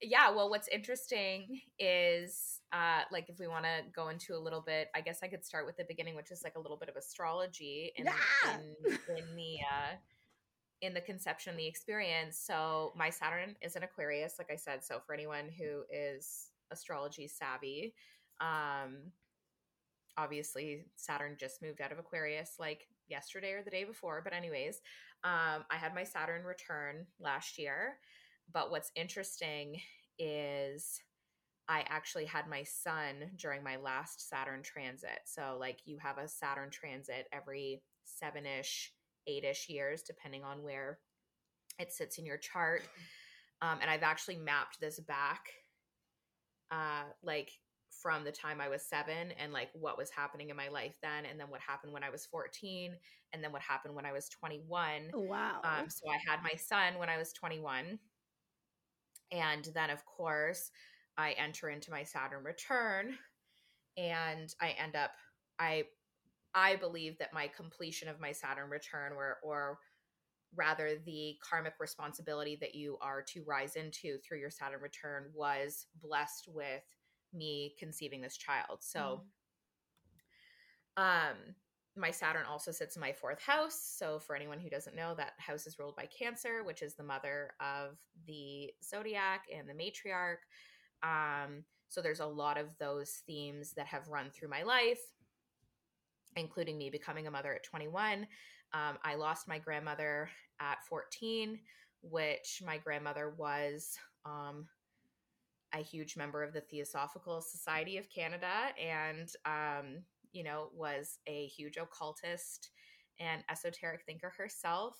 yeah 0.00 0.30
well 0.30 0.48
what's 0.50 0.68
interesting 0.68 1.60
is 1.78 2.60
uh 2.72 3.00
like 3.10 3.28
if 3.28 3.38
we 3.38 3.48
want 3.48 3.64
to 3.64 3.82
go 3.94 4.08
into 4.08 4.34
a 4.34 4.38
little 4.38 4.60
bit 4.60 4.88
i 4.94 5.00
guess 5.00 5.20
i 5.22 5.28
could 5.28 5.44
start 5.44 5.66
with 5.66 5.76
the 5.76 5.84
beginning 5.88 6.14
which 6.14 6.30
is 6.30 6.42
like 6.44 6.54
a 6.56 6.60
little 6.60 6.76
bit 6.76 6.88
of 6.88 6.96
astrology 6.96 7.92
in 7.96 8.04
Yeah. 8.04 8.12
in, 8.54 9.16
in 9.16 9.36
the 9.36 9.56
uh 9.60 9.96
in 10.80 10.94
the 10.94 11.00
conception 11.00 11.56
the 11.56 11.66
experience 11.66 12.38
so 12.38 12.92
my 12.96 13.10
saturn 13.10 13.56
is 13.60 13.74
an 13.74 13.82
aquarius 13.82 14.34
like 14.38 14.50
i 14.52 14.56
said 14.56 14.84
so 14.84 15.00
for 15.04 15.14
anyone 15.14 15.48
who 15.58 15.82
is 15.90 16.50
astrology 16.70 17.26
savvy 17.26 17.94
um 18.40 18.98
obviously 20.16 20.84
saturn 20.96 21.36
just 21.38 21.62
moved 21.62 21.80
out 21.80 21.92
of 21.92 21.98
aquarius 21.98 22.54
like 22.58 22.86
yesterday 23.08 23.52
or 23.52 23.62
the 23.62 23.70
day 23.70 23.84
before 23.84 24.20
but 24.22 24.32
anyways 24.32 24.80
um 25.24 25.64
i 25.70 25.76
had 25.76 25.94
my 25.94 26.04
saturn 26.04 26.44
return 26.44 27.06
last 27.20 27.58
year 27.58 27.98
but 28.52 28.70
what's 28.70 28.92
interesting 28.94 29.80
is 30.18 31.00
I 31.68 31.84
actually 31.88 32.24
had 32.24 32.48
my 32.48 32.62
son 32.62 33.30
during 33.36 33.62
my 33.62 33.76
last 33.76 34.28
Saturn 34.28 34.62
transit. 34.62 35.20
So, 35.26 35.56
like, 35.60 35.80
you 35.84 35.98
have 35.98 36.18
a 36.18 36.28
Saturn 36.28 36.70
transit 36.70 37.26
every 37.32 37.82
seven 38.04 38.46
ish, 38.46 38.92
eight 39.26 39.44
ish 39.44 39.68
years, 39.68 40.02
depending 40.02 40.44
on 40.44 40.62
where 40.62 40.98
it 41.78 41.92
sits 41.92 42.18
in 42.18 42.26
your 42.26 42.38
chart. 42.38 42.82
Um, 43.60 43.78
and 43.82 43.90
I've 43.90 44.04
actually 44.04 44.36
mapped 44.36 44.78
this 44.80 45.00
back, 45.00 45.48
uh, 46.70 47.02
like, 47.24 47.50
from 47.90 48.22
the 48.24 48.30
time 48.30 48.60
I 48.60 48.68
was 48.68 48.82
seven 48.82 49.32
and 49.32 49.52
like 49.52 49.70
what 49.72 49.98
was 49.98 50.10
happening 50.10 50.50
in 50.50 50.56
my 50.56 50.68
life 50.68 50.96
then, 51.02 51.26
and 51.26 51.40
then 51.40 51.48
what 51.48 51.60
happened 51.60 51.92
when 51.92 52.04
I 52.04 52.10
was 52.10 52.24
14, 52.26 52.92
and 53.32 53.42
then 53.42 53.50
what 53.50 53.62
happened 53.62 53.94
when 53.94 54.06
I 54.06 54.12
was 54.12 54.28
21. 54.28 55.10
wow 55.12 55.60
Um, 55.64 55.90
so 55.90 56.08
I 56.08 56.18
had 56.30 56.42
my 56.42 56.54
son 56.56 56.98
when 56.98 57.08
I 57.08 57.18
was 57.18 57.32
21. 57.32 57.98
And 59.32 59.68
then, 59.74 59.90
of 59.90 60.04
course, 60.04 60.70
I 61.16 61.32
enter 61.32 61.68
into 61.68 61.90
my 61.90 62.02
Saturn 62.02 62.44
return 62.44 63.16
and 63.96 64.54
I 64.60 64.70
end 64.82 64.96
up, 64.96 65.10
I, 65.58 65.84
I 66.54 66.76
believe 66.76 67.18
that 67.18 67.34
my 67.34 67.48
completion 67.48 68.08
of 68.08 68.20
my 68.20 68.32
Saturn 68.32 68.70
return 68.70 69.12
or, 69.12 69.38
or 69.42 69.78
rather 70.54 70.96
the 71.04 71.36
karmic 71.42 71.74
responsibility 71.78 72.56
that 72.60 72.74
you 72.74 72.96
are 73.02 73.22
to 73.22 73.44
rise 73.46 73.76
into 73.76 74.18
through 74.18 74.38
your 74.38 74.50
Saturn 74.50 74.80
return 74.80 75.24
was 75.34 75.86
blessed 76.02 76.48
with 76.48 76.84
me 77.34 77.74
conceiving 77.78 78.20
this 78.20 78.36
child. 78.36 78.78
So, 78.80 79.22
um, 80.96 81.36
my 81.98 82.10
Saturn 82.10 82.46
also 82.48 82.70
sits 82.70 82.96
in 82.96 83.00
my 83.00 83.12
fourth 83.12 83.40
house. 83.40 83.94
So, 83.96 84.18
for 84.18 84.36
anyone 84.36 84.58
who 84.58 84.70
doesn't 84.70 84.96
know, 84.96 85.14
that 85.16 85.32
house 85.38 85.66
is 85.66 85.78
ruled 85.78 85.96
by 85.96 86.06
Cancer, 86.06 86.62
which 86.64 86.82
is 86.82 86.94
the 86.94 87.02
mother 87.02 87.52
of 87.60 87.98
the 88.26 88.70
zodiac 88.82 89.44
and 89.54 89.68
the 89.68 89.74
matriarch. 89.74 90.38
Um, 91.02 91.64
so, 91.88 92.00
there's 92.00 92.20
a 92.20 92.26
lot 92.26 92.58
of 92.58 92.76
those 92.78 93.22
themes 93.26 93.72
that 93.76 93.86
have 93.86 94.08
run 94.08 94.30
through 94.30 94.48
my 94.48 94.62
life, 94.62 95.00
including 96.36 96.78
me 96.78 96.90
becoming 96.90 97.26
a 97.26 97.30
mother 97.30 97.54
at 97.54 97.64
21. 97.64 98.26
Um, 98.72 98.98
I 99.02 99.14
lost 99.14 99.48
my 99.48 99.58
grandmother 99.58 100.28
at 100.60 100.84
14, 100.88 101.58
which 102.02 102.62
my 102.64 102.78
grandmother 102.78 103.34
was 103.36 103.96
um, 104.24 104.66
a 105.74 105.78
huge 105.78 106.16
member 106.16 106.42
of 106.42 106.52
the 106.52 106.60
Theosophical 106.60 107.40
Society 107.40 107.98
of 107.98 108.08
Canada 108.10 108.72
and 108.80 109.30
um, 109.44 110.02
you 110.32 110.44
know, 110.44 110.70
was 110.74 111.18
a 111.26 111.46
huge 111.46 111.76
occultist 111.76 112.70
and 113.20 113.42
esoteric 113.50 114.02
thinker 114.06 114.32
herself 114.36 114.96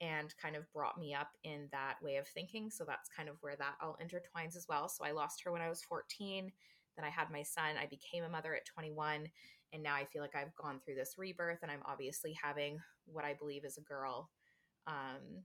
and 0.00 0.34
kind 0.40 0.56
of 0.56 0.70
brought 0.72 0.98
me 0.98 1.14
up 1.14 1.28
in 1.44 1.68
that 1.72 1.96
way 2.02 2.16
of 2.16 2.26
thinking. 2.28 2.70
So 2.70 2.84
that's 2.84 3.08
kind 3.08 3.28
of 3.28 3.36
where 3.40 3.56
that 3.56 3.74
all 3.82 3.96
intertwines 4.02 4.56
as 4.56 4.66
well. 4.68 4.88
So 4.88 5.04
I 5.04 5.12
lost 5.12 5.42
her 5.44 5.52
when 5.52 5.62
I 5.62 5.68
was 5.68 5.82
14. 5.82 6.50
Then 6.96 7.04
I 7.04 7.10
had 7.10 7.30
my 7.30 7.42
son. 7.42 7.76
I 7.80 7.86
became 7.86 8.24
a 8.24 8.28
mother 8.28 8.54
at 8.54 8.66
21. 8.66 9.28
And 9.72 9.82
now 9.82 9.94
I 9.94 10.04
feel 10.04 10.22
like 10.22 10.36
I've 10.36 10.54
gone 10.56 10.80
through 10.84 10.96
this 10.96 11.14
rebirth 11.16 11.60
and 11.62 11.70
I'm 11.70 11.82
obviously 11.86 12.36
having 12.40 12.78
what 13.06 13.24
I 13.24 13.34
believe 13.34 13.64
is 13.64 13.78
a 13.78 13.82
girl 13.82 14.30
um, 14.86 15.42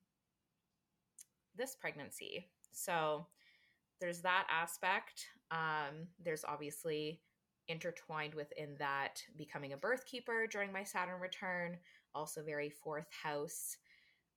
this 1.56 1.76
pregnancy. 1.76 2.48
So 2.72 3.28
there's 4.00 4.22
that 4.22 4.46
aspect. 4.50 5.26
Um, 5.52 6.08
there's 6.24 6.46
obviously 6.48 7.22
intertwined 7.70 8.34
within 8.34 8.76
that 8.80 9.24
becoming 9.38 9.74
a 9.74 9.78
birth 9.78 10.06
keeper 10.06 10.48
during 10.48 10.74
my 10.74 10.84
Saturn 10.84 11.22
return, 11.22 11.78
also 12.14 12.44
very 12.44 12.70
fourth 12.70 13.08
house, 13.24 13.78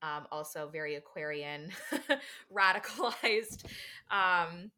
um, 0.02 0.26
also 0.30 0.68
very 0.70 0.94
Aquarian, 0.96 1.70
radicalized 2.56 3.64
um, 4.10 4.70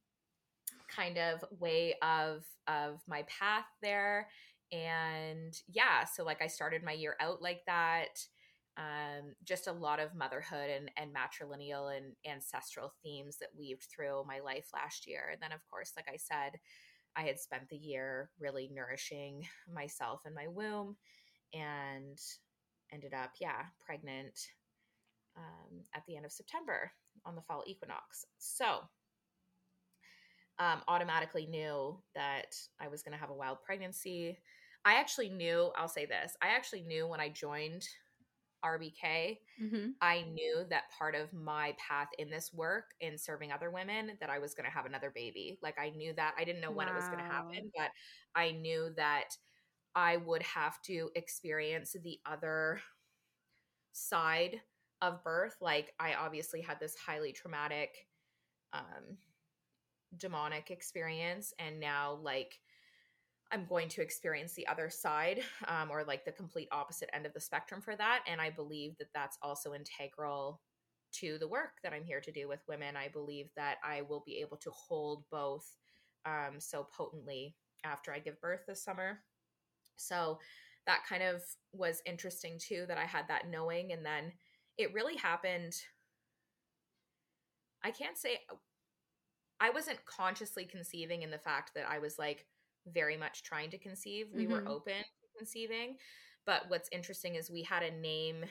kind 0.89 1.19
of 1.19 1.45
way 1.59 1.95
of 2.03 2.45
of 2.67 3.01
my 3.07 3.25
path 3.25 3.67
there. 3.83 4.29
And 4.73 5.55
yeah, 5.69 6.05
so 6.05 6.25
like 6.25 6.41
I 6.41 6.47
started 6.47 6.83
my 6.83 6.93
year 6.93 7.17
out 7.21 7.43
like 7.43 7.63
that. 7.67 8.25
Um, 8.77 9.35
just 9.45 9.69
a 9.69 9.73
lot 9.73 10.01
of 10.01 10.17
motherhood 10.17 10.69
and, 10.69 10.91
and 10.97 11.15
matrilineal 11.15 11.97
and 11.97 12.17
ancestral 12.29 12.93
themes 13.05 13.37
that 13.37 13.51
weaved 13.57 13.85
through 13.85 14.25
my 14.27 14.41
life 14.41 14.71
last 14.75 15.07
year. 15.07 15.29
And 15.31 15.41
then, 15.41 15.53
of 15.53 15.61
course, 15.71 15.93
like 15.97 16.09
I 16.13 16.17
said, 16.17 16.59
I 17.17 17.23
had 17.23 17.39
spent 17.39 17.69
the 17.69 17.77
year 17.77 18.31
really 18.41 18.71
nourishing 18.73 19.47
myself 19.73 20.23
and 20.25 20.35
my 20.35 20.49
womb 20.49 20.97
and 21.53 22.19
ended 22.93 23.15
up, 23.15 23.33
yeah, 23.41 23.62
pregnant 23.85 24.39
um, 25.37 25.83
at 25.95 26.03
the 26.07 26.17
end 26.17 26.27
of 26.27 26.33
September 26.33 26.91
on 27.25 27.35
the 27.35 27.43
fall 27.43 27.62
equinox. 27.67 28.25
So, 28.39 28.81
um, 30.59 30.83
automatically 30.87 31.47
knew 31.47 31.99
that 32.15 32.57
I 32.81 32.89
was 32.89 33.03
going 33.03 33.12
to 33.12 33.19
have 33.19 33.31
a 33.31 33.35
wild 33.35 33.59
pregnancy. 33.65 34.39
I 34.85 34.95
actually 34.95 35.29
knew, 35.29 35.71
I'll 35.77 35.89
say 35.89 36.07
this, 36.07 36.37
I 36.43 36.49
actually 36.49 36.83
knew 36.83 37.07
when 37.07 37.21
I 37.21 37.29
joined 37.29 37.89
RBK, 38.65 39.39
mm-hmm. 39.62 39.89
I 40.01 40.23
knew 40.33 40.65
that 40.71 40.85
part 40.97 41.15
of 41.15 41.33
my 41.33 41.75
path 41.79 42.09
in 42.19 42.31
this 42.31 42.53
work 42.53 42.95
in 43.01 43.19
serving 43.19 43.53
other 43.53 43.71
women 43.71 44.12
that 44.21 44.31
I 44.31 44.39
was 44.39 44.55
going 44.55 44.65
to 44.65 44.75
have 44.75 44.87
another 44.87 45.12
baby. 45.15 45.59
Like 45.62 45.79
I 45.79 45.91
knew 45.91 46.12
that. 46.15 46.35
I 46.39 46.45
didn't 46.45 46.61
know 46.61 46.71
wow. 46.71 46.79
when 46.79 46.89
it 46.89 46.95
was 46.95 47.07
going 47.07 47.19
to 47.19 47.25
happen, 47.25 47.71
but 47.77 47.91
I 48.35 48.53
knew 48.53 48.91
that 48.97 49.37
I 49.95 50.17
would 50.17 50.43
have 50.43 50.81
to 50.83 51.11
experience 51.15 51.95
the 52.03 52.19
other 52.27 52.81
side 53.93 54.61
of 55.03 55.23
birth. 55.23 55.57
Like 55.61 55.93
I 56.01 56.15
obviously 56.15 56.61
had 56.61 56.81
this 56.81 56.97
highly 56.97 57.33
traumatic 57.33 57.91
um 58.73 59.19
demonic 60.17 60.71
experience 60.71 61.53
and 61.59 61.81
now 61.81 62.19
like 62.23 62.61
I'm 63.53 63.66
going 63.66 63.88
to 63.90 64.03
experience 64.03 64.55
the 64.55 64.66
other 64.66 64.90
side 64.90 65.42
um, 65.68 65.90
or 65.90 66.05
like 66.05 66.24
the 66.24 66.32
complete 66.32 66.68
opposite 66.72 67.11
end 67.14 67.26
of 67.26 67.32
the 67.34 67.40
spectrum 67.40 67.80
for 67.80 67.95
that. 67.97 68.20
And 68.26 68.40
I 68.40 68.51
believe 68.51 68.97
that 68.99 69.12
that's 69.14 69.38
also 69.42 69.74
integral 69.74 70.61
to 71.20 71.38
the 71.38 71.49
work 71.49 71.70
that 71.82 71.92
I'm 71.92 72.05
here 72.05 72.20
to 72.20 72.32
do 72.32 72.49
with 72.49 72.64
women. 72.68 72.97
I 72.97 73.09
believe 73.09 73.51
that 73.57 73.76
I 73.84 74.03
will 74.03 74.22
be 74.26 74.38
able 74.40 74.57
to 74.59 74.70
hold 74.70 75.24
both 75.30 75.66
um, 76.26 76.59
so 76.59 76.88
potently 76.97 77.55
after 77.84 78.12
I 78.12 78.18
give 78.18 78.40
birth 78.40 78.62
this 78.66 78.82
summer. 78.82 79.20
So 79.97 80.38
that 80.86 81.07
kind 81.09 81.22
of 81.22 81.42
was 81.72 82.03
interesting 82.07 82.59
too 82.59 82.84
that 82.88 82.99
I 82.99 83.05
had 83.05 83.28
that 83.28 83.49
knowing. 83.49 83.92
And 83.92 84.05
then 84.05 84.32
it 84.76 84.92
really 84.92 85.16
happened. 85.16 85.74
I 87.84 87.90
can't 87.90 88.18
say 88.18 88.38
I 89.61 89.70
wasn't 89.70 90.05
consciously 90.05 90.64
conceiving 90.64 91.22
in 91.22 91.30
the 91.30 91.38
fact 91.38 91.72
that 91.74 91.88
I 91.88 91.99
was 91.99 92.18
like, 92.18 92.47
very 92.87 93.16
much 93.16 93.43
trying 93.43 93.70
to 93.70 93.78
conceive. 93.78 94.26
We 94.35 94.45
mm-hmm. 94.45 94.53
were 94.53 94.68
open 94.68 94.95
to 94.95 95.39
conceiving. 95.39 95.97
But 96.47 96.62
what's 96.68 96.89
interesting 96.93 97.37
is 97.37 97.51
we 97.51 97.62
had 97.62 97.82
a 97.82 97.91
name 97.91 98.45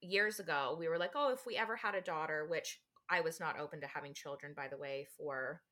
years 0.00 0.40
ago. 0.40 0.76
We 0.78 0.88
were 0.88 0.98
like, 0.98 1.12
oh, 1.14 1.32
if 1.32 1.46
we 1.46 1.56
ever 1.56 1.76
had 1.76 1.94
a 1.94 2.00
daughter, 2.00 2.46
which 2.48 2.80
I 3.08 3.20
was 3.20 3.40
not 3.40 3.58
open 3.58 3.80
to 3.80 3.86
having 3.86 4.14
children, 4.14 4.52
by 4.56 4.68
the 4.68 4.76
way, 4.76 5.06
for 5.16 5.62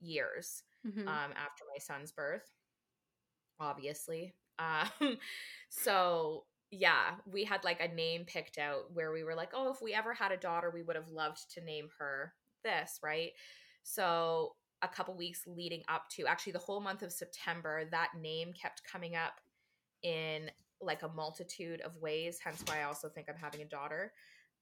years 0.00 0.62
mm-hmm. 0.86 1.06
um, 1.06 1.30
after 1.32 1.64
my 1.72 1.78
son's 1.78 2.12
birth, 2.12 2.50
obviously. 3.58 4.34
Um, 4.60 5.16
so 5.70 6.44
yeah, 6.70 7.12
we 7.24 7.44
had 7.44 7.64
like 7.64 7.80
a 7.80 7.88
name 7.94 8.26
picked 8.26 8.58
out 8.58 8.92
where 8.92 9.10
we 9.10 9.24
were 9.24 9.34
like, 9.34 9.52
oh, 9.54 9.70
if 9.70 9.80
we 9.80 9.94
ever 9.94 10.12
had 10.12 10.32
a 10.32 10.36
daughter, 10.36 10.70
we 10.70 10.82
would 10.82 10.96
have 10.96 11.08
loved 11.08 11.50
to 11.54 11.64
name 11.64 11.88
her 11.98 12.34
this, 12.62 13.00
right? 13.02 13.30
So 13.82 14.56
a 14.82 14.88
couple 14.88 15.14
weeks 15.14 15.42
leading 15.46 15.82
up 15.88 16.08
to 16.10 16.26
actually 16.26 16.52
the 16.52 16.58
whole 16.58 16.80
month 16.80 17.02
of 17.02 17.12
September, 17.12 17.84
that 17.90 18.10
name 18.20 18.52
kept 18.52 18.82
coming 18.90 19.14
up 19.16 19.40
in 20.02 20.50
like 20.80 21.02
a 21.02 21.08
multitude 21.08 21.80
of 21.82 21.96
ways. 21.96 22.38
Hence 22.42 22.62
why 22.66 22.80
I 22.80 22.84
also 22.84 23.08
think 23.08 23.28
I'm 23.28 23.36
having 23.36 23.62
a 23.62 23.66
daughter. 23.66 24.12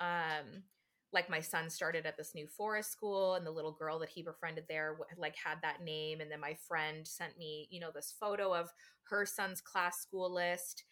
Um, 0.01 0.65
like 1.13 1.31
my 1.31 1.41
son 1.41 1.71
started 1.71 2.07
at 2.07 2.17
this 2.17 2.35
new 2.35 2.47
forest 2.47 2.93
school 2.93 3.35
and 3.35 3.47
the 3.47 3.51
little 3.51 3.73
girl 3.73 3.99
that 3.99 4.09
he 4.09 4.23
befriended 4.23 4.65
there 4.69 4.99
like 5.17 5.35
had 5.37 5.57
that 5.63 5.83
name 5.83 6.21
and 6.21 6.31
then 6.31 6.41
my 6.41 6.55
friend 6.67 7.07
sent 7.07 7.39
me 7.39 7.67
you 7.71 7.81
know 7.81 7.91
this 7.95 8.15
photo 8.19 8.55
of 8.55 8.71
her 9.05 9.25
son's 9.25 9.61
class 9.61 10.01
school 10.01 10.33
list 10.33 10.85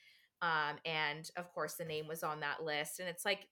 um, 0.43 0.77
and 0.85 1.31
of 1.37 1.53
course 1.53 1.75
the 1.75 1.85
name 1.85 2.09
was 2.09 2.23
on 2.23 2.41
that 2.41 2.63
list 2.63 2.99
and 2.99 3.09
it's 3.09 3.25
like 3.25 3.47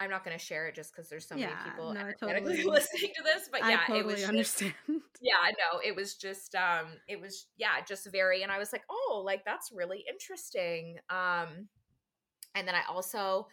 I'm 0.00 0.10
not 0.10 0.24
going 0.24 0.38
to 0.38 0.44
share 0.44 0.68
it 0.68 0.74
just 0.74 0.94
because 0.94 1.08
there's 1.08 1.26
so 1.26 1.34
yeah, 1.34 1.48
many 1.48 1.70
people 1.70 1.92
no, 1.92 2.10
totally. 2.20 2.62
listening 2.64 3.12
to 3.16 3.22
this. 3.24 3.48
But 3.50 3.62
yeah, 3.68 3.80
totally 3.86 4.00
it 4.00 4.06
was 4.06 4.16
just, 4.16 4.28
understand. 4.28 4.74
Yeah, 5.20 5.34
no, 5.46 5.80
it 5.84 5.96
was 5.96 6.14
just 6.14 6.54
um, 6.54 6.86
it 7.08 7.20
was 7.20 7.46
yeah, 7.56 7.80
just 7.86 8.10
very, 8.12 8.42
and 8.42 8.52
I 8.52 8.58
was 8.58 8.72
like, 8.72 8.84
oh, 8.88 9.22
like 9.24 9.44
that's 9.44 9.72
really 9.72 10.04
interesting. 10.08 10.98
Um, 11.10 11.68
and 12.54 12.66
then 12.66 12.76
I 12.76 12.82
also 12.88 13.48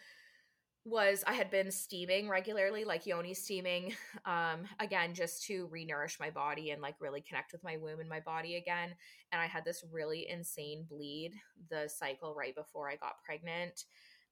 was 0.86 1.24
I 1.26 1.32
had 1.32 1.50
been 1.50 1.72
steaming 1.72 2.28
regularly, 2.28 2.84
like 2.84 3.06
yoni 3.06 3.34
steaming, 3.34 3.94
um, 4.24 4.62
again, 4.78 5.14
just 5.14 5.44
to 5.46 5.68
renourish 5.74 6.20
my 6.20 6.30
body 6.30 6.70
and 6.70 6.80
like 6.80 6.94
really 7.00 7.20
connect 7.20 7.52
with 7.52 7.64
my 7.64 7.76
womb 7.76 7.98
and 7.98 8.08
my 8.08 8.20
body 8.20 8.54
again. 8.54 8.94
And 9.32 9.42
I 9.42 9.46
had 9.46 9.64
this 9.64 9.84
really 9.90 10.28
insane 10.30 10.86
bleed 10.88 11.32
the 11.70 11.88
cycle 11.88 12.36
right 12.36 12.54
before 12.54 12.88
I 12.88 12.94
got 12.94 13.22
pregnant 13.24 13.82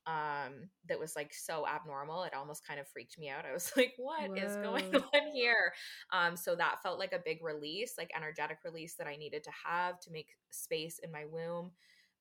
um 0.06 0.68
that 0.86 0.98
was 0.98 1.16
like 1.16 1.32
so 1.32 1.66
abnormal 1.66 2.24
it 2.24 2.34
almost 2.34 2.66
kind 2.66 2.78
of 2.78 2.86
freaked 2.86 3.18
me 3.18 3.30
out 3.30 3.46
i 3.46 3.52
was 3.52 3.72
like 3.76 3.94
"What 3.96 4.28
Whoa. 4.28 4.36
is 4.36 4.56
going 4.56 4.94
on 4.94 5.32
here 5.32 5.72
um 6.12 6.36
so 6.36 6.54
that 6.56 6.82
felt 6.82 6.98
like 6.98 7.12
a 7.12 7.22
big 7.24 7.42
release 7.42 7.94
like 7.96 8.10
energetic 8.14 8.58
release 8.64 8.94
that 8.96 9.06
i 9.06 9.16
needed 9.16 9.44
to 9.44 9.50
have 9.64 9.98
to 10.00 10.10
make 10.10 10.28
space 10.50 11.00
in 11.02 11.10
my 11.10 11.24
womb 11.24 11.70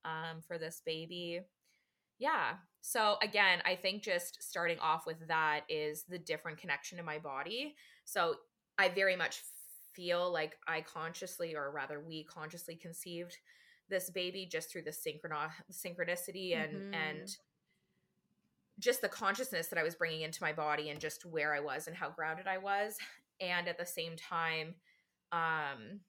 um 0.06 0.42
for 0.48 0.58
this 0.58 0.82
baby 0.86 1.42
yeah 2.20 2.54
so 2.80 3.18
again 3.22 3.60
i 3.66 3.76
think 3.76 4.02
just 4.02 4.42
starting 4.42 4.80
off 4.80 5.06
with 5.06 5.28
that 5.28 5.62
is 5.68 6.06
the 6.08 6.20
different 6.20 6.58
connection 6.58 6.98
to 6.98 7.04
my 7.04 7.20
body 7.20 7.76
so 8.06 8.36
i 8.78 8.88
very 8.88 9.18
much 9.18 9.42
feel 9.94 10.32
like 10.32 10.56
i 10.68 10.80
consciously 10.80 11.54
or 11.54 11.72
rather 11.72 12.00
we 12.00 12.24
consciously 12.24 12.76
conceived 12.76 13.38
this 13.90 14.10
baby 14.10 14.48
just 14.50 14.72
through 14.72 14.82
the 14.82 14.92
synchrono- 14.92 15.52
synchronicity 15.72 16.56
and 16.56 16.74
mm-hmm. 16.74 16.94
and 16.94 17.38
just 18.80 19.02
the 19.02 19.10
consciousness 19.10 19.68
that 19.68 19.80
I 19.80 19.84
was 19.84 19.96
bringing 19.96 20.22
into 20.22 20.44
my 20.44 20.54
body 20.54 20.90
and 20.90 21.00
just 21.00 21.26
where 21.26 21.54
I 21.54 21.60
was 21.60 21.88
and 21.88 21.96
how 21.96 22.10
grounded 22.10 22.48
I 22.48 22.58
was. 22.58 22.98
And 23.40 23.68
at 23.68 23.78
the 23.78 23.86
same 23.86 24.16
time, 24.16 24.76
um, 25.32 26.00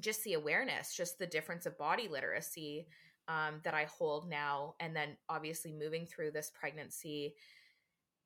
just 0.00 0.24
the 0.24 0.34
awareness, 0.34 0.94
just 0.94 1.18
the 1.18 1.26
difference 1.26 1.66
of 1.66 1.78
body 1.78 2.08
literacy 2.08 2.86
um, 3.28 3.60
that 3.64 3.74
I 3.74 3.84
hold 3.84 4.28
now. 4.28 4.74
And 4.80 4.94
then 4.94 5.16
obviously 5.28 5.72
moving 5.72 6.06
through 6.06 6.32
this 6.32 6.50
pregnancy, 6.58 7.34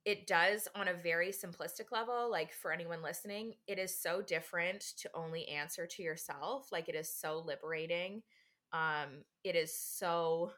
it 0.04 0.26
does 0.26 0.68
on 0.74 0.88
a 0.88 0.94
very 0.94 1.30
simplistic 1.30 1.90
level. 1.90 2.30
Like 2.30 2.52
for 2.52 2.72
anyone 2.72 3.02
listening, 3.02 3.54
it 3.66 3.78
is 3.78 3.98
so 3.98 4.22
different 4.22 4.80
to 4.98 5.10
only 5.14 5.48
answer 5.48 5.86
to 5.86 6.02
yourself. 6.02 6.68
Like 6.70 6.88
it 6.88 6.94
is 6.94 7.12
so 7.12 7.42
liberating. 7.44 8.22
Um, 8.72 9.24
it 9.42 9.56
is 9.56 9.76
so 9.76 10.52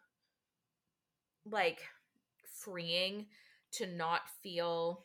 like 1.50 1.80
freeing 2.62 3.26
to 3.72 3.86
not 3.86 4.22
feel 4.42 5.04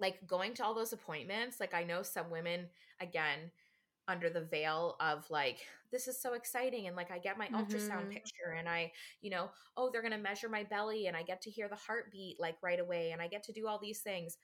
like 0.00 0.26
going 0.26 0.54
to 0.54 0.64
all 0.64 0.74
those 0.74 0.92
appointments. 0.92 1.60
Like 1.60 1.74
I 1.74 1.84
know 1.84 2.02
some 2.02 2.30
women 2.30 2.66
again 3.00 3.50
under 4.06 4.28
the 4.28 4.42
veil 4.42 4.96
of 5.00 5.24
like 5.30 5.60
this 5.90 6.08
is 6.08 6.20
so 6.20 6.34
exciting 6.34 6.86
and 6.86 6.96
like 6.96 7.10
I 7.10 7.18
get 7.18 7.38
my 7.38 7.46
mm-hmm. 7.46 7.56
ultrasound 7.56 8.10
picture 8.10 8.54
and 8.58 8.68
I, 8.68 8.92
you 9.22 9.30
know, 9.30 9.50
oh 9.76 9.90
they're 9.90 10.02
going 10.02 10.12
to 10.12 10.18
measure 10.18 10.48
my 10.48 10.64
belly 10.64 11.06
and 11.06 11.16
I 11.16 11.22
get 11.22 11.40
to 11.42 11.50
hear 11.50 11.68
the 11.68 11.76
heartbeat 11.76 12.38
like 12.38 12.56
right 12.62 12.80
away 12.80 13.12
and 13.12 13.22
I 13.22 13.28
get 13.28 13.42
to 13.44 13.52
do 13.52 13.66
all 13.66 13.78
these 13.80 14.00
things. 14.00 14.36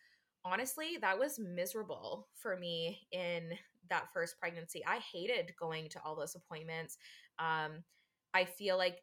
Honestly, 0.44 0.96
that 1.02 1.18
was 1.18 1.38
miserable 1.38 2.28
for 2.34 2.56
me 2.56 3.00
in 3.12 3.50
that 3.90 4.06
first 4.14 4.38
pregnancy. 4.38 4.82
I 4.86 5.00
hated 5.12 5.52
going 5.60 5.90
to 5.90 6.00
all 6.04 6.16
those 6.16 6.34
appointments. 6.34 6.96
Um 7.38 7.84
I 8.32 8.44
feel 8.44 8.78
like 8.78 8.98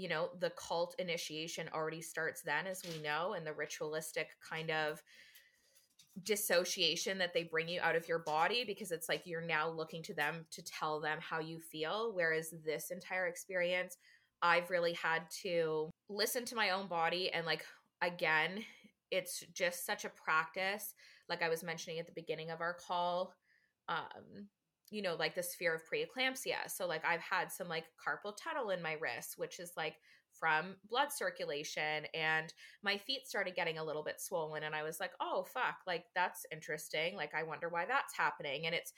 you 0.00 0.08
know 0.08 0.30
the 0.40 0.50
cult 0.50 0.94
initiation 0.98 1.68
already 1.74 2.00
starts 2.00 2.40
then 2.40 2.66
as 2.66 2.82
we 2.88 3.02
know 3.02 3.34
and 3.34 3.46
the 3.46 3.52
ritualistic 3.52 4.28
kind 4.48 4.70
of 4.70 5.02
dissociation 6.24 7.18
that 7.18 7.32
they 7.34 7.44
bring 7.44 7.68
you 7.68 7.80
out 7.82 7.94
of 7.94 8.08
your 8.08 8.20
body 8.20 8.64
because 8.66 8.90
it's 8.90 9.08
like 9.08 9.22
you're 9.26 9.40
now 9.40 9.68
looking 9.68 10.02
to 10.02 10.14
them 10.14 10.46
to 10.50 10.62
tell 10.62 11.00
them 11.00 11.18
how 11.20 11.38
you 11.38 11.60
feel. 11.60 12.12
Whereas 12.14 12.52
this 12.64 12.90
entire 12.90 13.26
experience 13.26 13.96
I've 14.42 14.70
really 14.70 14.94
had 14.94 15.22
to 15.42 15.90
listen 16.08 16.46
to 16.46 16.56
my 16.56 16.70
own 16.70 16.88
body 16.88 17.30
and 17.30 17.44
like 17.44 17.64
again 18.00 18.64
it's 19.10 19.44
just 19.52 19.84
such 19.84 20.04
a 20.04 20.10
practice. 20.10 20.94
Like 21.28 21.42
I 21.42 21.48
was 21.48 21.62
mentioning 21.62 21.98
at 21.98 22.06
the 22.06 22.12
beginning 22.12 22.50
of 22.50 22.60
our 22.60 22.74
call 22.74 23.34
um 23.88 24.48
you 24.90 25.02
know, 25.02 25.14
like 25.14 25.34
this 25.34 25.54
fear 25.54 25.74
of 25.74 25.82
preeclampsia. 25.82 26.68
So 26.68 26.86
like 26.86 27.04
I've 27.04 27.20
had 27.20 27.50
some 27.50 27.68
like 27.68 27.84
carpal 27.96 28.34
tunnel 28.36 28.70
in 28.70 28.82
my 28.82 28.94
wrist, 29.00 29.34
which 29.36 29.60
is 29.60 29.72
like 29.76 29.94
from 30.38 30.76
blood 30.88 31.12
circulation 31.12 32.04
and 32.14 32.52
my 32.82 32.96
feet 32.96 33.26
started 33.26 33.54
getting 33.54 33.78
a 33.78 33.84
little 33.84 34.02
bit 34.02 34.20
swollen 34.20 34.64
and 34.64 34.74
I 34.74 34.82
was 34.82 34.98
like, 35.00 35.12
"Oh 35.20 35.44
fuck, 35.44 35.76
like 35.86 36.04
that's 36.14 36.44
interesting. 36.52 37.16
Like 37.16 37.34
I 37.34 37.42
wonder 37.44 37.68
why 37.68 37.86
that's 37.86 38.16
happening." 38.16 38.66
And 38.66 38.74
it's 38.74 38.92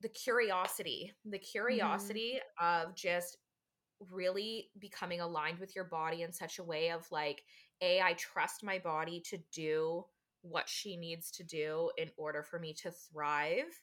the 0.00 0.08
curiosity, 0.08 1.12
the 1.24 1.36
mm-hmm. 1.36 1.44
curiosity 1.44 2.40
mm-hmm. 2.60 2.88
of 2.88 2.96
just 2.96 3.36
really 4.10 4.70
becoming 4.78 5.20
aligned 5.20 5.58
with 5.58 5.76
your 5.76 5.84
body 5.84 6.22
in 6.22 6.32
such 6.32 6.58
a 6.58 6.64
way 6.64 6.90
of 6.90 7.06
like, 7.12 7.42
A, 7.82 8.00
I 8.00 8.14
trust 8.14 8.64
my 8.64 8.78
body 8.78 9.22
to 9.28 9.38
do 9.52 10.04
what 10.42 10.68
she 10.68 10.96
needs 10.96 11.30
to 11.32 11.44
do 11.44 11.90
in 11.98 12.10
order 12.16 12.42
for 12.42 12.58
me 12.58 12.74
to 12.82 12.90
thrive." 12.90 13.80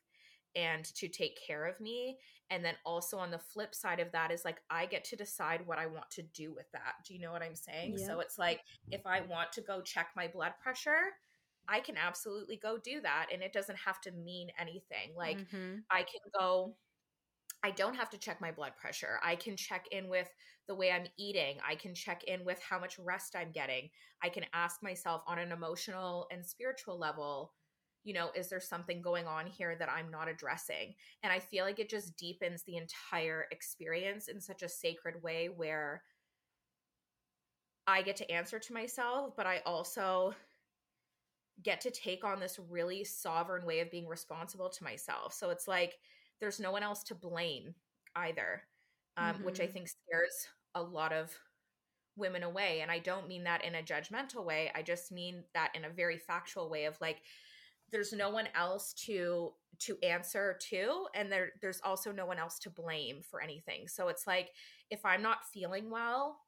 And 0.56 0.86
to 0.96 1.08
take 1.08 1.40
care 1.46 1.66
of 1.66 1.80
me. 1.80 2.18
And 2.50 2.64
then 2.64 2.76
also 2.86 3.18
on 3.18 3.32
the 3.32 3.40
flip 3.40 3.76
side 3.76 4.00
of 4.00 4.12
that 4.14 4.32
is 4.32 4.46
like 4.46 4.62
I 4.70 4.86
get 4.86 5.04
to 5.06 5.16
decide 5.16 5.66
what 5.66 5.78
I 5.78 5.88
want 5.88 6.10
to 6.12 6.22
do 6.22 6.54
with 6.54 6.72
that. 6.72 6.96
Do 7.06 7.14
you 7.14 7.20
know 7.20 7.32
what 7.32 7.44
I'm 7.44 7.56
saying? 7.56 7.96
Yeah. 7.98 8.08
So 8.08 8.20
it's 8.20 8.38
like 8.38 8.62
if 8.90 9.06
I 9.06 9.22
want 9.22 9.52
to 9.54 9.62
go 9.62 9.82
check 9.82 10.10
my 10.16 10.28
blood 10.28 10.54
pressure, 10.62 11.14
I 11.68 11.82
can 11.82 11.98
absolutely 11.98 12.58
go 12.58 12.78
do 12.78 13.02
that 13.02 13.28
and 13.34 13.42
it 13.42 13.52
doesn't 13.52 13.78
have 13.78 14.00
to 14.02 14.12
mean 14.12 14.48
anything. 14.60 15.14
Like 15.16 15.40
mm-hmm. 15.40 15.80
I 15.92 16.00
can 16.00 16.22
go 16.40 16.76
I 17.64 17.72
don't 17.72 17.96
have 17.96 18.10
to 18.12 18.18
check 18.18 18.40
my 18.40 18.52
blood 18.52 18.74
pressure. 18.80 19.20
I 19.24 19.36
can 19.36 19.58
check 19.58 19.88
in 19.92 20.08
with 20.10 20.30
the 20.68 20.76
way 20.76 20.92
I'm 20.92 21.08
eating. 21.18 21.58
I 21.68 21.76
can 21.76 21.96
check 21.96 22.24
in 22.26 22.46
with 22.46 22.62
how 22.62 22.80
much 22.80 23.00
rest 23.00 23.36
I'm 23.36 23.52
getting. 23.52 23.90
I 24.24 24.30
can 24.30 24.46
ask 24.54 24.84
myself 24.84 25.24
on 25.28 25.40
an 25.40 25.52
emotional 25.52 26.28
and 26.32 26.46
spiritual 26.46 27.00
level, 27.00 27.54
you 28.08 28.14
know, 28.14 28.30
is 28.34 28.48
there 28.48 28.62
something 28.62 29.02
going 29.02 29.28
on 29.28 29.46
here 29.46 29.76
that 29.76 29.90
I'm 29.92 30.10
not 30.10 30.30
addressing? 30.30 30.96
And 31.24 31.34
I 31.34 31.40
feel 31.40 31.66
like 31.66 31.78
it 31.78 31.90
just 31.90 32.16
deepens 32.16 32.64
the 32.64 32.78
entire 32.78 33.48
experience 33.52 34.30
in 34.30 34.40
such 34.40 34.64
a 34.64 34.70
sacred 34.70 35.22
way 35.22 35.50
where 35.54 36.04
I 37.86 38.02
get 38.02 38.16
to 38.16 38.32
answer 38.32 38.60
to 38.60 38.74
myself, 38.74 39.34
but 39.36 39.46
I 39.46 39.62
also 39.66 40.34
get 41.62 41.82
to 41.82 41.92
take 41.92 42.24
on 42.24 42.40
this 42.40 42.62
really 42.70 43.04
sovereign 43.04 43.66
way 43.66 43.82
of 43.82 43.92
being 43.92 44.08
responsible 44.08 44.70
to 44.70 44.84
myself. 44.86 45.34
So 45.34 45.50
it's 45.50 45.68
like 45.68 45.98
there's 46.40 46.62
no 46.62 46.72
one 46.72 46.84
else 46.84 47.04
to 47.04 47.16
blame 47.16 47.76
either, 48.16 48.62
um, 49.18 49.34
mm-hmm. 49.34 49.44
which 49.44 49.60
I 49.60 49.64
mm-hmm. 49.64 49.74
think 49.74 49.90
scares 49.90 50.48
a 50.76 50.82
lot 50.82 51.12
of 51.12 51.38
women 52.16 52.44
away. 52.44 52.80
And 52.80 52.90
I 52.90 53.00
don't 53.00 53.28
mean 53.28 53.44
that 53.44 53.66
in 53.66 53.76
a 53.76 53.84
judgmental 53.84 54.46
way. 54.46 54.72
I 54.74 54.82
just 54.82 55.12
mean 55.12 55.44
that 55.54 55.72
in 55.76 55.84
a 55.84 55.90
very 55.90 56.18
factual 56.18 56.70
way 56.70 56.86
of 56.86 56.98
like, 57.02 57.22
there's 57.92 58.14
no 58.14 58.30
one 58.30 58.48
else 58.56 58.94
to 58.94 59.52
to 59.80 59.98
answer 60.02 60.58
to 60.70 61.06
and 61.14 61.32
there 61.32 61.52
there's 61.62 61.82
also 61.84 62.12
no 62.12 62.26
one 62.26 62.40
else 62.40 62.58
to 62.60 62.70
blame 62.70 63.22
for 63.22 63.42
anything. 63.42 63.88
So 63.88 64.08
it's 64.08 64.26
like 64.28 64.50
if 64.90 65.06
i'm 65.06 65.22
not 65.22 65.40
feeling 65.54 65.90
well 65.90 66.40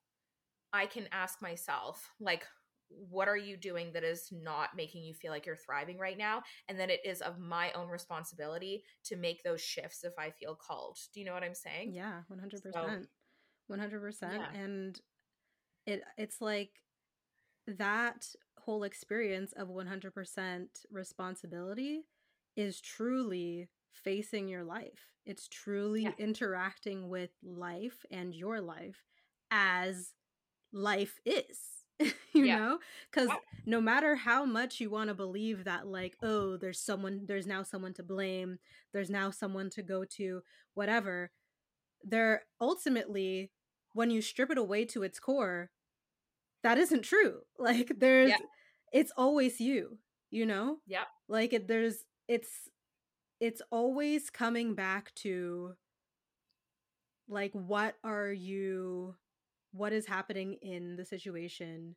i 0.71 0.85
can 0.85 1.07
ask 1.11 1.41
myself 1.41 2.09
like 2.19 2.45
what 2.89 3.27
are 3.27 3.37
you 3.37 3.55
doing 3.55 3.91
that 3.93 4.03
is 4.03 4.29
not 4.31 4.69
making 4.75 5.03
you 5.03 5.13
feel 5.13 5.31
like 5.31 5.45
you're 5.45 5.55
thriving 5.55 5.97
right 5.97 6.17
now? 6.17 6.41
And 6.67 6.79
then 6.79 6.89
it 6.89 7.01
is 7.05 7.21
of 7.21 7.39
my 7.39 7.71
own 7.73 7.87
responsibility 7.87 8.83
to 9.05 9.15
make 9.15 9.43
those 9.43 9.61
shifts 9.61 10.03
if 10.03 10.13
i 10.17 10.31
feel 10.31 10.55
called. 10.55 10.97
Do 11.13 11.19
you 11.19 11.25
know 11.25 11.33
what 11.33 11.43
i'm 11.43 11.55
saying? 11.55 11.93
Yeah 11.93 12.21
100% 12.31 12.73
so, 12.73 12.89
100% 13.71 14.21
yeah. 14.21 14.47
and 14.59 14.99
it 15.85 16.01
it's 16.17 16.41
like 16.41 16.71
that 17.67 18.25
whole 18.69 18.83
experience 18.83 19.51
of 19.53 19.67
100% 19.67 20.67
responsibility 20.91 22.01
is 22.55 22.79
truly 22.79 23.67
facing 23.91 24.47
your 24.47 24.63
life 24.63 25.09
it's 25.25 25.47
truly 25.47 26.03
yeah. 26.03 26.11
interacting 26.19 27.09
with 27.09 27.31
life 27.43 28.05
and 28.11 28.35
your 28.35 28.61
life 28.61 29.07
as 29.49 30.13
life 30.71 31.19
is 31.25 31.57
you 31.99 32.45
yeah. 32.45 32.59
know 32.59 32.79
because 33.11 33.29
no 33.65 33.81
matter 33.81 34.15
how 34.15 34.45
much 34.45 34.79
you 34.79 34.91
want 34.91 35.07
to 35.07 35.15
believe 35.15 35.63
that 35.63 35.87
like 35.87 36.15
oh 36.21 36.55
there's 36.55 36.79
someone 36.79 37.21
there's 37.25 37.47
now 37.47 37.63
someone 37.63 37.93
to 37.93 38.03
blame 38.03 38.59
there's 38.93 39.09
now 39.09 39.31
someone 39.31 39.71
to 39.71 39.81
go 39.81 40.05
to 40.05 40.41
whatever 40.75 41.31
there 42.03 42.43
ultimately 42.61 43.49
when 43.93 44.11
you 44.11 44.21
strip 44.21 44.51
it 44.51 44.59
away 44.59 44.85
to 44.85 45.01
its 45.01 45.19
core 45.19 45.71
that 46.61 46.77
isn't 46.77 47.01
true 47.01 47.39
like 47.57 47.91
there's 47.97 48.29
yeah. 48.29 48.37
It's 48.93 49.11
always 49.17 49.59
you 49.59 49.97
you 50.31 50.45
know? 50.45 50.77
Yeah 50.87 51.05
like 51.29 51.53
it, 51.53 51.67
there's 51.67 52.05
it's 52.27 52.49
it's 53.39 53.61
always 53.71 54.29
coming 54.29 54.73
back 54.73 55.13
to 55.15 55.73
like 57.29 57.51
what 57.53 57.95
are 58.03 58.31
you 58.33 59.15
what 59.71 59.93
is 59.93 60.07
happening 60.07 60.57
in 60.63 60.95
the 60.95 61.05
situation? 61.05 61.95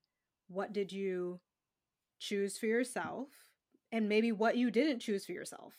What 0.49 0.75
did 0.75 0.93
you 0.93 1.41
choose 2.21 2.59
for 2.59 2.67
yourself? 2.67 3.29
And 3.91 4.09
maybe 4.09 4.31
what 4.31 4.57
you 4.57 4.71
didn't 4.71 5.01
choose 5.01 5.25
for 5.25 5.33
yourself. 5.33 5.75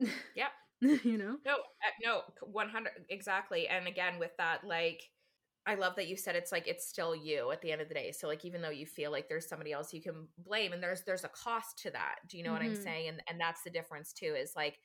Yep. 0.00 0.48
You 1.02 1.18
know? 1.18 1.38
No 1.44 1.54
uh, 1.54 1.96
no 2.04 2.20
100 2.42 2.92
exactly 3.10 3.66
and 3.66 3.88
again 3.88 4.20
with 4.20 4.30
that 4.38 4.62
like 4.62 5.02
i 5.68 5.74
love 5.74 5.94
that 5.94 6.08
you 6.08 6.16
said 6.16 6.34
it's 6.34 6.50
like 6.50 6.66
it's 6.66 6.88
still 6.88 7.14
you 7.14 7.50
at 7.52 7.60
the 7.60 7.70
end 7.70 7.80
of 7.80 7.88
the 7.88 7.94
day 7.94 8.10
so 8.10 8.26
like 8.26 8.44
even 8.44 8.60
though 8.60 8.70
you 8.70 8.86
feel 8.86 9.12
like 9.12 9.28
there's 9.28 9.48
somebody 9.48 9.72
else 9.72 9.92
you 9.92 10.02
can 10.02 10.26
blame 10.38 10.72
and 10.72 10.82
there's 10.82 11.02
there's 11.02 11.24
a 11.24 11.28
cost 11.28 11.78
to 11.78 11.90
that 11.90 12.16
do 12.28 12.38
you 12.38 12.42
know 12.42 12.50
mm-hmm. 12.50 12.64
what 12.64 12.70
i'm 12.70 12.74
mm-hmm. 12.74 12.82
saying 12.82 13.08
and 13.08 13.22
and 13.28 13.40
that's 13.40 13.62
the 13.62 13.70
difference 13.70 14.12
too 14.12 14.34
is 14.36 14.52
like 14.56 14.78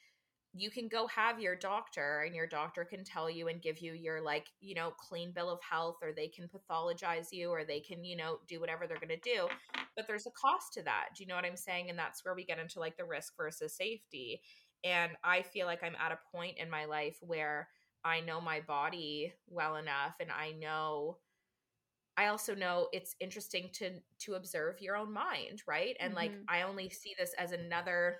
you 0.55 0.69
can 0.69 0.88
go 0.88 1.07
have 1.07 1.39
your 1.39 1.55
doctor 1.55 2.23
and 2.25 2.36
your 2.36 2.45
doctor 2.45 2.86
can 2.86 3.03
tell 3.03 3.27
you 3.29 3.47
and 3.47 3.61
give 3.61 3.79
you 3.79 3.93
your 3.93 4.21
like 4.21 4.47
you 4.59 4.75
know 4.75 4.91
clean 4.99 5.31
bill 5.34 5.49
of 5.49 5.59
health 5.67 5.97
or 6.01 6.11
they 6.11 6.27
can 6.27 6.47
pathologize 6.47 7.27
you 7.31 7.49
or 7.49 7.63
they 7.63 7.79
can 7.79 8.03
you 8.03 8.15
know 8.15 8.38
do 8.47 8.59
whatever 8.59 8.86
they're 8.86 8.97
going 8.97 9.09
to 9.09 9.17
do 9.17 9.47
but 9.95 10.05
there's 10.07 10.27
a 10.27 10.31
cost 10.31 10.73
to 10.73 10.84
that 10.84 11.07
do 11.15 11.23
you 11.23 11.27
know 11.27 11.36
what 11.36 11.45
i'm 11.45 11.57
saying 11.57 11.89
and 11.89 11.97
that's 11.97 12.23
where 12.23 12.36
we 12.36 12.45
get 12.45 12.59
into 12.59 12.79
like 12.79 12.95
the 12.97 13.05
risk 13.05 13.34
versus 13.36 13.75
safety 13.75 14.41
and 14.84 15.13
i 15.23 15.41
feel 15.41 15.65
like 15.65 15.84
i'm 15.84 15.95
at 15.95 16.11
a 16.11 16.36
point 16.36 16.57
in 16.57 16.69
my 16.69 16.86
life 16.86 17.17
where 17.21 17.67
i 18.04 18.20
know 18.20 18.39
my 18.41 18.60
body 18.62 19.34
well 19.47 19.76
enough 19.76 20.16
and 20.20 20.30
i 20.32 20.51
know 20.51 21.18
I 22.16 22.28
also 22.28 22.54
know 22.54 22.89
it's 22.93 23.16
interesting 23.20 23.70
to 23.74 23.93
to 24.20 24.36
observe 24.36 24.80
your 24.80 24.95
own 24.95 25.12
mind, 25.12 25.64
right? 25.68 25.97
And 25.99 26.14
mm-hmm. 26.14 26.18
like 26.18 26.32
I 26.47 26.62
only 26.62 26.89
see 26.89 27.16
this 27.18 27.34
as 27.39 27.54
another 27.54 28.18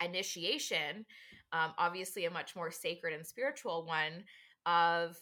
initiation, 0.00 1.04
um, 1.52 1.72
obviously 1.78 2.26
a 2.26 2.30
much 2.30 2.54
more 2.54 2.70
sacred 2.70 3.14
and 3.14 3.26
spiritual 3.26 3.84
one, 3.84 4.24
of 4.66 5.16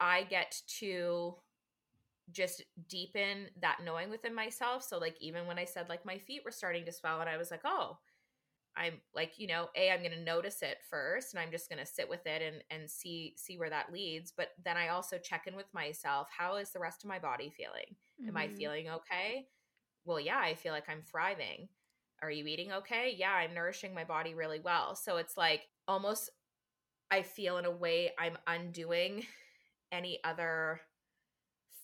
I 0.00 0.24
get 0.24 0.60
to 0.80 1.36
just 2.30 2.64
deepen 2.88 3.48
that 3.60 3.78
knowing 3.84 4.10
within 4.10 4.34
myself. 4.34 4.82
So, 4.82 4.98
like, 4.98 5.16
even 5.20 5.46
when 5.46 5.58
I 5.58 5.64
said, 5.64 5.88
like, 5.88 6.04
my 6.04 6.18
feet 6.18 6.42
were 6.44 6.50
starting 6.50 6.84
to 6.86 6.92
swell, 6.92 7.20
and 7.20 7.28
I 7.28 7.36
was 7.36 7.50
like, 7.50 7.60
oh, 7.64 7.98
I'm 8.76 8.94
like, 9.14 9.38
you 9.38 9.46
know, 9.46 9.68
a 9.76 9.90
I'm 9.90 10.00
going 10.00 10.12
to 10.12 10.24
notice 10.24 10.62
it 10.62 10.78
first, 10.88 11.34
and 11.34 11.40
I'm 11.40 11.50
just 11.50 11.68
going 11.68 11.78
to 11.78 11.86
sit 11.86 12.08
with 12.08 12.26
it 12.26 12.42
and 12.42 12.62
and 12.70 12.90
see 12.90 13.34
see 13.36 13.58
where 13.58 13.70
that 13.70 13.92
leads. 13.92 14.32
But 14.34 14.48
then 14.64 14.76
I 14.76 14.88
also 14.88 15.18
check 15.18 15.46
in 15.46 15.56
with 15.56 15.72
myself. 15.74 16.28
How 16.36 16.56
is 16.56 16.70
the 16.70 16.78
rest 16.80 17.04
of 17.04 17.08
my 17.08 17.18
body 17.18 17.52
feeling? 17.54 17.96
Mm-hmm. 18.20 18.28
Am 18.28 18.36
I 18.36 18.46
mm-hmm. 18.46 18.56
feeling 18.56 18.88
okay? 18.88 19.46
Well, 20.04 20.20
yeah, 20.20 20.40
I 20.42 20.54
feel 20.54 20.72
like 20.72 20.88
I'm 20.88 21.02
thriving. 21.02 21.68
Are 22.22 22.30
you 22.30 22.46
eating 22.46 22.72
okay? 22.72 23.14
Yeah, 23.16 23.32
I'm 23.32 23.54
nourishing 23.54 23.94
my 23.94 24.04
body 24.04 24.34
really 24.34 24.60
well. 24.60 24.94
So 24.94 25.16
it's 25.16 25.36
like 25.36 25.62
almost, 25.88 26.30
I 27.10 27.22
feel 27.22 27.58
in 27.58 27.64
a 27.64 27.70
way 27.70 28.12
I'm 28.18 28.38
undoing 28.46 29.26
any 29.92 30.18
other 30.24 30.80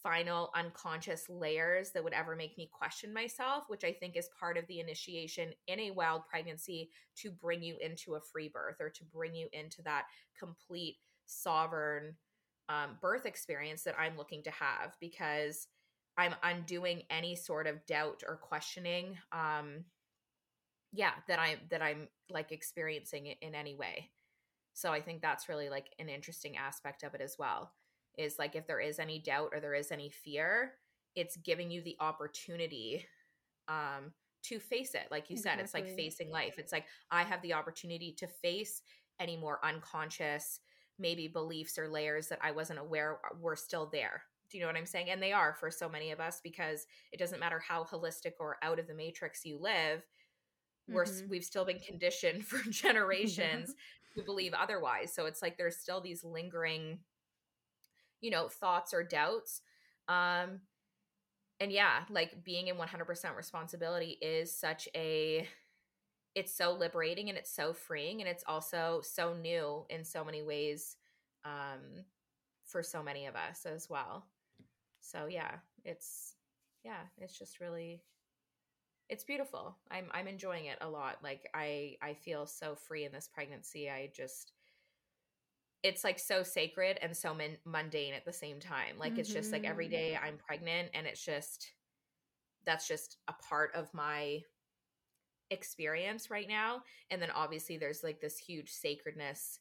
final 0.08 0.50
unconscious 0.54 1.28
layers 1.28 1.90
that 1.90 2.02
would 2.02 2.14
ever 2.14 2.34
make 2.34 2.56
me 2.56 2.70
question 2.72 3.12
myself, 3.12 3.64
which 3.68 3.84
I 3.84 3.92
think 3.92 4.16
is 4.16 4.30
part 4.40 4.56
of 4.56 4.66
the 4.66 4.80
initiation 4.80 5.52
in 5.66 5.78
a 5.80 5.90
wild 5.90 6.22
pregnancy 6.26 6.88
to 7.16 7.30
bring 7.30 7.62
you 7.62 7.76
into 7.82 8.14
a 8.14 8.20
free 8.20 8.48
birth 8.48 8.76
or 8.80 8.88
to 8.88 9.04
bring 9.04 9.34
you 9.34 9.48
into 9.52 9.82
that 9.82 10.04
complete 10.38 10.96
sovereign 11.26 12.16
um, 12.70 12.96
birth 13.02 13.26
experience 13.26 13.82
that 13.82 13.98
I'm 13.98 14.16
looking 14.16 14.42
to 14.44 14.50
have 14.50 14.96
because 14.98 15.66
I'm 16.16 16.34
undoing 16.42 17.02
any 17.10 17.36
sort 17.36 17.66
of 17.66 17.84
doubt 17.84 18.22
or 18.26 18.36
questioning 18.36 19.18
um, 19.32 19.84
yeah 20.90 21.12
that 21.28 21.38
i'm 21.38 21.58
that 21.68 21.82
i'm 21.82 22.08
like 22.30 22.50
experiencing 22.50 23.26
it 23.26 23.36
in 23.42 23.54
any 23.54 23.74
way. 23.74 24.08
So 24.72 24.90
i 24.90 25.02
think 25.02 25.20
that's 25.20 25.50
really 25.50 25.68
like 25.68 25.90
an 25.98 26.08
interesting 26.08 26.56
aspect 26.56 27.02
of 27.02 27.14
it 27.14 27.20
as 27.20 27.36
well 27.38 27.72
is 28.18 28.38
like 28.38 28.54
if 28.54 28.66
there 28.66 28.80
is 28.80 28.98
any 28.98 29.18
doubt 29.18 29.50
or 29.52 29.60
there 29.60 29.74
is 29.74 29.90
any 29.90 30.10
fear 30.10 30.72
it's 31.14 31.36
giving 31.38 31.70
you 31.70 31.82
the 31.82 31.96
opportunity 32.00 33.06
um 33.68 34.12
to 34.42 34.58
face 34.58 34.94
it 34.94 35.06
like 35.10 35.30
you 35.30 35.34
exactly. 35.34 35.58
said 35.58 35.64
it's 35.64 35.74
like 35.74 35.96
facing 35.96 36.30
life 36.30 36.54
it's 36.58 36.72
like 36.72 36.84
i 37.10 37.22
have 37.22 37.40
the 37.42 37.52
opportunity 37.52 38.14
to 38.16 38.26
face 38.26 38.82
any 39.20 39.36
more 39.36 39.58
unconscious 39.64 40.60
maybe 40.98 41.28
beliefs 41.28 41.78
or 41.78 41.88
layers 41.88 42.28
that 42.28 42.38
i 42.42 42.50
wasn't 42.50 42.78
aware 42.78 43.18
were 43.40 43.56
still 43.56 43.88
there 43.92 44.22
do 44.50 44.56
you 44.56 44.62
know 44.62 44.68
what 44.68 44.76
i'm 44.76 44.86
saying 44.86 45.10
and 45.10 45.22
they 45.22 45.32
are 45.32 45.54
for 45.54 45.70
so 45.70 45.88
many 45.88 46.10
of 46.10 46.20
us 46.20 46.40
because 46.42 46.86
it 47.12 47.18
doesn't 47.18 47.40
matter 47.40 47.60
how 47.66 47.84
holistic 47.84 48.32
or 48.38 48.56
out 48.62 48.78
of 48.78 48.86
the 48.86 48.94
matrix 48.94 49.44
you 49.44 49.58
live 49.60 50.02
we're 50.88 51.04
mm-hmm. 51.04 51.28
we've 51.28 51.44
still 51.44 51.64
been 51.64 51.80
conditioned 51.80 52.44
for 52.46 52.58
generations 52.70 53.74
yeah. 54.16 54.22
to 54.22 54.26
believe 54.26 54.54
otherwise 54.54 55.12
so 55.12 55.26
it's 55.26 55.42
like 55.42 55.56
there's 55.56 55.76
still 55.76 56.00
these 56.00 56.24
lingering 56.24 56.98
you 58.20 58.30
know 58.30 58.48
thoughts 58.48 58.92
or 58.94 59.02
doubts 59.02 59.62
um 60.08 60.60
and 61.60 61.72
yeah 61.72 62.00
like 62.10 62.44
being 62.44 62.68
in 62.68 62.76
100% 62.76 63.36
responsibility 63.36 64.18
is 64.22 64.54
such 64.54 64.88
a 64.94 65.46
it's 66.34 66.54
so 66.54 66.72
liberating 66.72 67.28
and 67.28 67.38
it's 67.38 67.50
so 67.50 67.72
freeing 67.72 68.20
and 68.20 68.28
it's 68.28 68.44
also 68.46 69.00
so 69.02 69.34
new 69.34 69.84
in 69.90 70.04
so 70.04 70.24
many 70.24 70.42
ways 70.42 70.96
um 71.44 72.04
for 72.64 72.82
so 72.82 73.02
many 73.02 73.26
of 73.26 73.34
us 73.36 73.66
as 73.66 73.88
well 73.90 74.26
so 75.00 75.26
yeah 75.26 75.56
it's 75.84 76.34
yeah 76.84 77.02
it's 77.18 77.38
just 77.38 77.60
really 77.60 78.02
it's 79.08 79.24
beautiful. 79.24 79.76
I'm 79.90 80.06
I'm 80.12 80.28
enjoying 80.28 80.66
it 80.66 80.78
a 80.80 80.88
lot. 80.88 81.16
Like 81.22 81.48
I 81.54 81.96
I 82.02 82.14
feel 82.14 82.46
so 82.46 82.74
free 82.74 83.04
in 83.04 83.12
this 83.12 83.28
pregnancy. 83.32 83.88
I 83.88 84.10
just 84.14 84.52
it's 85.82 86.04
like 86.04 86.18
so 86.18 86.42
sacred 86.42 86.98
and 87.02 87.16
so 87.16 87.32
min- 87.32 87.58
mundane 87.64 88.14
at 88.14 88.24
the 88.24 88.32
same 88.32 88.58
time. 88.60 88.98
Like 88.98 89.12
mm-hmm. 89.12 89.20
it's 89.20 89.32
just 89.32 89.52
like 89.52 89.64
every 89.64 89.88
mm-hmm. 89.88 90.24
I'm 90.24 90.38
pregnant 90.38 90.90
and 90.94 91.06
it's 91.06 91.24
just 91.24 91.72
that's 92.66 92.88
just 92.88 93.16
a 93.28 93.34
part 93.48 93.70
of 93.74 93.92
my 93.94 94.40
experience 95.50 96.30
right 96.30 96.48
now. 96.48 96.82
And 97.10 97.22
then 97.22 97.30
obviously 97.30 97.78
there's 97.78 98.02
like 98.02 98.20
this 98.20 98.38
huge 98.38 98.70
sacredness 98.70 99.60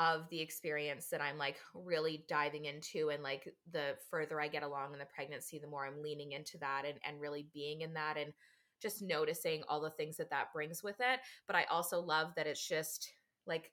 of 0.00 0.28
the 0.30 0.40
experience 0.40 1.08
that 1.10 1.20
I'm 1.20 1.36
like 1.36 1.56
really 1.74 2.24
diving 2.26 2.64
into 2.64 3.10
and 3.10 3.22
like 3.22 3.52
the 3.70 3.96
further 4.10 4.40
I 4.40 4.48
get 4.48 4.62
along 4.62 4.94
in 4.94 4.98
the 4.98 5.04
pregnancy 5.04 5.58
the 5.58 5.68
more 5.68 5.84
I'm 5.84 6.02
leaning 6.02 6.32
into 6.32 6.56
that 6.58 6.84
and 6.86 6.98
and 7.06 7.20
really 7.20 7.46
being 7.52 7.82
in 7.82 7.92
that 7.94 8.16
and 8.16 8.32
just 8.80 9.02
noticing 9.02 9.62
all 9.68 9.78
the 9.78 9.90
things 9.90 10.16
that 10.16 10.30
that 10.30 10.54
brings 10.54 10.82
with 10.82 10.96
it 11.00 11.20
but 11.46 11.54
I 11.54 11.64
also 11.64 12.00
love 12.00 12.28
that 12.36 12.46
it's 12.46 12.66
just 12.66 13.10
like 13.46 13.72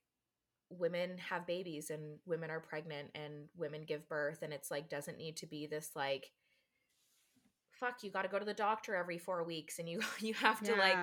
women 0.70 1.18
have 1.18 1.48
babies 1.48 1.90
and 1.90 2.20
women 2.26 2.50
are 2.50 2.60
pregnant 2.60 3.10
and 3.16 3.48
women 3.56 3.84
give 3.86 4.08
birth 4.10 4.40
and 4.42 4.54
it's 4.54 4.70
like 4.70 4.90
doesn't 4.90 5.18
need 5.18 5.38
to 5.38 5.46
be 5.46 5.66
this 5.66 5.92
like 5.96 6.32
fuck 7.72 8.04
you 8.04 8.12
got 8.12 8.24
to 8.24 8.28
go 8.28 8.40
to 8.40 8.46
the 8.46 8.54
doctor 8.54 8.96
every 8.96 9.18
4 9.18 9.44
weeks 9.44 9.80
and 9.80 9.88
you 9.88 10.02
you 10.20 10.34
have 10.34 10.60
to 10.62 10.72
yeah. 10.72 10.80
like 10.80 10.98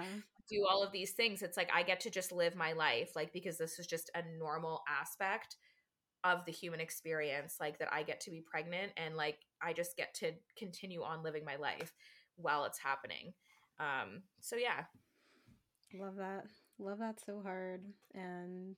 do 0.51 0.67
all 0.69 0.83
of 0.83 0.93
these 0.93 1.13
things. 1.13 1.43
It's 1.43 1.57
like 1.57 1.71
i 1.75 1.83
get 1.83 2.01
to 2.01 2.11
just 2.11 2.33
live 2.33 2.55
my 2.55 2.73
life 2.73 3.13
like 3.17 3.33
because 3.33 3.57
this 3.57 3.79
is 3.79 3.87
just 3.87 4.11
a 4.15 4.23
normal 4.39 4.83
aspect 4.89 5.57
of 6.23 6.45
the 6.47 6.53
human 6.53 6.81
experience 6.81 7.57
like 7.61 7.79
that 7.79 7.93
i 7.93 8.03
get 8.03 8.19
to 8.19 8.31
be 8.31 8.41
pregnant 8.41 8.91
and 8.97 9.15
like 9.15 9.37
i 9.63 9.75
just 9.75 9.95
get 9.95 10.15
to 10.15 10.33
continue 10.57 11.03
on 11.03 11.23
living 11.23 11.45
my 11.45 11.57
life 11.57 11.93
while 12.37 12.65
it's 12.65 12.79
happening. 12.79 13.33
Um 13.79 14.23
so 14.41 14.57
yeah. 14.57 14.85
Love 15.99 16.17
that. 16.17 16.47
Love 16.79 16.99
that 16.99 17.21
so 17.25 17.41
hard. 17.43 17.83
And 18.15 18.77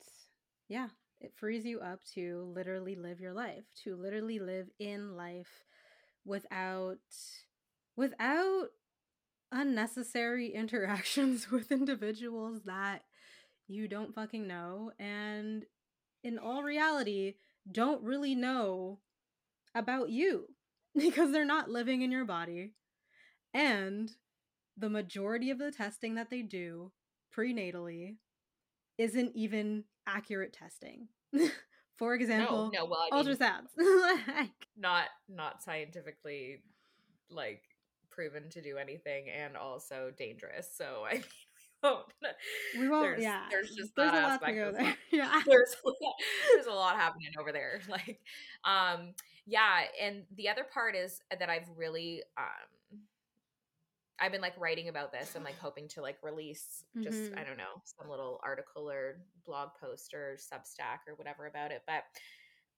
yeah 0.68 0.88
it 1.20 1.32
frees 1.34 1.64
you 1.64 1.80
up 1.80 2.00
to 2.14 2.52
literally 2.54 2.94
live 2.94 3.20
your 3.20 3.32
life 3.32 3.64
to 3.84 3.96
literally 3.96 4.38
live 4.38 4.68
in 4.78 5.16
life 5.16 5.64
without 6.24 6.98
without 7.96 8.68
unnecessary 9.52 10.48
interactions 10.54 11.50
with 11.50 11.72
individuals 11.72 12.62
that 12.64 13.02
you 13.68 13.88
don't 13.88 14.14
fucking 14.14 14.46
know 14.46 14.92
and 14.98 15.64
in 16.22 16.38
all 16.38 16.62
reality 16.62 17.34
don't 17.70 18.02
really 18.02 18.34
know 18.34 18.98
about 19.74 20.10
you 20.10 20.46
because 20.94 21.32
they're 21.32 21.44
not 21.44 21.70
living 21.70 22.02
in 22.02 22.10
your 22.10 22.24
body. 22.24 22.72
And 23.54 24.10
the 24.76 24.90
majority 24.90 25.50
of 25.50 25.58
the 25.58 25.70
testing 25.70 26.14
that 26.16 26.30
they 26.30 26.42
do 26.42 26.92
prenatally 27.34 28.16
isn't 28.98 29.32
even 29.34 29.84
accurate 30.07 30.52
testing 30.52 31.09
for 31.96 32.14
example 32.14 32.70
no, 32.72 32.80
no 32.80 32.84
well, 32.86 33.07
I 33.12 33.22
mean, 33.22 33.36
ultrasounds 33.36 33.70
like 34.28 34.50
not 34.76 35.07
not 35.28 35.62
scientifically 35.62 36.62
like 37.30 37.62
proven 38.16 38.48
to 38.50 38.62
do 38.62 38.78
anything 38.78 39.26
and 39.28 39.57
also 39.57 40.11
dangerous. 40.16 40.68
So 40.74 41.04
I 41.07 41.12
mean, 41.14 41.22
we 41.82 41.88
won't. 41.88 42.07
We 42.80 42.88
won't. 42.88 43.02
There's, 43.04 43.22
yeah. 43.22 43.42
There's 43.50 43.74
just 43.74 43.94
there's 43.94 44.12
that 44.12 44.32
aspect. 44.32 44.57
There. 44.57 44.96
Yeah. 45.12 45.40
There's 45.46 45.76
there's 46.54 46.66
a 46.66 46.72
lot 46.72 46.96
happening 46.96 47.28
over 47.38 47.52
there. 47.52 47.80
Like, 47.88 48.18
um, 48.64 49.12
yeah. 49.46 49.82
And 50.02 50.24
the 50.34 50.48
other 50.48 50.64
part 50.72 50.96
is 50.96 51.20
that 51.38 51.48
I've 51.48 51.68
really 51.76 52.22
um. 52.38 52.44
I've 54.18 54.32
been 54.32 54.40
like 54.40 54.58
writing 54.58 54.88
about 54.88 55.12
this 55.12 55.34
and 55.34 55.44
like 55.44 55.58
hoping 55.58 55.88
to 55.88 56.00
like 56.00 56.16
release 56.22 56.84
just 57.02 57.24
mm-hmm. 57.24 57.38
I 57.38 57.44
don't 57.44 57.58
know 57.58 57.82
some 57.84 58.08
little 58.08 58.40
article 58.42 58.90
or 58.90 59.18
blog 59.44 59.70
post 59.80 60.14
or 60.14 60.36
Substack 60.36 61.06
or 61.06 61.14
whatever 61.16 61.46
about 61.46 61.70
it. 61.70 61.82
But 61.86 62.04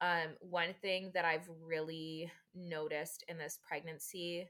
um, 0.00 0.34
one 0.40 0.74
thing 0.82 1.10
that 1.14 1.24
I've 1.24 1.48
really 1.64 2.30
noticed 2.54 3.24
in 3.28 3.38
this 3.38 3.58
pregnancy 3.66 4.48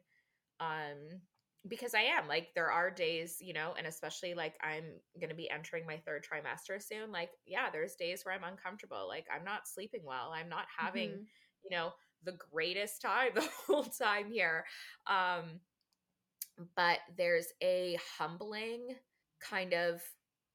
um 0.60 1.20
because 1.66 1.94
I 1.94 2.02
am 2.02 2.28
like 2.28 2.48
there 2.54 2.70
are 2.70 2.90
days, 2.90 3.38
you 3.40 3.52
know, 3.52 3.74
and 3.76 3.86
especially 3.86 4.34
like 4.34 4.54
I'm 4.62 4.84
going 5.20 5.30
to 5.30 5.36
be 5.36 5.50
entering 5.50 5.86
my 5.86 5.96
third 5.98 6.24
trimester 6.24 6.82
soon. 6.82 7.10
Like, 7.12 7.30
yeah, 7.46 7.70
there's 7.70 7.94
days 7.94 8.24
where 8.24 8.34
I'm 8.34 8.44
uncomfortable. 8.44 9.06
Like, 9.08 9.26
I'm 9.34 9.44
not 9.44 9.66
sleeping 9.66 10.02
well. 10.04 10.32
I'm 10.34 10.48
not 10.48 10.66
having, 10.76 11.10
mm-hmm. 11.10 11.22
you 11.64 11.76
know, 11.76 11.92
the 12.24 12.36
greatest 12.50 13.02
time 13.02 13.30
the 13.34 13.48
whole 13.66 13.84
time 13.84 14.30
here. 14.30 14.64
Um, 15.06 15.60
but 16.76 16.98
there's 17.16 17.46
a 17.62 17.98
humbling 18.18 18.96
kind 19.40 19.72
of 19.72 20.02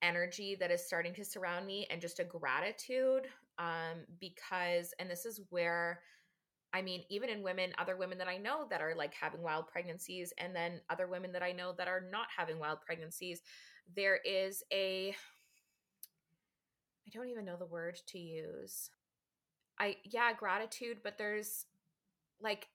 energy 0.02 0.56
that 0.60 0.72
is 0.72 0.86
starting 0.86 1.14
to 1.14 1.24
surround 1.24 1.66
me 1.66 1.88
and 1.90 2.02
just 2.02 2.20
a 2.20 2.24
gratitude 2.24 3.28
um, 3.58 4.06
because, 4.20 4.94
and 5.00 5.10
this 5.10 5.26
is 5.26 5.42
where 5.50 6.02
I 6.74 6.82
mean, 6.82 7.04
even 7.10 7.30
in 7.30 7.44
women, 7.44 7.72
other 7.78 7.96
women 7.96 8.18
that 8.18 8.28
I 8.28 8.38
know 8.38 8.66
that 8.72 8.82
are 8.82 8.96
like 8.96 9.14
having 9.14 9.44
wild 9.44 9.68
pregnancies, 9.68 10.34
and 10.40 10.56
then 10.56 10.82
other 10.90 11.08
women 11.08 11.32
that 11.34 11.44
I 11.44 11.52
know 11.52 11.74
that 11.78 11.88
are 11.88 12.04
not 12.12 12.28
having 12.36 12.58
wild 12.58 12.82
pregnancies, 12.82 13.42
there 13.96 14.20
is 14.26 14.64
a, 14.74 15.10
I 17.06 17.10
don't 17.14 17.30
even 17.30 17.46
know 17.46 17.58
the 17.58 17.66
word 17.68 18.00
to 18.08 18.18
use. 18.18 18.90
I, 19.80 19.98
yeah, 20.04 20.34
gratitude, 20.34 20.98
but 21.04 21.20
there's 21.20 21.68
like, 22.42 22.68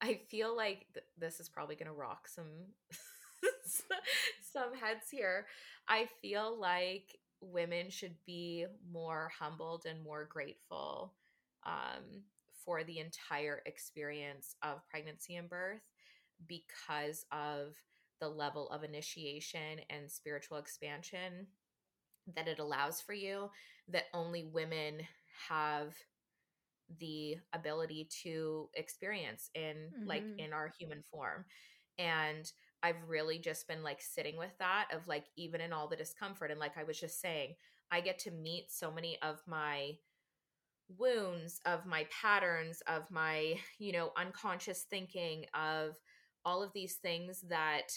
I 0.00 0.20
feel 0.28 0.56
like 0.56 0.86
th- 0.94 1.06
this 1.18 1.40
is 1.40 1.48
probably 1.48 1.76
going 1.76 1.88
to 1.88 1.92
rock 1.92 2.28
some, 2.28 2.50
some 4.52 4.74
heads 4.74 5.10
here. 5.10 5.46
I 5.88 6.08
feel 6.20 6.58
like 6.58 7.16
women 7.40 7.90
should 7.90 8.14
be 8.26 8.66
more 8.92 9.30
humbled 9.38 9.84
and 9.88 10.02
more 10.02 10.24
grateful 10.30 11.14
um, 11.66 12.22
for 12.64 12.84
the 12.84 12.98
entire 12.98 13.62
experience 13.66 14.56
of 14.62 14.86
pregnancy 14.88 15.36
and 15.36 15.48
birth 15.48 15.82
because 16.46 17.24
of 17.32 17.74
the 18.20 18.28
level 18.28 18.68
of 18.70 18.84
initiation 18.84 19.80
and 19.90 20.10
spiritual 20.10 20.58
expansion 20.58 21.46
that 22.34 22.48
it 22.48 22.58
allows 22.58 23.00
for 23.00 23.12
you 23.12 23.50
that 23.88 24.04
only 24.14 24.44
women 24.44 25.00
have 25.48 25.94
the 26.98 27.36
ability 27.52 28.08
to 28.22 28.68
experience 28.74 29.50
in 29.54 29.76
mm-hmm. 29.76 30.08
like 30.08 30.24
in 30.38 30.52
our 30.52 30.72
human 30.78 31.02
form 31.02 31.44
and 31.98 32.52
i've 32.82 33.08
really 33.08 33.38
just 33.38 33.66
been 33.68 33.82
like 33.82 34.00
sitting 34.00 34.36
with 34.36 34.56
that 34.58 34.88
of 34.92 35.06
like 35.08 35.24
even 35.36 35.60
in 35.60 35.72
all 35.72 35.88
the 35.88 35.96
discomfort 35.96 36.50
and 36.50 36.60
like 36.60 36.76
i 36.76 36.84
was 36.84 36.98
just 36.98 37.20
saying 37.20 37.54
i 37.90 38.00
get 38.00 38.18
to 38.18 38.30
meet 38.30 38.70
so 38.70 38.90
many 38.90 39.18
of 39.22 39.40
my 39.46 39.92
wounds 40.98 41.60
of 41.64 41.86
my 41.86 42.06
patterns 42.10 42.82
of 42.86 43.10
my 43.10 43.54
you 43.78 43.92
know 43.92 44.12
unconscious 44.16 44.86
thinking 44.90 45.44
of 45.54 45.96
all 46.44 46.62
of 46.62 46.72
these 46.74 46.96
things 46.96 47.42
that 47.48 47.88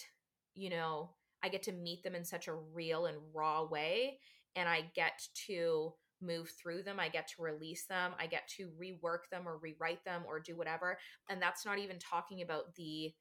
you 0.55 0.69
know 0.69 1.09
i 1.43 1.49
get 1.49 1.63
to 1.63 1.73
meet 1.73 2.01
them 2.03 2.15
in 2.15 2.23
such 2.23 2.47
a 2.47 2.55
real 2.73 3.07
and 3.07 3.17
raw 3.33 3.65
way 3.65 4.17
and 4.55 4.69
i 4.69 4.81
get 4.95 5.21
to 5.33 5.91
move 6.21 6.51
through 6.61 6.81
them 6.81 6.99
i 6.99 7.07
get 7.07 7.27
to 7.27 7.41
release 7.41 7.85
them 7.85 8.11
i 8.19 8.25
get 8.25 8.47
to 8.47 8.69
rework 8.81 9.29
them 9.31 9.47
or 9.47 9.57
rewrite 9.57 10.03
them 10.03 10.23
or 10.27 10.39
do 10.39 10.55
whatever 10.55 10.97
and 11.29 11.41
that's 11.41 11.65
not 11.65 11.79
even 11.79 11.99
talking 11.99 12.41
about 12.41 12.73
the 12.75 13.11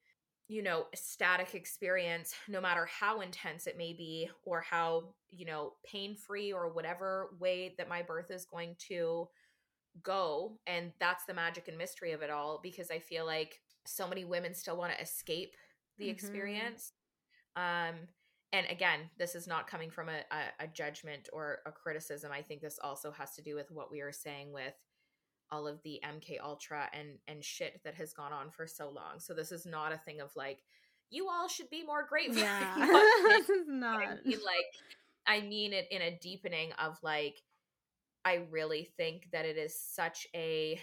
you 0.47 0.63
know 0.63 0.85
static 0.95 1.55
experience 1.55 2.33
no 2.47 2.61
matter 2.61 2.87
how 2.99 3.21
intense 3.21 3.67
it 3.67 3.77
may 3.77 3.93
be 3.93 4.29
or 4.45 4.61
how 4.61 5.03
you 5.29 5.45
know 5.45 5.73
pain 5.85 6.15
free 6.15 6.53
or 6.53 6.71
whatever 6.71 7.31
way 7.39 7.75
that 7.77 7.89
my 7.89 8.01
birth 8.01 8.31
is 8.31 8.45
going 8.45 8.75
to 8.79 9.27
go 10.03 10.57
and 10.65 10.91
that's 10.99 11.25
the 11.25 11.33
magic 11.33 11.67
and 11.67 11.77
mystery 11.77 12.11
of 12.13 12.21
it 12.21 12.29
all 12.29 12.59
because 12.63 12.89
i 12.91 12.99
feel 12.99 13.25
like 13.25 13.59
so 13.85 14.07
many 14.07 14.25
women 14.25 14.53
still 14.53 14.77
want 14.77 14.93
to 14.93 15.01
escape 15.01 15.53
the 15.97 16.05
mm-hmm. 16.05 16.11
experience 16.11 16.93
um 17.55 17.95
and 18.53 18.65
again 18.69 19.01
this 19.17 19.35
is 19.35 19.47
not 19.47 19.67
coming 19.67 19.89
from 19.89 20.09
a, 20.09 20.19
a, 20.31 20.65
a, 20.65 20.67
judgment 20.67 21.29
or 21.33 21.59
a 21.65 21.71
criticism. 21.71 22.31
I 22.31 22.41
think 22.41 22.61
this 22.61 22.79
also 22.81 23.11
has 23.11 23.35
to 23.35 23.41
do 23.41 23.55
with 23.55 23.71
what 23.71 23.91
we 23.91 24.01
are 24.01 24.11
saying 24.11 24.53
with 24.53 24.73
all 25.49 25.65
of 25.65 25.81
the 25.83 26.01
mk 26.05 26.41
ultra 26.43 26.89
and 26.91 27.19
and 27.27 27.43
shit 27.43 27.79
that 27.85 27.95
has 27.95 28.13
gone 28.13 28.33
on 28.33 28.49
for 28.49 28.67
so 28.67 28.89
long. 28.89 29.19
So 29.19 29.33
this 29.33 29.51
is 29.51 29.65
not 29.65 29.93
a 29.93 29.97
thing 29.97 30.21
of 30.21 30.35
like 30.35 30.59
you 31.09 31.27
all 31.29 31.47
should 31.47 31.69
be 31.69 31.85
more 31.85 32.05
grateful. 32.07 32.41
Yeah. 32.41 32.75
This 33.29 33.49
is 33.49 33.67
not. 33.67 34.03
I 34.03 34.15
mean, 34.25 34.39
like 34.45 34.65
i 35.25 35.41
mean 35.41 35.73
it 35.73 35.87
in 35.91 36.01
a 36.01 36.17
deepening 36.19 36.71
of 36.79 36.97
like 37.03 37.35
I 38.27 38.45
really 38.51 38.89
think 38.97 39.29
that 39.31 39.45
it 39.45 39.57
is 39.57 39.79
such 39.79 40.27
a 40.35 40.81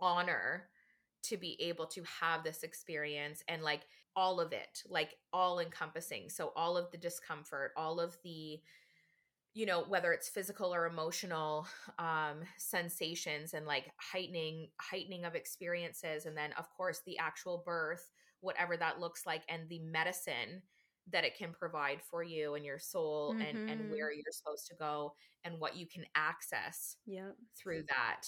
honor 0.00 0.68
to 1.24 1.36
be 1.36 1.56
able 1.60 1.86
to 1.86 2.02
have 2.20 2.42
this 2.42 2.64
experience 2.64 3.44
and 3.46 3.62
like 3.62 3.82
all 4.18 4.40
of 4.40 4.52
it, 4.52 4.82
like 4.88 5.14
all 5.32 5.60
encompassing. 5.60 6.28
So 6.28 6.52
all 6.56 6.76
of 6.76 6.90
the 6.90 6.98
discomfort, 6.98 7.70
all 7.76 8.00
of 8.00 8.16
the 8.24 8.58
you 9.54 9.64
know 9.64 9.84
whether 9.88 10.12
it's 10.12 10.28
physical 10.28 10.74
or 10.74 10.86
emotional 10.86 11.66
um 11.98 12.40
sensations 12.58 13.54
and 13.54 13.64
like 13.64 13.86
heightening 13.96 14.68
heightening 14.78 15.24
of 15.24 15.34
experiences 15.34 16.26
and 16.26 16.36
then 16.36 16.50
of 16.58 16.68
course 16.76 17.00
the 17.06 17.18
actual 17.18 17.62
birth 17.64 18.10
whatever 18.40 18.76
that 18.76 19.00
looks 19.00 19.24
like 19.26 19.42
and 19.48 19.68
the 19.68 19.80
medicine 19.80 20.62
that 21.10 21.24
it 21.24 21.36
can 21.36 21.52
provide 21.52 22.00
for 22.02 22.22
you 22.22 22.54
and 22.54 22.64
your 22.64 22.78
soul 22.78 23.32
mm-hmm. 23.32 23.40
and 23.40 23.70
and 23.70 23.80
mm-hmm. 23.80 23.90
where 23.90 24.12
you're 24.12 24.22
supposed 24.30 24.66
to 24.66 24.74
go 24.76 25.14
and 25.44 25.58
what 25.58 25.76
you 25.76 25.86
can 25.86 26.04
access 26.14 26.96
yep. 27.06 27.34
through 27.56 27.82
that 27.88 28.26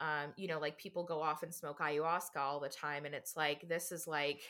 um 0.00 0.32
you 0.36 0.48
know 0.48 0.58
like 0.58 0.78
people 0.78 1.04
go 1.04 1.20
off 1.20 1.42
and 1.42 1.54
smoke 1.54 1.80
ayahuasca 1.80 2.38
all 2.38 2.58
the 2.58 2.68
time 2.68 3.04
and 3.04 3.14
it's 3.14 3.36
like 3.36 3.68
this 3.68 3.92
is 3.92 4.08
like 4.08 4.40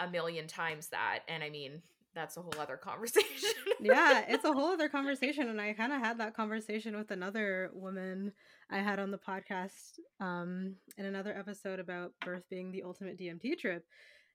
a 0.00 0.08
million 0.08 0.46
times 0.46 0.88
that 0.88 1.20
and 1.28 1.42
i 1.42 1.50
mean 1.50 1.82
that's 2.16 2.36
a 2.36 2.40
whole 2.40 2.54
other 2.58 2.76
conversation. 2.82 3.50
yeah, 3.80 4.24
it's 4.26 4.44
a 4.44 4.52
whole 4.52 4.72
other 4.72 4.88
conversation. 4.88 5.48
And 5.48 5.60
I 5.60 5.74
kind 5.74 5.92
of 5.92 6.00
had 6.00 6.18
that 6.18 6.34
conversation 6.34 6.96
with 6.96 7.12
another 7.12 7.70
woman 7.74 8.32
I 8.70 8.78
had 8.78 8.98
on 8.98 9.12
the 9.12 9.18
podcast 9.18 10.00
um, 10.18 10.74
in 10.96 11.04
another 11.04 11.36
episode 11.38 11.78
about 11.78 12.12
birth 12.22 12.42
being 12.50 12.72
the 12.72 12.82
ultimate 12.82 13.18
DMT 13.18 13.58
trip. 13.58 13.84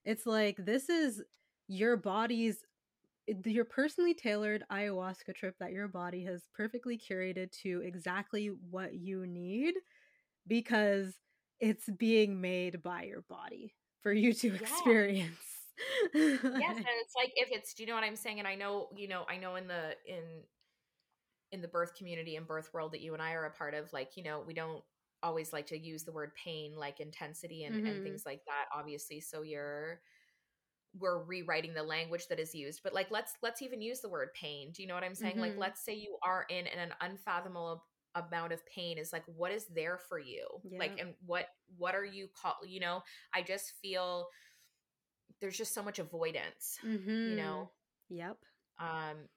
It's 0.06 0.24
like, 0.24 0.56
this 0.64 0.88
is 0.88 1.22
your 1.68 1.96
body's 1.98 2.64
your 3.44 3.64
personally 3.64 4.14
tailored 4.14 4.64
ayahuasca 4.70 5.32
trip 5.36 5.54
that 5.60 5.70
your 5.70 5.86
body 5.86 6.24
has 6.24 6.42
perfectly 6.56 6.98
curated 6.98 7.52
to 7.52 7.80
exactly 7.84 8.50
what 8.68 8.94
you 8.94 9.24
need 9.26 9.74
because 10.48 11.14
it's 11.60 11.88
being 11.98 12.40
made 12.40 12.82
by 12.82 13.04
your 13.04 13.22
body 13.22 13.74
for 14.02 14.12
you 14.12 14.32
to 14.32 14.48
yeah. 14.48 14.54
experience 14.54 15.51
yes 16.14 16.14
and 16.76 16.86
it's 17.00 17.14
like 17.16 17.32
if 17.36 17.48
it's 17.50 17.74
do 17.74 17.82
you 17.82 17.88
know 17.88 17.94
what 17.94 18.04
i'm 18.04 18.16
saying 18.16 18.38
and 18.38 18.48
i 18.48 18.54
know 18.54 18.88
you 18.96 19.08
know 19.08 19.24
i 19.28 19.36
know 19.36 19.56
in 19.56 19.66
the 19.66 19.94
in 20.06 20.22
in 21.50 21.60
the 21.60 21.68
birth 21.68 21.94
community 21.96 22.36
and 22.36 22.46
birth 22.46 22.70
world 22.72 22.92
that 22.92 23.00
you 23.00 23.14
and 23.14 23.22
i 23.22 23.32
are 23.32 23.46
a 23.46 23.50
part 23.50 23.74
of 23.74 23.92
like 23.92 24.16
you 24.16 24.22
know 24.22 24.42
we 24.46 24.54
don't 24.54 24.82
always 25.22 25.52
like 25.52 25.66
to 25.66 25.78
use 25.78 26.02
the 26.02 26.12
word 26.12 26.32
pain 26.34 26.74
like 26.76 27.00
intensity 27.00 27.64
and, 27.64 27.76
mm-hmm. 27.76 27.86
and 27.86 28.04
things 28.04 28.24
like 28.26 28.40
that 28.46 28.66
obviously 28.76 29.20
so 29.20 29.42
you're 29.42 30.00
we're 30.98 31.22
rewriting 31.24 31.72
the 31.72 31.82
language 31.82 32.26
that 32.28 32.38
is 32.38 32.54
used 32.54 32.80
but 32.82 32.92
like 32.92 33.10
let's 33.10 33.34
let's 33.42 33.62
even 33.62 33.80
use 33.80 34.00
the 34.00 34.08
word 34.08 34.28
pain 34.34 34.70
do 34.74 34.82
you 34.82 34.88
know 34.88 34.94
what 34.94 35.04
i'm 35.04 35.14
saying 35.14 35.34
mm-hmm. 35.34 35.42
like 35.42 35.56
let's 35.56 35.84
say 35.84 35.94
you 35.94 36.16
are 36.22 36.44
in 36.50 36.66
an 36.66 36.92
unfathomable 37.00 37.82
amount 38.14 38.52
of 38.52 38.64
pain 38.66 38.98
is 38.98 39.12
like 39.12 39.24
what 39.26 39.50
is 39.50 39.64
there 39.74 39.98
for 40.08 40.18
you 40.18 40.46
yeah. 40.64 40.78
like 40.78 41.00
and 41.00 41.14
what 41.24 41.46
what 41.78 41.94
are 41.94 42.04
you 42.04 42.28
call 42.40 42.56
you 42.66 42.78
know 42.78 43.02
i 43.34 43.40
just 43.40 43.72
feel 43.80 44.26
there's 45.42 45.58
just 45.58 45.74
so 45.74 45.82
much 45.82 45.98
avoidance 45.98 46.78
mm-hmm. 46.86 47.10
you 47.10 47.36
know? 47.36 47.70
Yep. 48.08 48.38
Um 48.80 49.28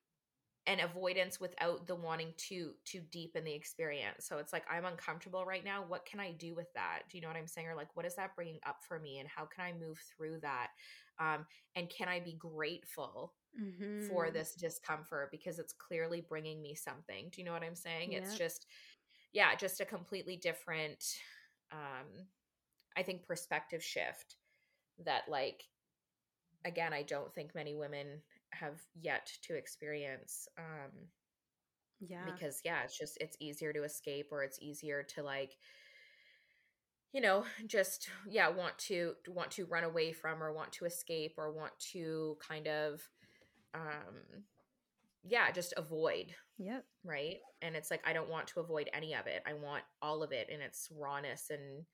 and 0.67 0.81
avoidance 0.81 1.39
without 1.39 1.85
the 1.85 1.93
wanting 1.93 2.33
to 2.37 2.71
to 2.85 2.99
deepen 3.11 3.43
the 3.43 3.53
experience. 3.53 4.25
So 4.25 4.37
it's 4.37 4.53
like 4.53 4.63
i'm 4.69 4.85
uncomfortable 4.85 5.45
right 5.45 5.65
now. 5.65 5.83
What 5.85 6.05
can 6.05 6.19
i 6.19 6.31
do 6.31 6.55
with 6.55 6.71
that? 6.73 7.01
Do 7.09 7.17
you 7.17 7.21
know 7.21 7.27
what 7.27 7.37
i'm 7.37 7.47
saying? 7.47 7.67
Or 7.67 7.75
like 7.75 7.95
what 7.95 8.05
is 8.05 8.15
that 8.15 8.35
bringing 8.35 8.59
up 8.65 8.77
for 8.87 8.99
me? 8.99 9.19
And 9.19 9.27
how 9.27 9.45
can 9.45 9.65
i 9.65 9.73
move 9.73 9.99
through 10.15 10.39
that? 10.41 10.69
Um 11.19 11.45
and 11.75 11.89
can 11.89 12.07
i 12.07 12.19
be 12.19 12.33
grateful 12.33 13.33
mm-hmm. 13.59 14.07
for 14.07 14.31
this 14.31 14.55
discomfort? 14.55 15.29
Because 15.31 15.59
it's 15.59 15.73
clearly 15.73 16.25
bringing 16.27 16.61
me 16.61 16.75
something. 16.75 17.29
Do 17.31 17.41
you 17.41 17.45
know 17.45 17.53
what 17.53 17.63
i'm 17.63 17.75
saying? 17.75 18.13
Yep. 18.13 18.23
it's 18.23 18.37
just 18.37 18.67
yeah 19.33 19.53
just 19.55 19.81
a 19.81 19.85
completely 19.85 20.37
different 20.37 21.03
um 21.71 22.25
i 22.97 23.03
think 23.03 23.27
perspective 23.27 23.83
shift 23.83 24.37
that 25.03 25.23
like 25.29 25.65
again 26.65 26.93
i 26.93 27.01
don't 27.01 27.33
think 27.33 27.55
many 27.55 27.73
women 27.73 28.07
have 28.51 28.81
yet 28.99 29.31
to 29.41 29.55
experience 29.55 30.47
um 30.57 30.91
yeah. 31.99 32.25
because 32.25 32.61
yeah 32.65 32.83
it's 32.83 32.97
just 32.97 33.17
it's 33.21 33.37
easier 33.39 33.71
to 33.71 33.83
escape 33.83 34.27
or 34.31 34.43
it's 34.43 34.59
easier 34.61 35.03
to 35.03 35.23
like 35.23 35.55
you 37.13 37.21
know 37.21 37.45
just 37.65 38.09
yeah 38.27 38.49
want 38.49 38.77
to 38.77 39.13
want 39.29 39.49
to 39.51 39.65
run 39.65 39.85
away 39.85 40.11
from 40.11 40.43
or 40.43 40.51
want 40.51 40.71
to 40.73 40.85
escape 40.85 41.35
or 41.37 41.51
want 41.51 41.71
to 41.79 42.37
kind 42.45 42.67
of 42.67 43.01
um 43.73 44.43
yeah 45.23 45.49
just 45.51 45.73
avoid 45.77 46.35
yep. 46.57 46.85
right? 47.03 47.37
And 47.61 47.75
it's 47.75 47.89
like 47.89 48.01
i 48.05 48.13
don't 48.13 48.29
want 48.29 48.47
to 48.47 48.59
avoid 48.59 48.89
any 48.93 49.15
of 49.15 49.27
it. 49.27 49.41
I 49.47 49.53
want 49.53 49.83
all 50.01 50.23
of 50.23 50.31
it 50.31 50.49
in 50.49 50.61
its 50.61 50.89
rawness 50.95 51.49
and 51.49 51.85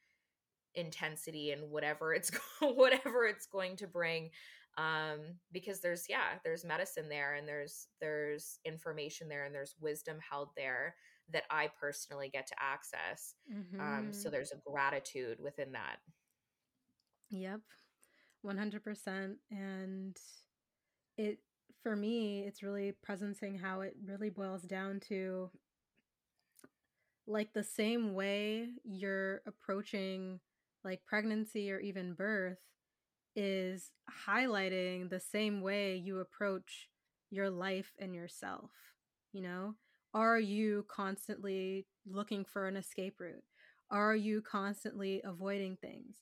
intensity 0.74 1.52
and 1.52 1.70
whatever 1.70 2.14
it's 2.14 2.32
whatever 2.62 3.26
it's 3.26 3.46
going 3.46 3.76
to 3.76 3.88
bring 3.88 4.30
um 4.78 5.20
because 5.52 5.82
there's 5.82 6.06
yeah 6.08 6.38
there's 6.44 6.64
medicine 6.64 7.10
there 7.10 7.36
and 7.36 7.48
there's 7.48 7.88
there's 8.00 8.60
information 8.66 9.28
there 9.28 9.44
and 9.44 9.54
there's 9.54 9.76
wisdom 9.82 10.18
held 10.28 10.50
there 10.56 10.96
that 11.32 11.44
i 11.50 11.70
personally 11.80 12.30
get 12.32 12.48
to 12.48 12.56
access 12.60 13.36
mm-hmm. 13.54 13.80
um 13.82 14.14
so 14.14 14.28
mm-hmm. 14.28 14.32
there's 14.32 14.52
a 14.52 14.70
gratitude 14.70 15.38
within 15.44 15.72
that 15.74 15.98
yep 17.30 17.60
100% 18.46 19.36
and 19.52 20.18
it 21.18 21.40
for 21.84 21.96
me 21.96 22.44
it's 22.46 22.64
really 22.64 22.94
presencing 23.08 23.60
how 23.60 23.82
it 23.82 23.96
really 24.06 24.30
boils 24.30 24.64
down 24.64 25.00
to 25.00 25.50
like 27.28 27.54
the 27.54 27.64
same 27.64 28.14
way 28.14 28.68
you're 28.84 29.42
approaching 29.46 30.40
like 30.84 31.06
pregnancy 31.06 31.72
or 31.72 31.80
even 31.80 32.14
birth 32.14 32.58
is 33.36 33.92
highlighting 34.28 35.10
the 35.10 35.20
same 35.20 35.62
way 35.62 35.96
you 35.96 36.20
approach 36.20 36.90
your 37.30 37.50
life 37.50 37.94
and 38.00 38.14
yourself. 38.14 38.72
You 39.34 39.42
know, 39.42 39.76
are 40.14 40.40
you 40.40 40.86
constantly 40.90 41.86
looking 42.06 42.46
for 42.46 42.68
an 42.68 42.76
escape 42.76 43.16
route? 43.20 43.44
Are 43.90 44.16
you 44.16 44.42
constantly 44.42 45.22
avoiding 45.24 45.78
things? 45.78 46.16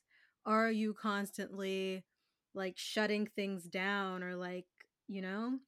Are 0.46 0.70
you 0.70 0.94
constantly 0.94 2.04
like 2.54 2.74
shutting 2.76 3.26
things 3.26 3.64
down 3.64 4.22
or 4.22 4.36
like, 4.36 4.66
you 5.08 5.22
know, 5.22 5.58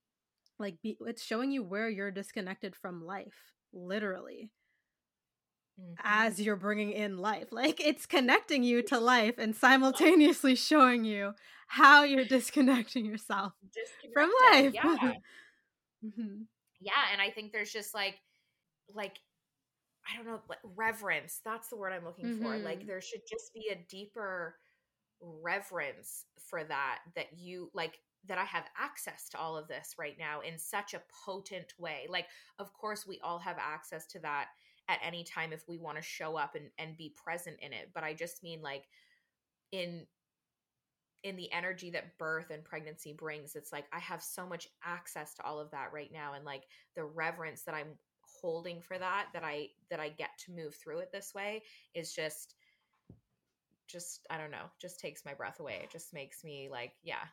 like 0.58 0.76
be, 0.82 0.96
it's 1.06 1.24
showing 1.24 1.50
you 1.50 1.62
where 1.62 1.88
you're 1.88 2.10
disconnected 2.10 2.76
from 2.76 3.04
life, 3.04 3.52
literally 3.72 4.50
mm-hmm. 5.80 5.94
as 6.02 6.40
you're 6.40 6.56
bringing 6.56 6.92
in 6.92 7.18
life. 7.18 7.48
Like 7.50 7.80
it's 7.80 8.06
connecting 8.06 8.62
you 8.62 8.82
to 8.84 8.98
life 8.98 9.34
and 9.38 9.54
simultaneously 9.54 10.54
showing 10.56 11.04
you 11.04 11.34
how 11.66 12.04
you're 12.04 12.24
disconnecting 12.24 13.04
yourself 13.06 13.52
from 14.12 14.30
life. 14.50 14.74
Yeah. 14.74 14.82
mm-hmm. 16.04 16.42
Yeah, 16.80 16.92
and 17.12 17.22
I 17.22 17.30
think 17.30 17.52
there's 17.52 17.72
just 17.72 17.94
like 17.94 18.16
like 18.94 19.18
I 20.10 20.16
don't 20.16 20.26
know, 20.26 20.40
like 20.48 20.58
reverence. 20.76 21.40
That's 21.44 21.68
the 21.68 21.76
word 21.76 21.92
I'm 21.92 22.04
looking 22.04 22.26
mm-hmm. 22.26 22.42
for. 22.42 22.58
Like 22.58 22.78
mm-hmm. 22.78 22.88
there 22.88 23.00
should 23.00 23.22
just 23.28 23.54
be 23.54 23.70
a 23.72 23.86
deeper 23.88 24.56
reverence 25.20 26.24
for 26.48 26.64
that 26.64 26.98
that 27.14 27.26
you 27.36 27.70
like 27.72 27.98
that 28.28 28.38
I 28.38 28.44
have 28.44 28.64
access 28.78 29.28
to 29.30 29.38
all 29.38 29.56
of 29.56 29.68
this 29.68 29.94
right 29.98 30.16
now 30.18 30.40
in 30.40 30.58
such 30.58 30.94
a 30.94 31.02
potent 31.24 31.72
way. 31.78 32.06
Like, 32.08 32.26
of 32.58 32.72
course, 32.72 33.06
we 33.06 33.20
all 33.22 33.38
have 33.38 33.56
access 33.58 34.06
to 34.08 34.20
that 34.20 34.46
at 34.92 35.06
any 35.06 35.24
time 35.24 35.52
if 35.52 35.64
we 35.68 35.78
want 35.78 35.96
to 35.96 36.02
show 36.02 36.36
up 36.36 36.54
and, 36.54 36.66
and 36.78 36.96
be 36.96 37.14
present 37.22 37.56
in 37.60 37.72
it 37.72 37.90
but 37.94 38.04
i 38.04 38.12
just 38.12 38.42
mean 38.42 38.60
like 38.62 38.84
in 39.72 40.06
in 41.24 41.36
the 41.36 41.50
energy 41.52 41.90
that 41.90 42.18
birth 42.18 42.50
and 42.50 42.64
pregnancy 42.64 43.12
brings 43.12 43.54
it's 43.54 43.72
like 43.72 43.86
i 43.92 43.98
have 43.98 44.22
so 44.22 44.46
much 44.46 44.68
access 44.84 45.34
to 45.34 45.42
all 45.44 45.58
of 45.58 45.70
that 45.70 45.92
right 45.92 46.10
now 46.12 46.34
and 46.34 46.44
like 46.44 46.64
the 46.96 47.04
reverence 47.04 47.62
that 47.62 47.74
i'm 47.74 47.98
holding 48.40 48.80
for 48.80 48.98
that 48.98 49.26
that 49.32 49.44
i 49.44 49.66
that 49.90 50.00
i 50.00 50.08
get 50.08 50.30
to 50.38 50.52
move 50.52 50.74
through 50.74 50.98
it 50.98 51.10
this 51.12 51.32
way 51.34 51.62
is 51.94 52.12
just 52.12 52.54
just 53.88 54.26
i 54.30 54.38
don't 54.38 54.50
know 54.50 54.66
just 54.80 54.98
takes 54.98 55.24
my 55.24 55.34
breath 55.34 55.60
away 55.60 55.80
it 55.82 55.90
just 55.90 56.12
makes 56.12 56.42
me 56.42 56.68
like 56.70 56.92
yeah 57.02 57.24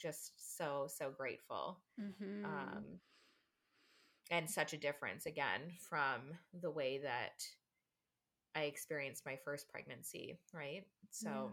just 0.00 0.56
so 0.56 0.86
so 0.88 1.10
grateful 1.10 1.80
mm-hmm. 2.00 2.44
um 2.44 2.84
and 4.32 4.48
such 4.48 4.72
a 4.72 4.78
difference 4.78 5.26
again 5.26 5.60
from 5.88 6.22
the 6.62 6.70
way 6.70 6.98
that 7.02 7.44
I 8.56 8.62
experienced 8.62 9.26
my 9.26 9.38
first 9.44 9.68
pregnancy, 9.68 10.38
right? 10.52 10.84
So 11.10 11.52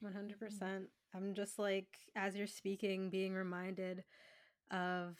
yeah. 0.00 0.08
100%. 0.08 0.86
I'm 1.14 1.34
just 1.34 1.58
like 1.58 1.88
as 2.16 2.36
you're 2.36 2.46
speaking 2.46 3.10
being 3.10 3.34
reminded 3.34 4.04
of 4.70 5.16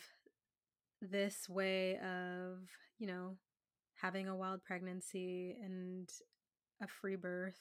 this 1.03 1.49
way 1.49 1.97
of, 1.99 2.61
you 2.99 3.09
know, 3.09 3.36
having 4.01 4.28
a 4.28 4.36
wild 4.36 4.62
pregnancy 4.62 5.57
and 5.61 6.09
a 6.80 6.86
free 6.86 7.16
birth 7.16 7.59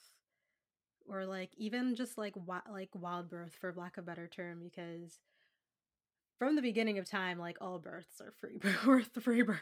or 1.09 1.25
like 1.25 1.49
even 1.57 1.95
just 1.95 2.17
like 2.17 2.35
like 2.71 2.89
wild 2.93 3.29
birth 3.29 3.55
for 3.59 3.73
lack 3.75 3.97
of 3.97 4.05
better 4.05 4.27
term 4.27 4.59
because 4.63 5.19
from 6.37 6.55
the 6.55 6.61
beginning 6.61 6.97
of 6.99 7.09
time, 7.09 7.39
like 7.39 7.57
all 7.61 7.79
births 7.79 8.21
are 8.21 8.33
free 8.39 8.57
birth, 8.85 9.09
free 9.21 9.41
births, 9.41 9.59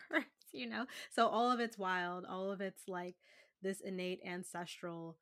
you 0.52 0.68
know? 0.68 0.86
So 1.12 1.28
all 1.28 1.52
of 1.52 1.60
it's 1.60 1.78
wild, 1.78 2.26
all 2.30 2.52
of 2.52 2.62
it's 2.62 2.88
like 2.88 3.16
this 3.62 3.82
innate 3.82 4.22
ancestral 4.26 5.18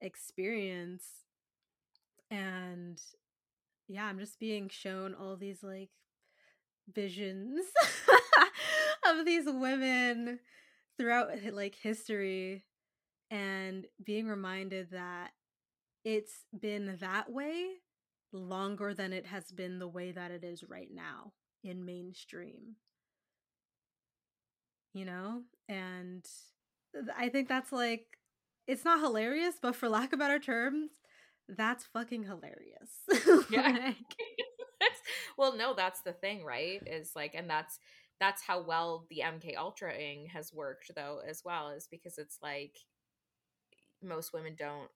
experience. 0.00 1.04
And 2.30 3.00
yeah, 3.88 4.06
I'm 4.06 4.18
just 4.18 4.38
being 4.38 4.68
shown 4.68 5.14
all 5.14 5.36
these 5.36 5.62
like 5.62 5.90
visions 6.92 7.64
of 9.08 9.24
these 9.24 9.44
women 9.46 10.40
throughout 10.98 11.30
eh, 11.32 11.50
like 11.52 11.74
history 11.74 12.64
and 13.30 13.86
being 14.04 14.26
reminded 14.26 14.90
that 14.90 15.30
it's 16.04 16.46
been 16.58 16.98
that 17.00 17.30
way 17.30 17.66
longer 18.32 18.94
than 18.94 19.12
it 19.12 19.26
has 19.26 19.50
been 19.52 19.78
the 19.78 19.88
way 19.88 20.12
that 20.12 20.30
it 20.30 20.44
is 20.44 20.64
right 20.64 20.90
now 20.92 21.32
in 21.62 21.84
mainstream. 21.84 22.76
You 24.94 25.04
know? 25.04 25.42
And 25.68 26.24
I 27.16 27.28
think 27.28 27.48
that's 27.48 27.72
like, 27.72 28.06
it's 28.66 28.84
not 28.84 29.00
hilarious, 29.00 29.56
but 29.60 29.74
for 29.76 29.88
lack 29.88 30.12
of 30.12 30.18
better 30.18 30.38
terms, 30.38 30.90
that's 31.48 31.86
fucking 31.86 32.24
hilarious. 32.24 33.46
Yeah. 33.50 33.92
well, 35.38 35.56
no, 35.56 35.74
that's 35.74 36.00
the 36.02 36.12
thing, 36.12 36.44
right? 36.44 36.82
Is 36.86 37.12
like, 37.14 37.34
and 37.34 37.48
that's 37.48 37.78
that's 38.20 38.42
how 38.42 38.62
well 38.62 39.06
the 39.10 39.22
MK 39.24 39.56
Ultraing 39.56 40.28
has 40.28 40.52
worked, 40.52 40.92
though, 40.94 41.20
as 41.26 41.42
well, 41.44 41.70
is 41.70 41.88
because 41.90 42.18
it's 42.18 42.38
like 42.42 42.76
most 44.02 44.32
women 44.32 44.54
don't 44.58 44.90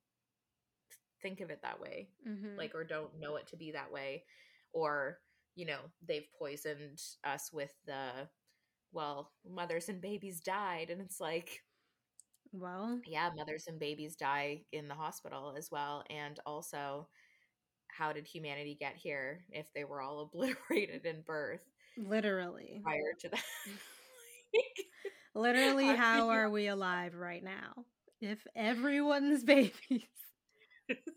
think 1.22 1.40
of 1.40 1.50
it 1.50 1.60
that 1.62 1.80
way, 1.80 2.10
Mhm. 2.26 2.56
like, 2.58 2.74
or 2.74 2.84
don't 2.84 3.18
know 3.18 3.36
it 3.36 3.46
to 3.48 3.56
be 3.56 3.72
that 3.72 3.92
way, 3.92 4.24
or 4.72 5.20
you 5.54 5.66
know, 5.66 5.80
they've 6.06 6.28
poisoned 6.38 7.00
us 7.24 7.52
with 7.52 7.72
the 7.86 8.28
well, 8.92 9.32
mothers 9.44 9.88
and 9.88 10.00
babies 10.00 10.40
died, 10.40 10.90
and 10.90 11.00
it's 11.02 11.20
like, 11.20 11.62
well, 12.52 13.00
yeah, 13.06 13.30
mothers 13.36 13.66
and 13.68 13.78
babies 13.78 14.16
die 14.16 14.64
in 14.72 14.88
the 14.88 14.94
hospital 14.94 15.54
as 15.56 15.70
well, 15.70 16.04
and 16.10 16.38
also 16.46 17.08
how 17.88 18.12
did 18.12 18.26
humanity 18.26 18.76
get 18.78 18.96
here 18.96 19.44
if 19.50 19.72
they 19.74 19.84
were 19.84 20.00
all 20.02 20.20
obliterated 20.32 21.06
in 21.06 21.22
birth 21.22 21.62
literally. 21.96 22.82
prior 22.82 23.12
to 23.20 23.28
that? 23.30 23.44
Literally, 25.34 25.86
How 25.86 25.96
how 25.96 26.16
can 26.18 26.30
you- 26.30 26.30
are 26.30 26.50
we 26.50 26.66
alive 26.68 27.14
right 27.14 27.42
now? 27.42 27.84
If 28.20 28.46
everyone's 28.54 29.44
babies 29.90 30.25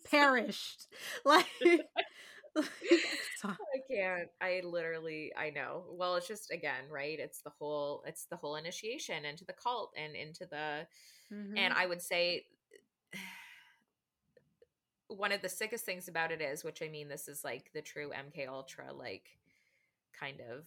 perished, 0.10 0.88
like, 1.26 1.46
like, 2.56 2.70
I 3.74 3.80
can't. 3.94 4.30
I 4.42 4.62
literally 4.64 5.32
I 5.38 5.50
know. 5.50 5.84
Well, 5.92 6.16
it's 6.16 6.28
just 6.28 6.52
again, 6.52 6.86
right? 6.90 7.20
It's 7.20 7.42
the 7.42 7.52
whole 7.60 8.04
it's 8.06 8.26
the 8.26 8.36
whole 8.38 8.56
initiation 8.56 9.26
into 9.26 9.46
the 9.46 9.54
cult 9.54 9.92
and 9.98 10.16
into 10.16 10.46
the 10.46 10.88
Mhm. 11.32 11.58
and 11.58 11.74
I 11.74 11.86
would 11.86 12.02
say 12.02 12.46
one 15.08 15.32
of 15.32 15.42
the 15.42 15.50
sickest 15.50 15.86
things 15.86 16.08
about 16.08 16.32
it 16.32 16.42
is, 16.42 16.64
which 16.64 16.82
I 16.82 16.88
mean 16.88 17.08
this 17.08 17.28
is 17.28 17.44
like 17.44 17.72
the 17.74 17.82
true 17.82 18.12
MK 18.12 18.46
Ultra 18.46 18.94
like 18.94 19.26
kind 20.20 20.40
of 20.42 20.66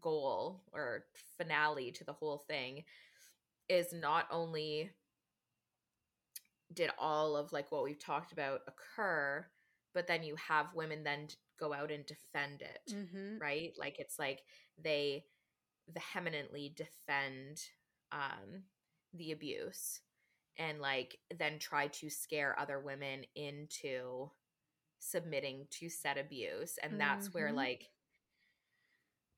goal 0.00 0.62
or 0.72 1.04
finale 1.36 1.92
to 1.92 2.04
the 2.04 2.12
whole 2.12 2.38
thing 2.48 2.84
is 3.68 3.92
not 3.92 4.26
only 4.30 4.90
did 6.72 6.90
all 6.98 7.36
of 7.36 7.52
like 7.52 7.70
what 7.70 7.84
we've 7.84 7.98
talked 7.98 8.32
about 8.32 8.60
occur 8.66 9.44
but 9.92 10.06
then 10.06 10.22
you 10.22 10.34
have 10.36 10.74
women 10.74 11.04
then 11.04 11.28
go 11.58 11.72
out 11.72 11.90
and 11.90 12.04
defend 12.06 12.62
it 12.62 12.92
Mhm. 12.92 13.40
right 13.40 13.72
like 13.78 13.98
it's 13.98 14.18
like 14.18 14.42
they 14.82 15.24
vehemently 15.88 16.72
defend 16.76 17.60
um 18.12 18.64
the 19.12 19.32
abuse 19.32 20.00
and 20.56 20.80
like 20.80 21.18
then 21.36 21.58
try 21.58 21.88
to 21.88 22.08
scare 22.08 22.58
other 22.58 22.80
women 22.80 23.24
into 23.34 24.30
submitting 24.98 25.66
to 25.70 25.88
said 25.88 26.16
abuse 26.16 26.78
and 26.82 26.98
that's 27.00 27.32
where 27.34 27.50
Mhm. 27.50 27.56
like 27.56 27.90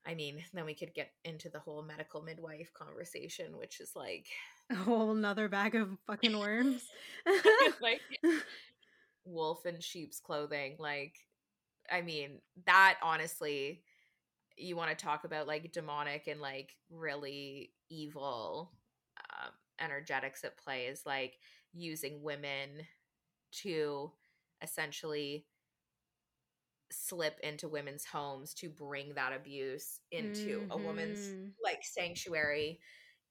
i 0.05 0.15
mean 0.15 0.45
then 0.53 0.65
we 0.65 0.75
could 0.75 0.95
get 0.95 1.13
into 1.25 1.49
the 1.49 1.59
whole 1.59 1.83
medical 1.83 2.23
midwife 2.23 2.73
conversation 2.73 3.57
which 3.59 3.81
is 3.81 3.97
like 3.97 4.29
a 4.71 4.75
whole 4.75 5.15
nother 5.15 5.49
bag 5.49 5.75
of 5.75 5.89
fucking 6.07 6.39
worms. 6.39 6.83
like 7.81 8.01
wolf 9.25 9.67
in 9.67 9.81
sheep's 9.81 10.21
clothing 10.21 10.77
like 10.79 11.15
i 11.91 12.01
mean 12.01 12.41
that 12.67 12.97
honestly 13.03 13.83
you 14.57 14.77
want 14.77 14.91
to 14.91 15.05
talk 15.05 15.25
about 15.25 15.47
like 15.47 15.73
demonic 15.73 16.27
and 16.29 16.41
like 16.41 16.75
really 16.91 17.73
evil 17.91 18.73
um, 19.33 19.51
energetics 19.81 20.45
at 20.45 20.57
play 20.57 20.87
is 20.87 21.03
like 21.07 21.35
using 21.73 22.23
women 22.23 22.69
to 23.53 24.11
essentially 24.63 25.47
slip 26.91 27.39
into 27.43 27.69
women's 27.69 28.05
homes 28.05 28.55
to 28.55 28.69
bring 28.69 29.15
that 29.15 29.33
abuse 29.33 30.01
into 30.13 30.65
a 30.71 30.79
woman's 30.79 31.19
Mhm. 31.19 31.53
like 31.63 31.83
sanctuary 31.85 32.81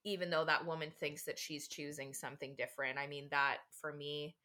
even 0.06 0.30
though 0.32 0.46
that 0.46 0.66
woman 0.66 0.92
thinks 1.00 1.26
that 1.26 1.40
she's 1.40 1.68
choosing 1.68 2.14
something 2.14 2.56
different 2.58 3.00
i 3.00 3.08
mean 3.08 3.28
that 3.32 3.58
for 3.82 3.94
me 3.94 4.36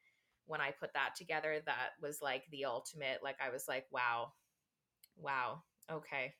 when 0.47 0.61
i 0.61 0.71
put 0.71 0.93
that 0.93 1.15
together 1.15 1.59
that 1.65 1.91
was 2.01 2.21
like 2.21 2.43
the 2.51 2.65
ultimate 2.65 3.19
like 3.23 3.37
i 3.45 3.49
was 3.51 3.67
like 3.69 3.85
wow 3.91 4.33
wow 5.17 5.61
okay 5.91 6.33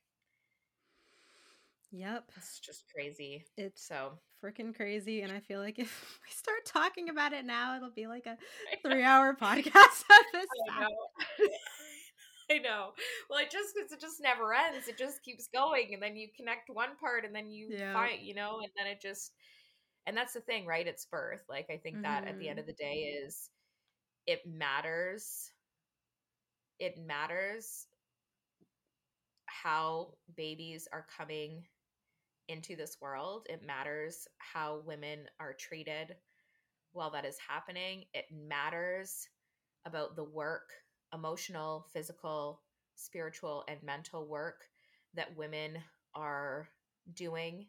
Yep. 1.91 2.31
it's 2.37 2.59
just 2.59 2.85
crazy 2.93 3.45
It's 3.57 3.85
so 3.85 4.13
freaking 4.43 4.75
crazy. 4.75 5.21
And 5.21 5.31
I 5.31 5.39
feel 5.39 5.59
like 5.59 5.77
if 5.77 6.19
we 6.25 6.31
start 6.31 6.65
talking 6.65 7.09
about 7.09 7.33
it 7.33 7.45
now, 7.45 7.75
it'll 7.75 7.91
be 7.91 8.07
like 8.07 8.25
a 8.25 8.37
three 8.81 9.03
hour 9.03 9.35
podcast. 9.39 10.03
I 12.51 12.57
know. 12.59 12.91
Well, 13.29 13.39
it 13.39 13.51
just 13.51 13.75
it 13.75 13.99
just 14.01 14.21
never 14.21 14.53
ends. 14.53 14.87
It 14.87 14.97
just 14.97 15.23
keeps 15.23 15.47
going, 15.47 15.93
and 15.93 16.03
then 16.03 16.15
you 16.17 16.29
connect 16.35 16.69
one 16.69 16.97
part, 16.97 17.25
and 17.25 17.35
then 17.35 17.51
you 17.51 17.75
Yeah. 17.75 17.93
find, 17.93 18.21
you 18.21 18.35
know, 18.35 18.59
and 18.61 18.71
then 18.77 18.87
it 18.87 19.01
just, 19.01 19.33
and 20.07 20.17
that's 20.17 20.33
the 20.33 20.41
thing, 20.41 20.65
right? 20.65 20.87
It's 20.87 21.05
birth. 21.05 21.43
Like 21.49 21.69
I 21.71 21.77
think 21.77 22.01
that 22.03 22.27
at 22.27 22.37
the 22.39 22.49
end 22.49 22.59
Mhm. 22.59 22.61
of 22.61 22.67
the 22.67 22.73
day 22.73 23.19
is, 23.25 23.49
it 24.27 24.41
matters. 24.47 25.51
It 26.79 26.97
matters 26.97 27.87
how 29.45 30.13
babies 30.35 30.87
are 30.91 31.05
coming 31.15 31.67
into 32.49 32.75
this 32.75 32.97
world. 33.01 33.47
It 33.49 33.65
matters 33.65 34.27
how 34.39 34.83
women 34.85 35.27
are 35.39 35.53
treated 35.53 36.15
while 36.93 37.11
that 37.11 37.25
is 37.25 37.37
happening. 37.39 38.05
It 38.13 38.25
matters 38.31 39.27
about 39.85 40.15
the 40.15 40.25
work, 40.25 40.69
emotional, 41.13 41.85
physical, 41.93 42.61
spiritual, 42.95 43.63
and 43.67 43.81
mental 43.83 44.27
work 44.27 44.65
that 45.13 45.35
women 45.37 45.77
are 46.15 46.67
doing 47.13 47.65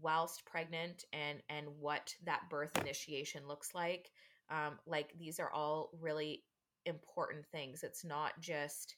whilst 0.00 0.44
pregnant 0.44 1.04
and 1.12 1.42
and 1.48 1.66
what 1.80 2.14
that 2.24 2.42
birth 2.50 2.70
initiation 2.78 3.48
looks 3.48 3.74
like 3.74 4.10
um 4.50 4.78
like 4.86 5.12
these 5.18 5.40
are 5.40 5.50
all 5.50 5.90
really 6.00 6.44
important 6.86 7.46
things. 7.46 7.82
It's 7.82 8.04
not 8.04 8.32
just 8.40 8.96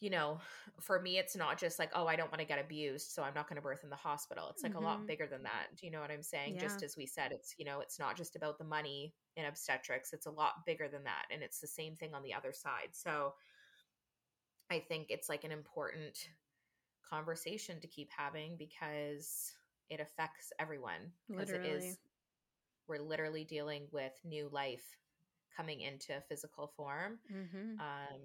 you 0.00 0.10
know 0.10 0.38
for 0.80 1.00
me 1.00 1.18
it's 1.18 1.36
not 1.36 1.58
just 1.58 1.78
like 1.78 1.90
oh 1.94 2.06
i 2.06 2.16
don't 2.16 2.30
want 2.30 2.40
to 2.40 2.46
get 2.46 2.60
abused 2.60 3.10
so 3.10 3.22
i'm 3.22 3.34
not 3.34 3.48
going 3.48 3.56
to 3.56 3.62
birth 3.62 3.82
in 3.84 3.90
the 3.90 3.96
hospital 3.96 4.48
it's 4.50 4.62
like 4.62 4.74
a 4.74 4.80
lot 4.80 4.98
Mhm. 5.00 5.06
bigger 5.06 5.26
than 5.26 5.42
that 5.42 5.66
do 5.76 5.86
you 5.86 5.92
know 5.92 6.00
what 6.00 6.10
i'm 6.10 6.22
saying 6.22 6.56
just 6.58 6.82
as 6.82 6.96
we 6.96 7.06
said 7.06 7.32
it's 7.32 7.54
you 7.58 7.64
know 7.64 7.80
it's 7.80 7.98
not 7.98 8.16
just 8.16 8.36
about 8.36 8.58
the 8.58 8.64
money 8.64 9.14
in 9.36 9.44
obstetrics 9.46 10.12
it's 10.12 10.26
a 10.26 10.30
lot 10.30 10.64
bigger 10.66 10.88
than 10.88 11.04
that 11.04 11.24
and 11.30 11.42
it's 11.42 11.60
the 11.60 11.66
same 11.66 11.96
thing 11.96 12.14
on 12.14 12.22
the 12.22 12.34
other 12.34 12.52
side 12.52 12.88
so 12.92 13.34
i 14.70 14.78
think 14.78 15.06
it's 15.10 15.28
like 15.28 15.44
an 15.44 15.52
important 15.52 16.28
conversation 17.08 17.80
to 17.80 17.86
keep 17.88 18.08
having 18.16 18.56
because 18.56 19.52
it 19.90 20.00
affects 20.00 20.52
everyone 20.58 21.12
because 21.28 21.50
it 21.50 21.64
is, 21.64 21.98
we're 22.88 22.98
literally 23.00 23.44
dealing 23.44 23.86
with 23.92 24.12
new 24.24 24.48
life 24.52 24.84
coming 25.56 25.80
into 25.80 26.20
physical 26.28 26.72
form 26.76 27.18
Mm-hmm. 27.32 27.74
um, 27.80 28.20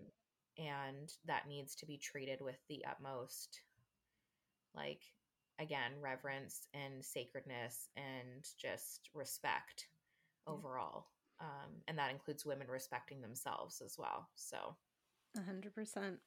and 0.57 1.13
that 1.25 1.47
needs 1.47 1.75
to 1.75 1.85
be 1.85 1.97
treated 1.97 2.41
with 2.41 2.57
the 2.69 2.83
utmost 2.85 3.61
like 4.75 5.01
again 5.59 5.91
reverence 6.01 6.67
and 6.73 7.03
sacredness 7.03 7.89
and 7.95 8.47
just 8.57 9.09
respect 9.13 9.87
overall 10.47 11.07
um, 11.39 11.71
and 11.87 11.97
that 11.97 12.11
includes 12.11 12.45
women 12.45 12.67
respecting 12.67 13.21
themselves 13.21 13.81
as 13.83 13.95
well 13.97 14.29
so 14.35 14.75
A 15.37 15.41
hundred 15.41 15.75
percent. 15.75 16.19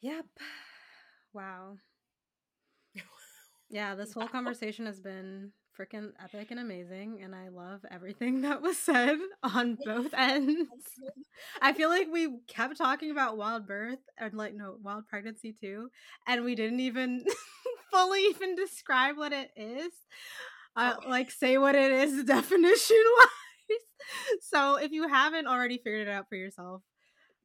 Yep. 0.00 0.26
Wow. 1.32 1.78
Yeah, 3.70 3.94
this 3.94 4.12
whole 4.12 4.22
Wow. 4.22 4.28
conversation 4.28 4.86
has 4.86 5.00
been 5.00 5.52
freaking 5.78 6.10
epic 6.22 6.50
and 6.50 6.60
amazing, 6.60 7.20
and 7.22 7.34
I 7.34 7.48
love 7.48 7.80
everything 7.90 8.40
that 8.42 8.62
was 8.62 8.76
said 8.78 9.18
on 9.42 9.76
both 9.84 10.12
ends. 10.14 10.70
I 11.62 11.72
feel 11.72 11.88
like 11.88 12.08
we 12.10 12.38
kept 12.48 12.76
talking 12.78 13.10
about 13.10 13.36
wild 13.36 13.66
birth 13.66 13.98
and 14.18 14.34
like 14.34 14.54
no 14.54 14.76
wild 14.82 15.06
pregnancy 15.08 15.54
too, 15.60 15.90
and 16.26 16.44
we 16.44 16.54
didn't 16.54 16.80
even 16.80 17.24
fully 17.92 18.20
even 18.26 18.54
describe 18.56 19.16
what 19.16 19.32
it 19.32 19.50
is. 19.56 19.92
Uh, 20.76 20.94
Oh. 21.04 21.08
like 21.08 21.30
say 21.30 21.58
what 21.58 21.74
it 21.74 21.92
is 21.92 22.24
definition 22.24 23.02
wise. 23.18 23.78
So 24.42 24.76
if 24.76 24.92
you 24.92 25.08
haven't 25.08 25.46
already 25.46 25.78
figured 25.78 26.08
it 26.08 26.10
out 26.10 26.28
for 26.28 26.36
yourself 26.36 26.82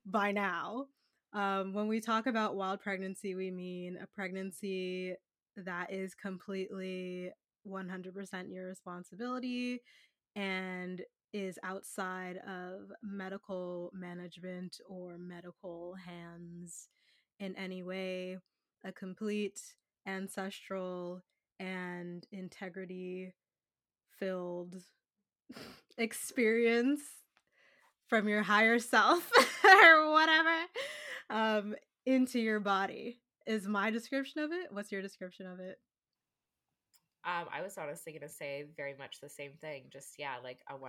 by 0.06 0.32
now, 0.32 0.88
um, 1.34 1.74
when 1.74 1.88
we 1.88 2.02
talk 2.02 2.28
about 2.28 2.56
wild 2.56 2.82
pregnancy, 2.82 3.36
we 3.36 3.52
mean 3.52 3.98
a 4.02 4.08
pregnancy 4.08 5.16
that 5.58 5.92
is 5.94 6.16
completely 6.16 7.32
100% 7.70 8.54
your 8.54 8.68
responsibility 8.68 9.80
and 10.36 11.02
is 11.34 11.60
outside 11.64 12.38
of 12.48 12.92
medical 13.04 13.92
management 13.94 14.80
or 14.88 15.18
medical 15.18 15.96
hands 16.06 16.90
in 17.40 17.56
any 17.56 17.84
way. 17.84 18.38
A 18.84 18.92
complete 18.92 19.60
ancestral 20.08 21.22
and 21.60 22.26
integrity 22.32 23.34
filled 24.18 24.76
experience 25.98 27.02
from 28.08 28.28
your 28.28 28.42
higher 28.42 28.80
self 28.80 29.30
or 29.64 30.12
whatever 30.12 30.56
um, 31.30 31.76
into 32.06 32.40
your 32.40 32.60
body 32.60 33.20
is 33.46 33.68
my 33.68 33.90
description 33.92 34.42
of 34.42 34.52
it. 34.52 34.68
What's 34.72 34.92
your 34.92 35.02
description 35.02 35.46
of 35.46 35.60
it? 35.60 35.78
Um, 37.26 37.48
I 37.54 37.62
was 37.62 37.78
honestly 37.78 38.14
going 38.14 38.22
to 38.22 38.30
say 38.30 38.66
very 38.78 38.96
much 38.98 39.20
the 39.22 39.30
same 39.30 39.52
thing. 39.60 39.84
Just, 39.92 40.16
yeah, 40.18 40.36
like 40.44 40.60
a 40.70 40.74
100% 40.74 40.84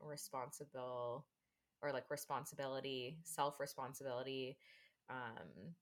responsible 0.00 1.26
or 1.82 1.92
like 1.92 2.10
responsibility, 2.10 3.18
self 3.24 3.60
responsibility, 3.60 4.56
um, 5.10 5.74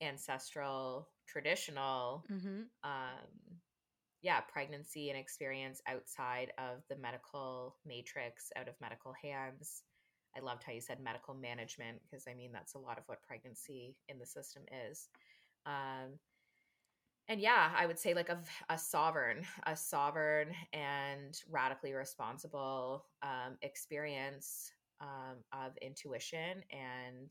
ancestral, 0.00 1.08
traditional, 1.26 2.24
mm-hmm. 2.30 2.62
um, 2.84 3.58
yeah, 4.22 4.40
pregnancy 4.40 5.10
and 5.10 5.18
experience 5.18 5.80
outside 5.86 6.52
of 6.58 6.82
the 6.88 6.96
medical 6.96 7.76
matrix, 7.86 8.50
out 8.56 8.68
of 8.68 8.74
medical 8.80 9.12
hands. 9.22 9.82
I 10.36 10.40
loved 10.40 10.62
how 10.64 10.72
you 10.72 10.80
said 10.80 10.98
medical 11.02 11.34
management 11.34 11.98
because 12.02 12.24
I 12.28 12.34
mean 12.34 12.52
that's 12.52 12.74
a 12.74 12.78
lot 12.78 12.98
of 12.98 13.04
what 13.06 13.22
pregnancy 13.22 13.96
in 14.08 14.18
the 14.18 14.26
system 14.26 14.62
is. 14.88 15.08
Um, 15.66 16.18
and 17.28 17.40
yeah, 17.40 17.70
I 17.76 17.86
would 17.86 17.98
say 17.98 18.14
like 18.14 18.28
a, 18.28 18.38
a 18.68 18.76
sovereign, 18.76 19.44
a 19.66 19.76
sovereign 19.76 20.48
and 20.72 21.34
radically 21.50 21.92
responsible 21.92 23.06
um, 23.22 23.56
experience 23.62 24.70
um, 25.00 25.38
of 25.52 25.72
intuition 25.80 26.62
and 26.70 27.30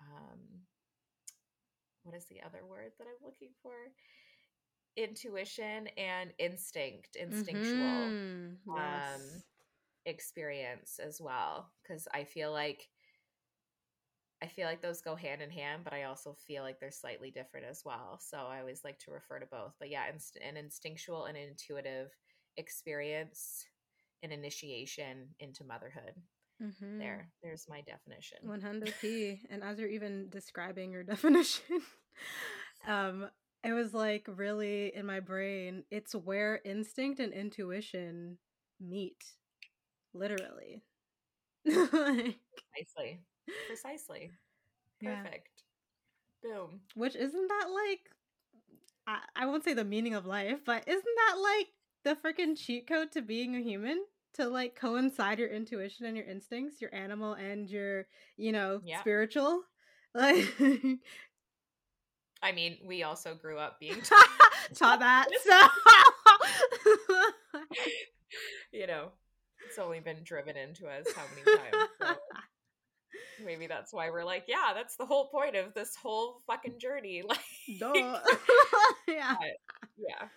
um, 0.00 0.38
what 2.02 2.16
is 2.16 2.26
the 2.26 2.40
other 2.44 2.64
word 2.68 2.92
that 2.98 3.06
I'm 3.06 3.24
looking 3.24 3.50
for? 3.62 3.72
Intuition 4.96 5.88
and 5.96 6.32
instinct, 6.38 7.16
instinctual 7.16 7.74
mm-hmm. 7.74 8.74
yes. 8.74 9.14
um, 9.14 9.42
experience 10.06 10.98
as 11.04 11.20
well. 11.20 11.70
Because 11.82 12.08
I 12.14 12.24
feel 12.24 12.50
like 12.50 12.88
I 14.42 14.46
feel 14.46 14.66
like 14.66 14.80
those 14.80 15.00
go 15.00 15.16
hand 15.16 15.42
in 15.42 15.50
hand, 15.50 15.82
but 15.84 15.92
I 15.92 16.04
also 16.04 16.36
feel 16.46 16.62
like 16.62 16.78
they're 16.78 16.90
slightly 16.92 17.30
different 17.30 17.66
as 17.68 17.82
well. 17.84 18.20
So 18.20 18.38
I 18.38 18.60
always 18.60 18.82
like 18.84 18.98
to 19.00 19.10
refer 19.10 19.40
to 19.40 19.46
both. 19.46 19.74
But 19.80 19.90
yeah, 19.90 20.04
inst- 20.12 20.38
an 20.46 20.56
instinctual 20.56 21.24
and 21.24 21.36
intuitive 21.36 22.10
experience, 22.56 23.64
an 24.22 24.30
initiation 24.30 25.28
into 25.40 25.64
motherhood. 25.64 26.14
Mm-hmm. 26.62 26.98
There, 26.98 27.28
there's 27.42 27.66
my 27.68 27.82
definition. 27.82 28.38
100p. 28.46 29.40
and 29.50 29.62
as 29.62 29.78
you're 29.78 29.88
even 29.88 30.28
describing 30.28 30.92
your 30.92 31.02
definition, 31.04 31.82
um, 32.86 33.28
it 33.64 33.72
was 33.72 33.92
like 33.92 34.28
really 34.28 34.94
in 34.94 35.04
my 35.04 35.20
brain, 35.20 35.84
it's 35.90 36.14
where 36.14 36.60
instinct 36.64 37.18
and 37.18 37.32
intuition 37.32 38.38
meet, 38.80 39.24
literally. 40.14 40.82
Precisely. 41.64 43.20
Precisely. 43.66 44.30
Perfect. 45.02 45.62
Yeah. 46.44 46.50
Boom. 46.50 46.80
Which 46.94 47.16
isn't 47.16 47.48
that 47.48 47.66
like, 47.70 48.00
I, 49.06 49.42
I 49.42 49.46
won't 49.46 49.64
say 49.64 49.74
the 49.74 49.84
meaning 49.84 50.14
of 50.14 50.26
life, 50.26 50.60
but 50.64 50.86
isn't 50.86 51.04
that 51.04 51.36
like 51.40 51.68
the 52.04 52.16
freaking 52.16 52.56
cheat 52.56 52.86
code 52.86 53.12
to 53.12 53.22
being 53.22 53.56
a 53.56 53.60
human? 53.60 54.04
to 54.34 54.46
like 54.46 54.76
coincide 54.76 55.38
your 55.38 55.48
intuition 55.48 56.06
and 56.06 56.16
your 56.16 56.26
instincts, 56.26 56.80
your 56.80 56.94
animal 56.94 57.32
and 57.34 57.68
your, 57.68 58.06
you 58.36 58.52
know, 58.52 58.80
yeah. 58.84 59.00
spiritual. 59.00 59.62
Like 60.14 60.46
I 62.42 62.52
mean, 62.52 62.78
we 62.82 63.02
also 63.02 63.34
grew 63.34 63.58
up 63.58 63.78
being 63.80 64.00
taught 64.74 65.00
that. 65.00 65.28
So 65.44 65.68
you 68.72 68.86
know, 68.86 69.10
it's 69.66 69.78
only 69.78 70.00
been 70.00 70.22
driven 70.24 70.56
into 70.56 70.86
us 70.86 71.04
how 71.14 71.24
many 71.30 71.58
times. 71.58 71.88
So 72.00 72.16
maybe 73.44 73.66
that's 73.66 73.92
why 73.92 74.10
we're 74.10 74.24
like, 74.24 74.44
yeah, 74.48 74.72
that's 74.74 74.96
the 74.96 75.06
whole 75.06 75.28
point 75.28 75.56
of 75.56 75.74
this 75.74 75.94
whole 75.96 76.40
fucking 76.46 76.78
journey. 76.78 77.22
Like, 77.28 77.38
yeah, 79.08 79.36
but, 79.38 79.80
yeah, 79.98 80.28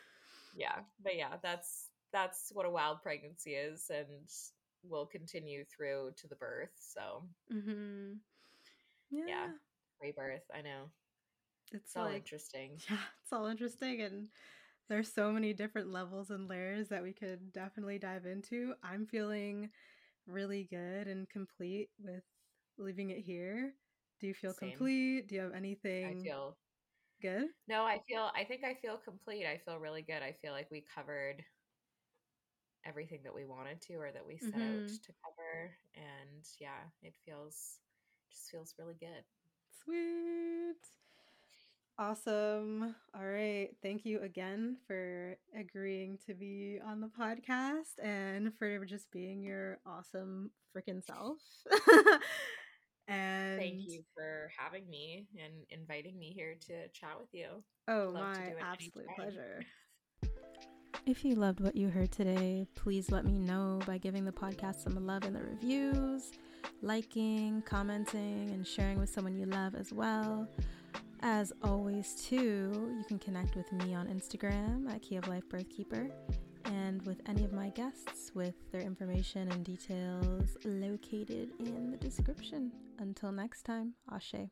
yeah. 0.56 0.76
But 1.02 1.16
yeah, 1.16 1.36
that's 1.41 1.88
that's 2.12 2.52
what 2.54 2.66
a 2.66 2.70
wild 2.70 3.02
pregnancy 3.02 3.52
is 3.52 3.89
and 3.89 4.30
will 4.84 5.06
continue 5.06 5.64
through 5.66 6.12
to 6.18 6.28
the 6.28 6.36
birth. 6.36 6.74
So, 6.78 7.24
mm-hmm. 7.54 8.14
yeah. 9.10 9.24
yeah, 9.28 9.47
rebirth. 10.02 10.43
I 10.54 10.62
know. 10.62 10.89
It's, 11.72 11.86
it's 11.86 11.95
all 11.95 12.06
like, 12.06 12.16
interesting. 12.16 12.72
Yeah, 12.89 12.97
it's 13.24 13.32
all 13.32 13.47
interesting. 13.47 14.02
And 14.02 14.28
there's 14.89 15.12
so 15.12 15.32
many 15.32 15.54
different 15.54 15.91
levels 15.91 16.32
and 16.32 16.49
layers 16.49 16.89
that 16.89 17.04
we 17.04 17.14
could 17.14 17.54
definitely 17.54 17.97
dive 17.97 18.26
into. 18.26 18.74
I'm 18.84 19.06
feeling 19.06 19.70
really 20.28 20.68
good 20.70 21.08
and 21.08 21.30
complete 21.30 21.89
with 22.04 22.24
leaving 22.78 23.10
it 23.10 23.20
here. 23.20 23.74
Do 24.20 24.28
you 24.28 24.34
feel 24.34 24.54
Same. 24.54 24.70
complete? 24.70 25.28
Do 25.28 25.36
you 25.36 25.42
have 25.42 25.54
anything? 25.54 26.06
I 26.06 26.24
feel 26.24 26.58
good. 27.22 27.46
No, 27.68 27.84
I 27.84 28.00
feel. 28.08 28.30
I 28.36 28.44
think 28.44 28.64
I 28.64 28.76
feel 28.82 28.98
complete. 28.98 29.46
I 29.46 29.60
feel 29.66 29.78
really 29.80 30.02
good. 30.02 30.22
I 30.22 30.36
feel 30.42 30.54
like 30.54 30.70
we 30.72 30.84
covered 30.94 31.44
everything 32.86 33.20
that 33.24 33.34
we 33.34 33.46
wanted 33.46 33.82
to 33.82 33.96
or 33.96 34.12
that 34.12 34.26
we 34.26 34.38
set 34.38 34.54
mm-hmm. 34.54 34.84
out 34.84 34.88
to 34.88 35.14
cover 35.24 35.72
and 35.96 36.44
yeah 36.60 36.82
it 37.04 37.14
feels 37.26 37.78
just 38.30 38.50
feels 38.50 38.74
really 38.80 38.96
good 39.00 39.24
sweet 39.84 40.76
awesome 42.00 42.96
all 43.16 43.26
right 43.26 43.70
thank 43.84 44.06
you 44.06 44.20
again 44.22 44.78
for 44.88 45.38
agreeing 45.56 46.18
to 46.26 46.34
be 46.34 46.80
on 46.86 47.02
the 47.02 47.08
podcast 47.08 48.04
and 48.04 48.52
for 48.58 48.84
just 48.86 49.12
being 49.12 49.44
your 49.44 49.78
awesome 49.86 50.50
freaking 50.76 51.04
self 51.04 51.38
and 53.12 53.59
thank 53.59 53.88
you 53.88 54.03
for 54.14 54.51
having 54.57 54.89
me 54.89 55.26
and 55.43 55.53
inviting 55.70 56.18
me 56.18 56.32
here 56.36 56.55
to 56.59 56.88
chat 56.89 57.20
with 57.20 57.30
you 57.34 57.64
oh 57.88 58.12
Love 58.14 58.38
my 58.38 58.53
absolute 58.62 59.07
pleasure 59.16 59.66
if 61.05 61.26
you 61.26 61.36
loved 61.36 61.62
what 61.62 61.76
you 61.76 61.89
heard 61.89 62.12
today, 62.12 62.68
please 62.76 63.12
let 63.12 63.26
me 63.26 63.38
know 63.38 63.80
by 63.88 63.97
giving 63.97 64.24
the 64.24 64.32
podcast 64.32 64.84
some 64.84 65.05
love 65.05 65.24
in 65.24 65.34
the 65.34 65.41
reviews, 65.41 66.32
liking, 66.82 67.64
commenting, 67.64 68.51
and 68.51 68.66
sharing 68.66 68.99
with 68.99 69.09
someone 69.09 69.36
you 69.36 69.45
love 69.45 69.74
as 69.76 69.91
well. 69.91 70.47
As 71.24 71.53
always, 71.64 72.16
too, 72.16 72.95
you 72.97 73.03
can 73.07 73.20
connect 73.20 73.55
with 73.55 73.72
me 73.74 73.93
on 73.93 74.07
Instagram 74.07 74.91
at 74.93 75.01
Key 75.01 75.18
of 75.18 75.28
Life 75.28 75.47
Birthkeeper 75.49 76.12
and 76.66 77.01
with 77.05 77.22
any 77.28 77.43
of 77.43 77.51
my 77.51 77.70
guests 77.70 78.32
with 78.34 78.55
their 78.72 78.82
information 78.82 79.51
and 79.51 79.64
details 79.64 80.57
located 80.66 81.49
in 81.59 81.91
the 81.91 81.97
description. 81.97 82.72
Until 83.02 83.32
next 83.32 83.64
time, 83.64 83.95
Ashe. 84.08 84.52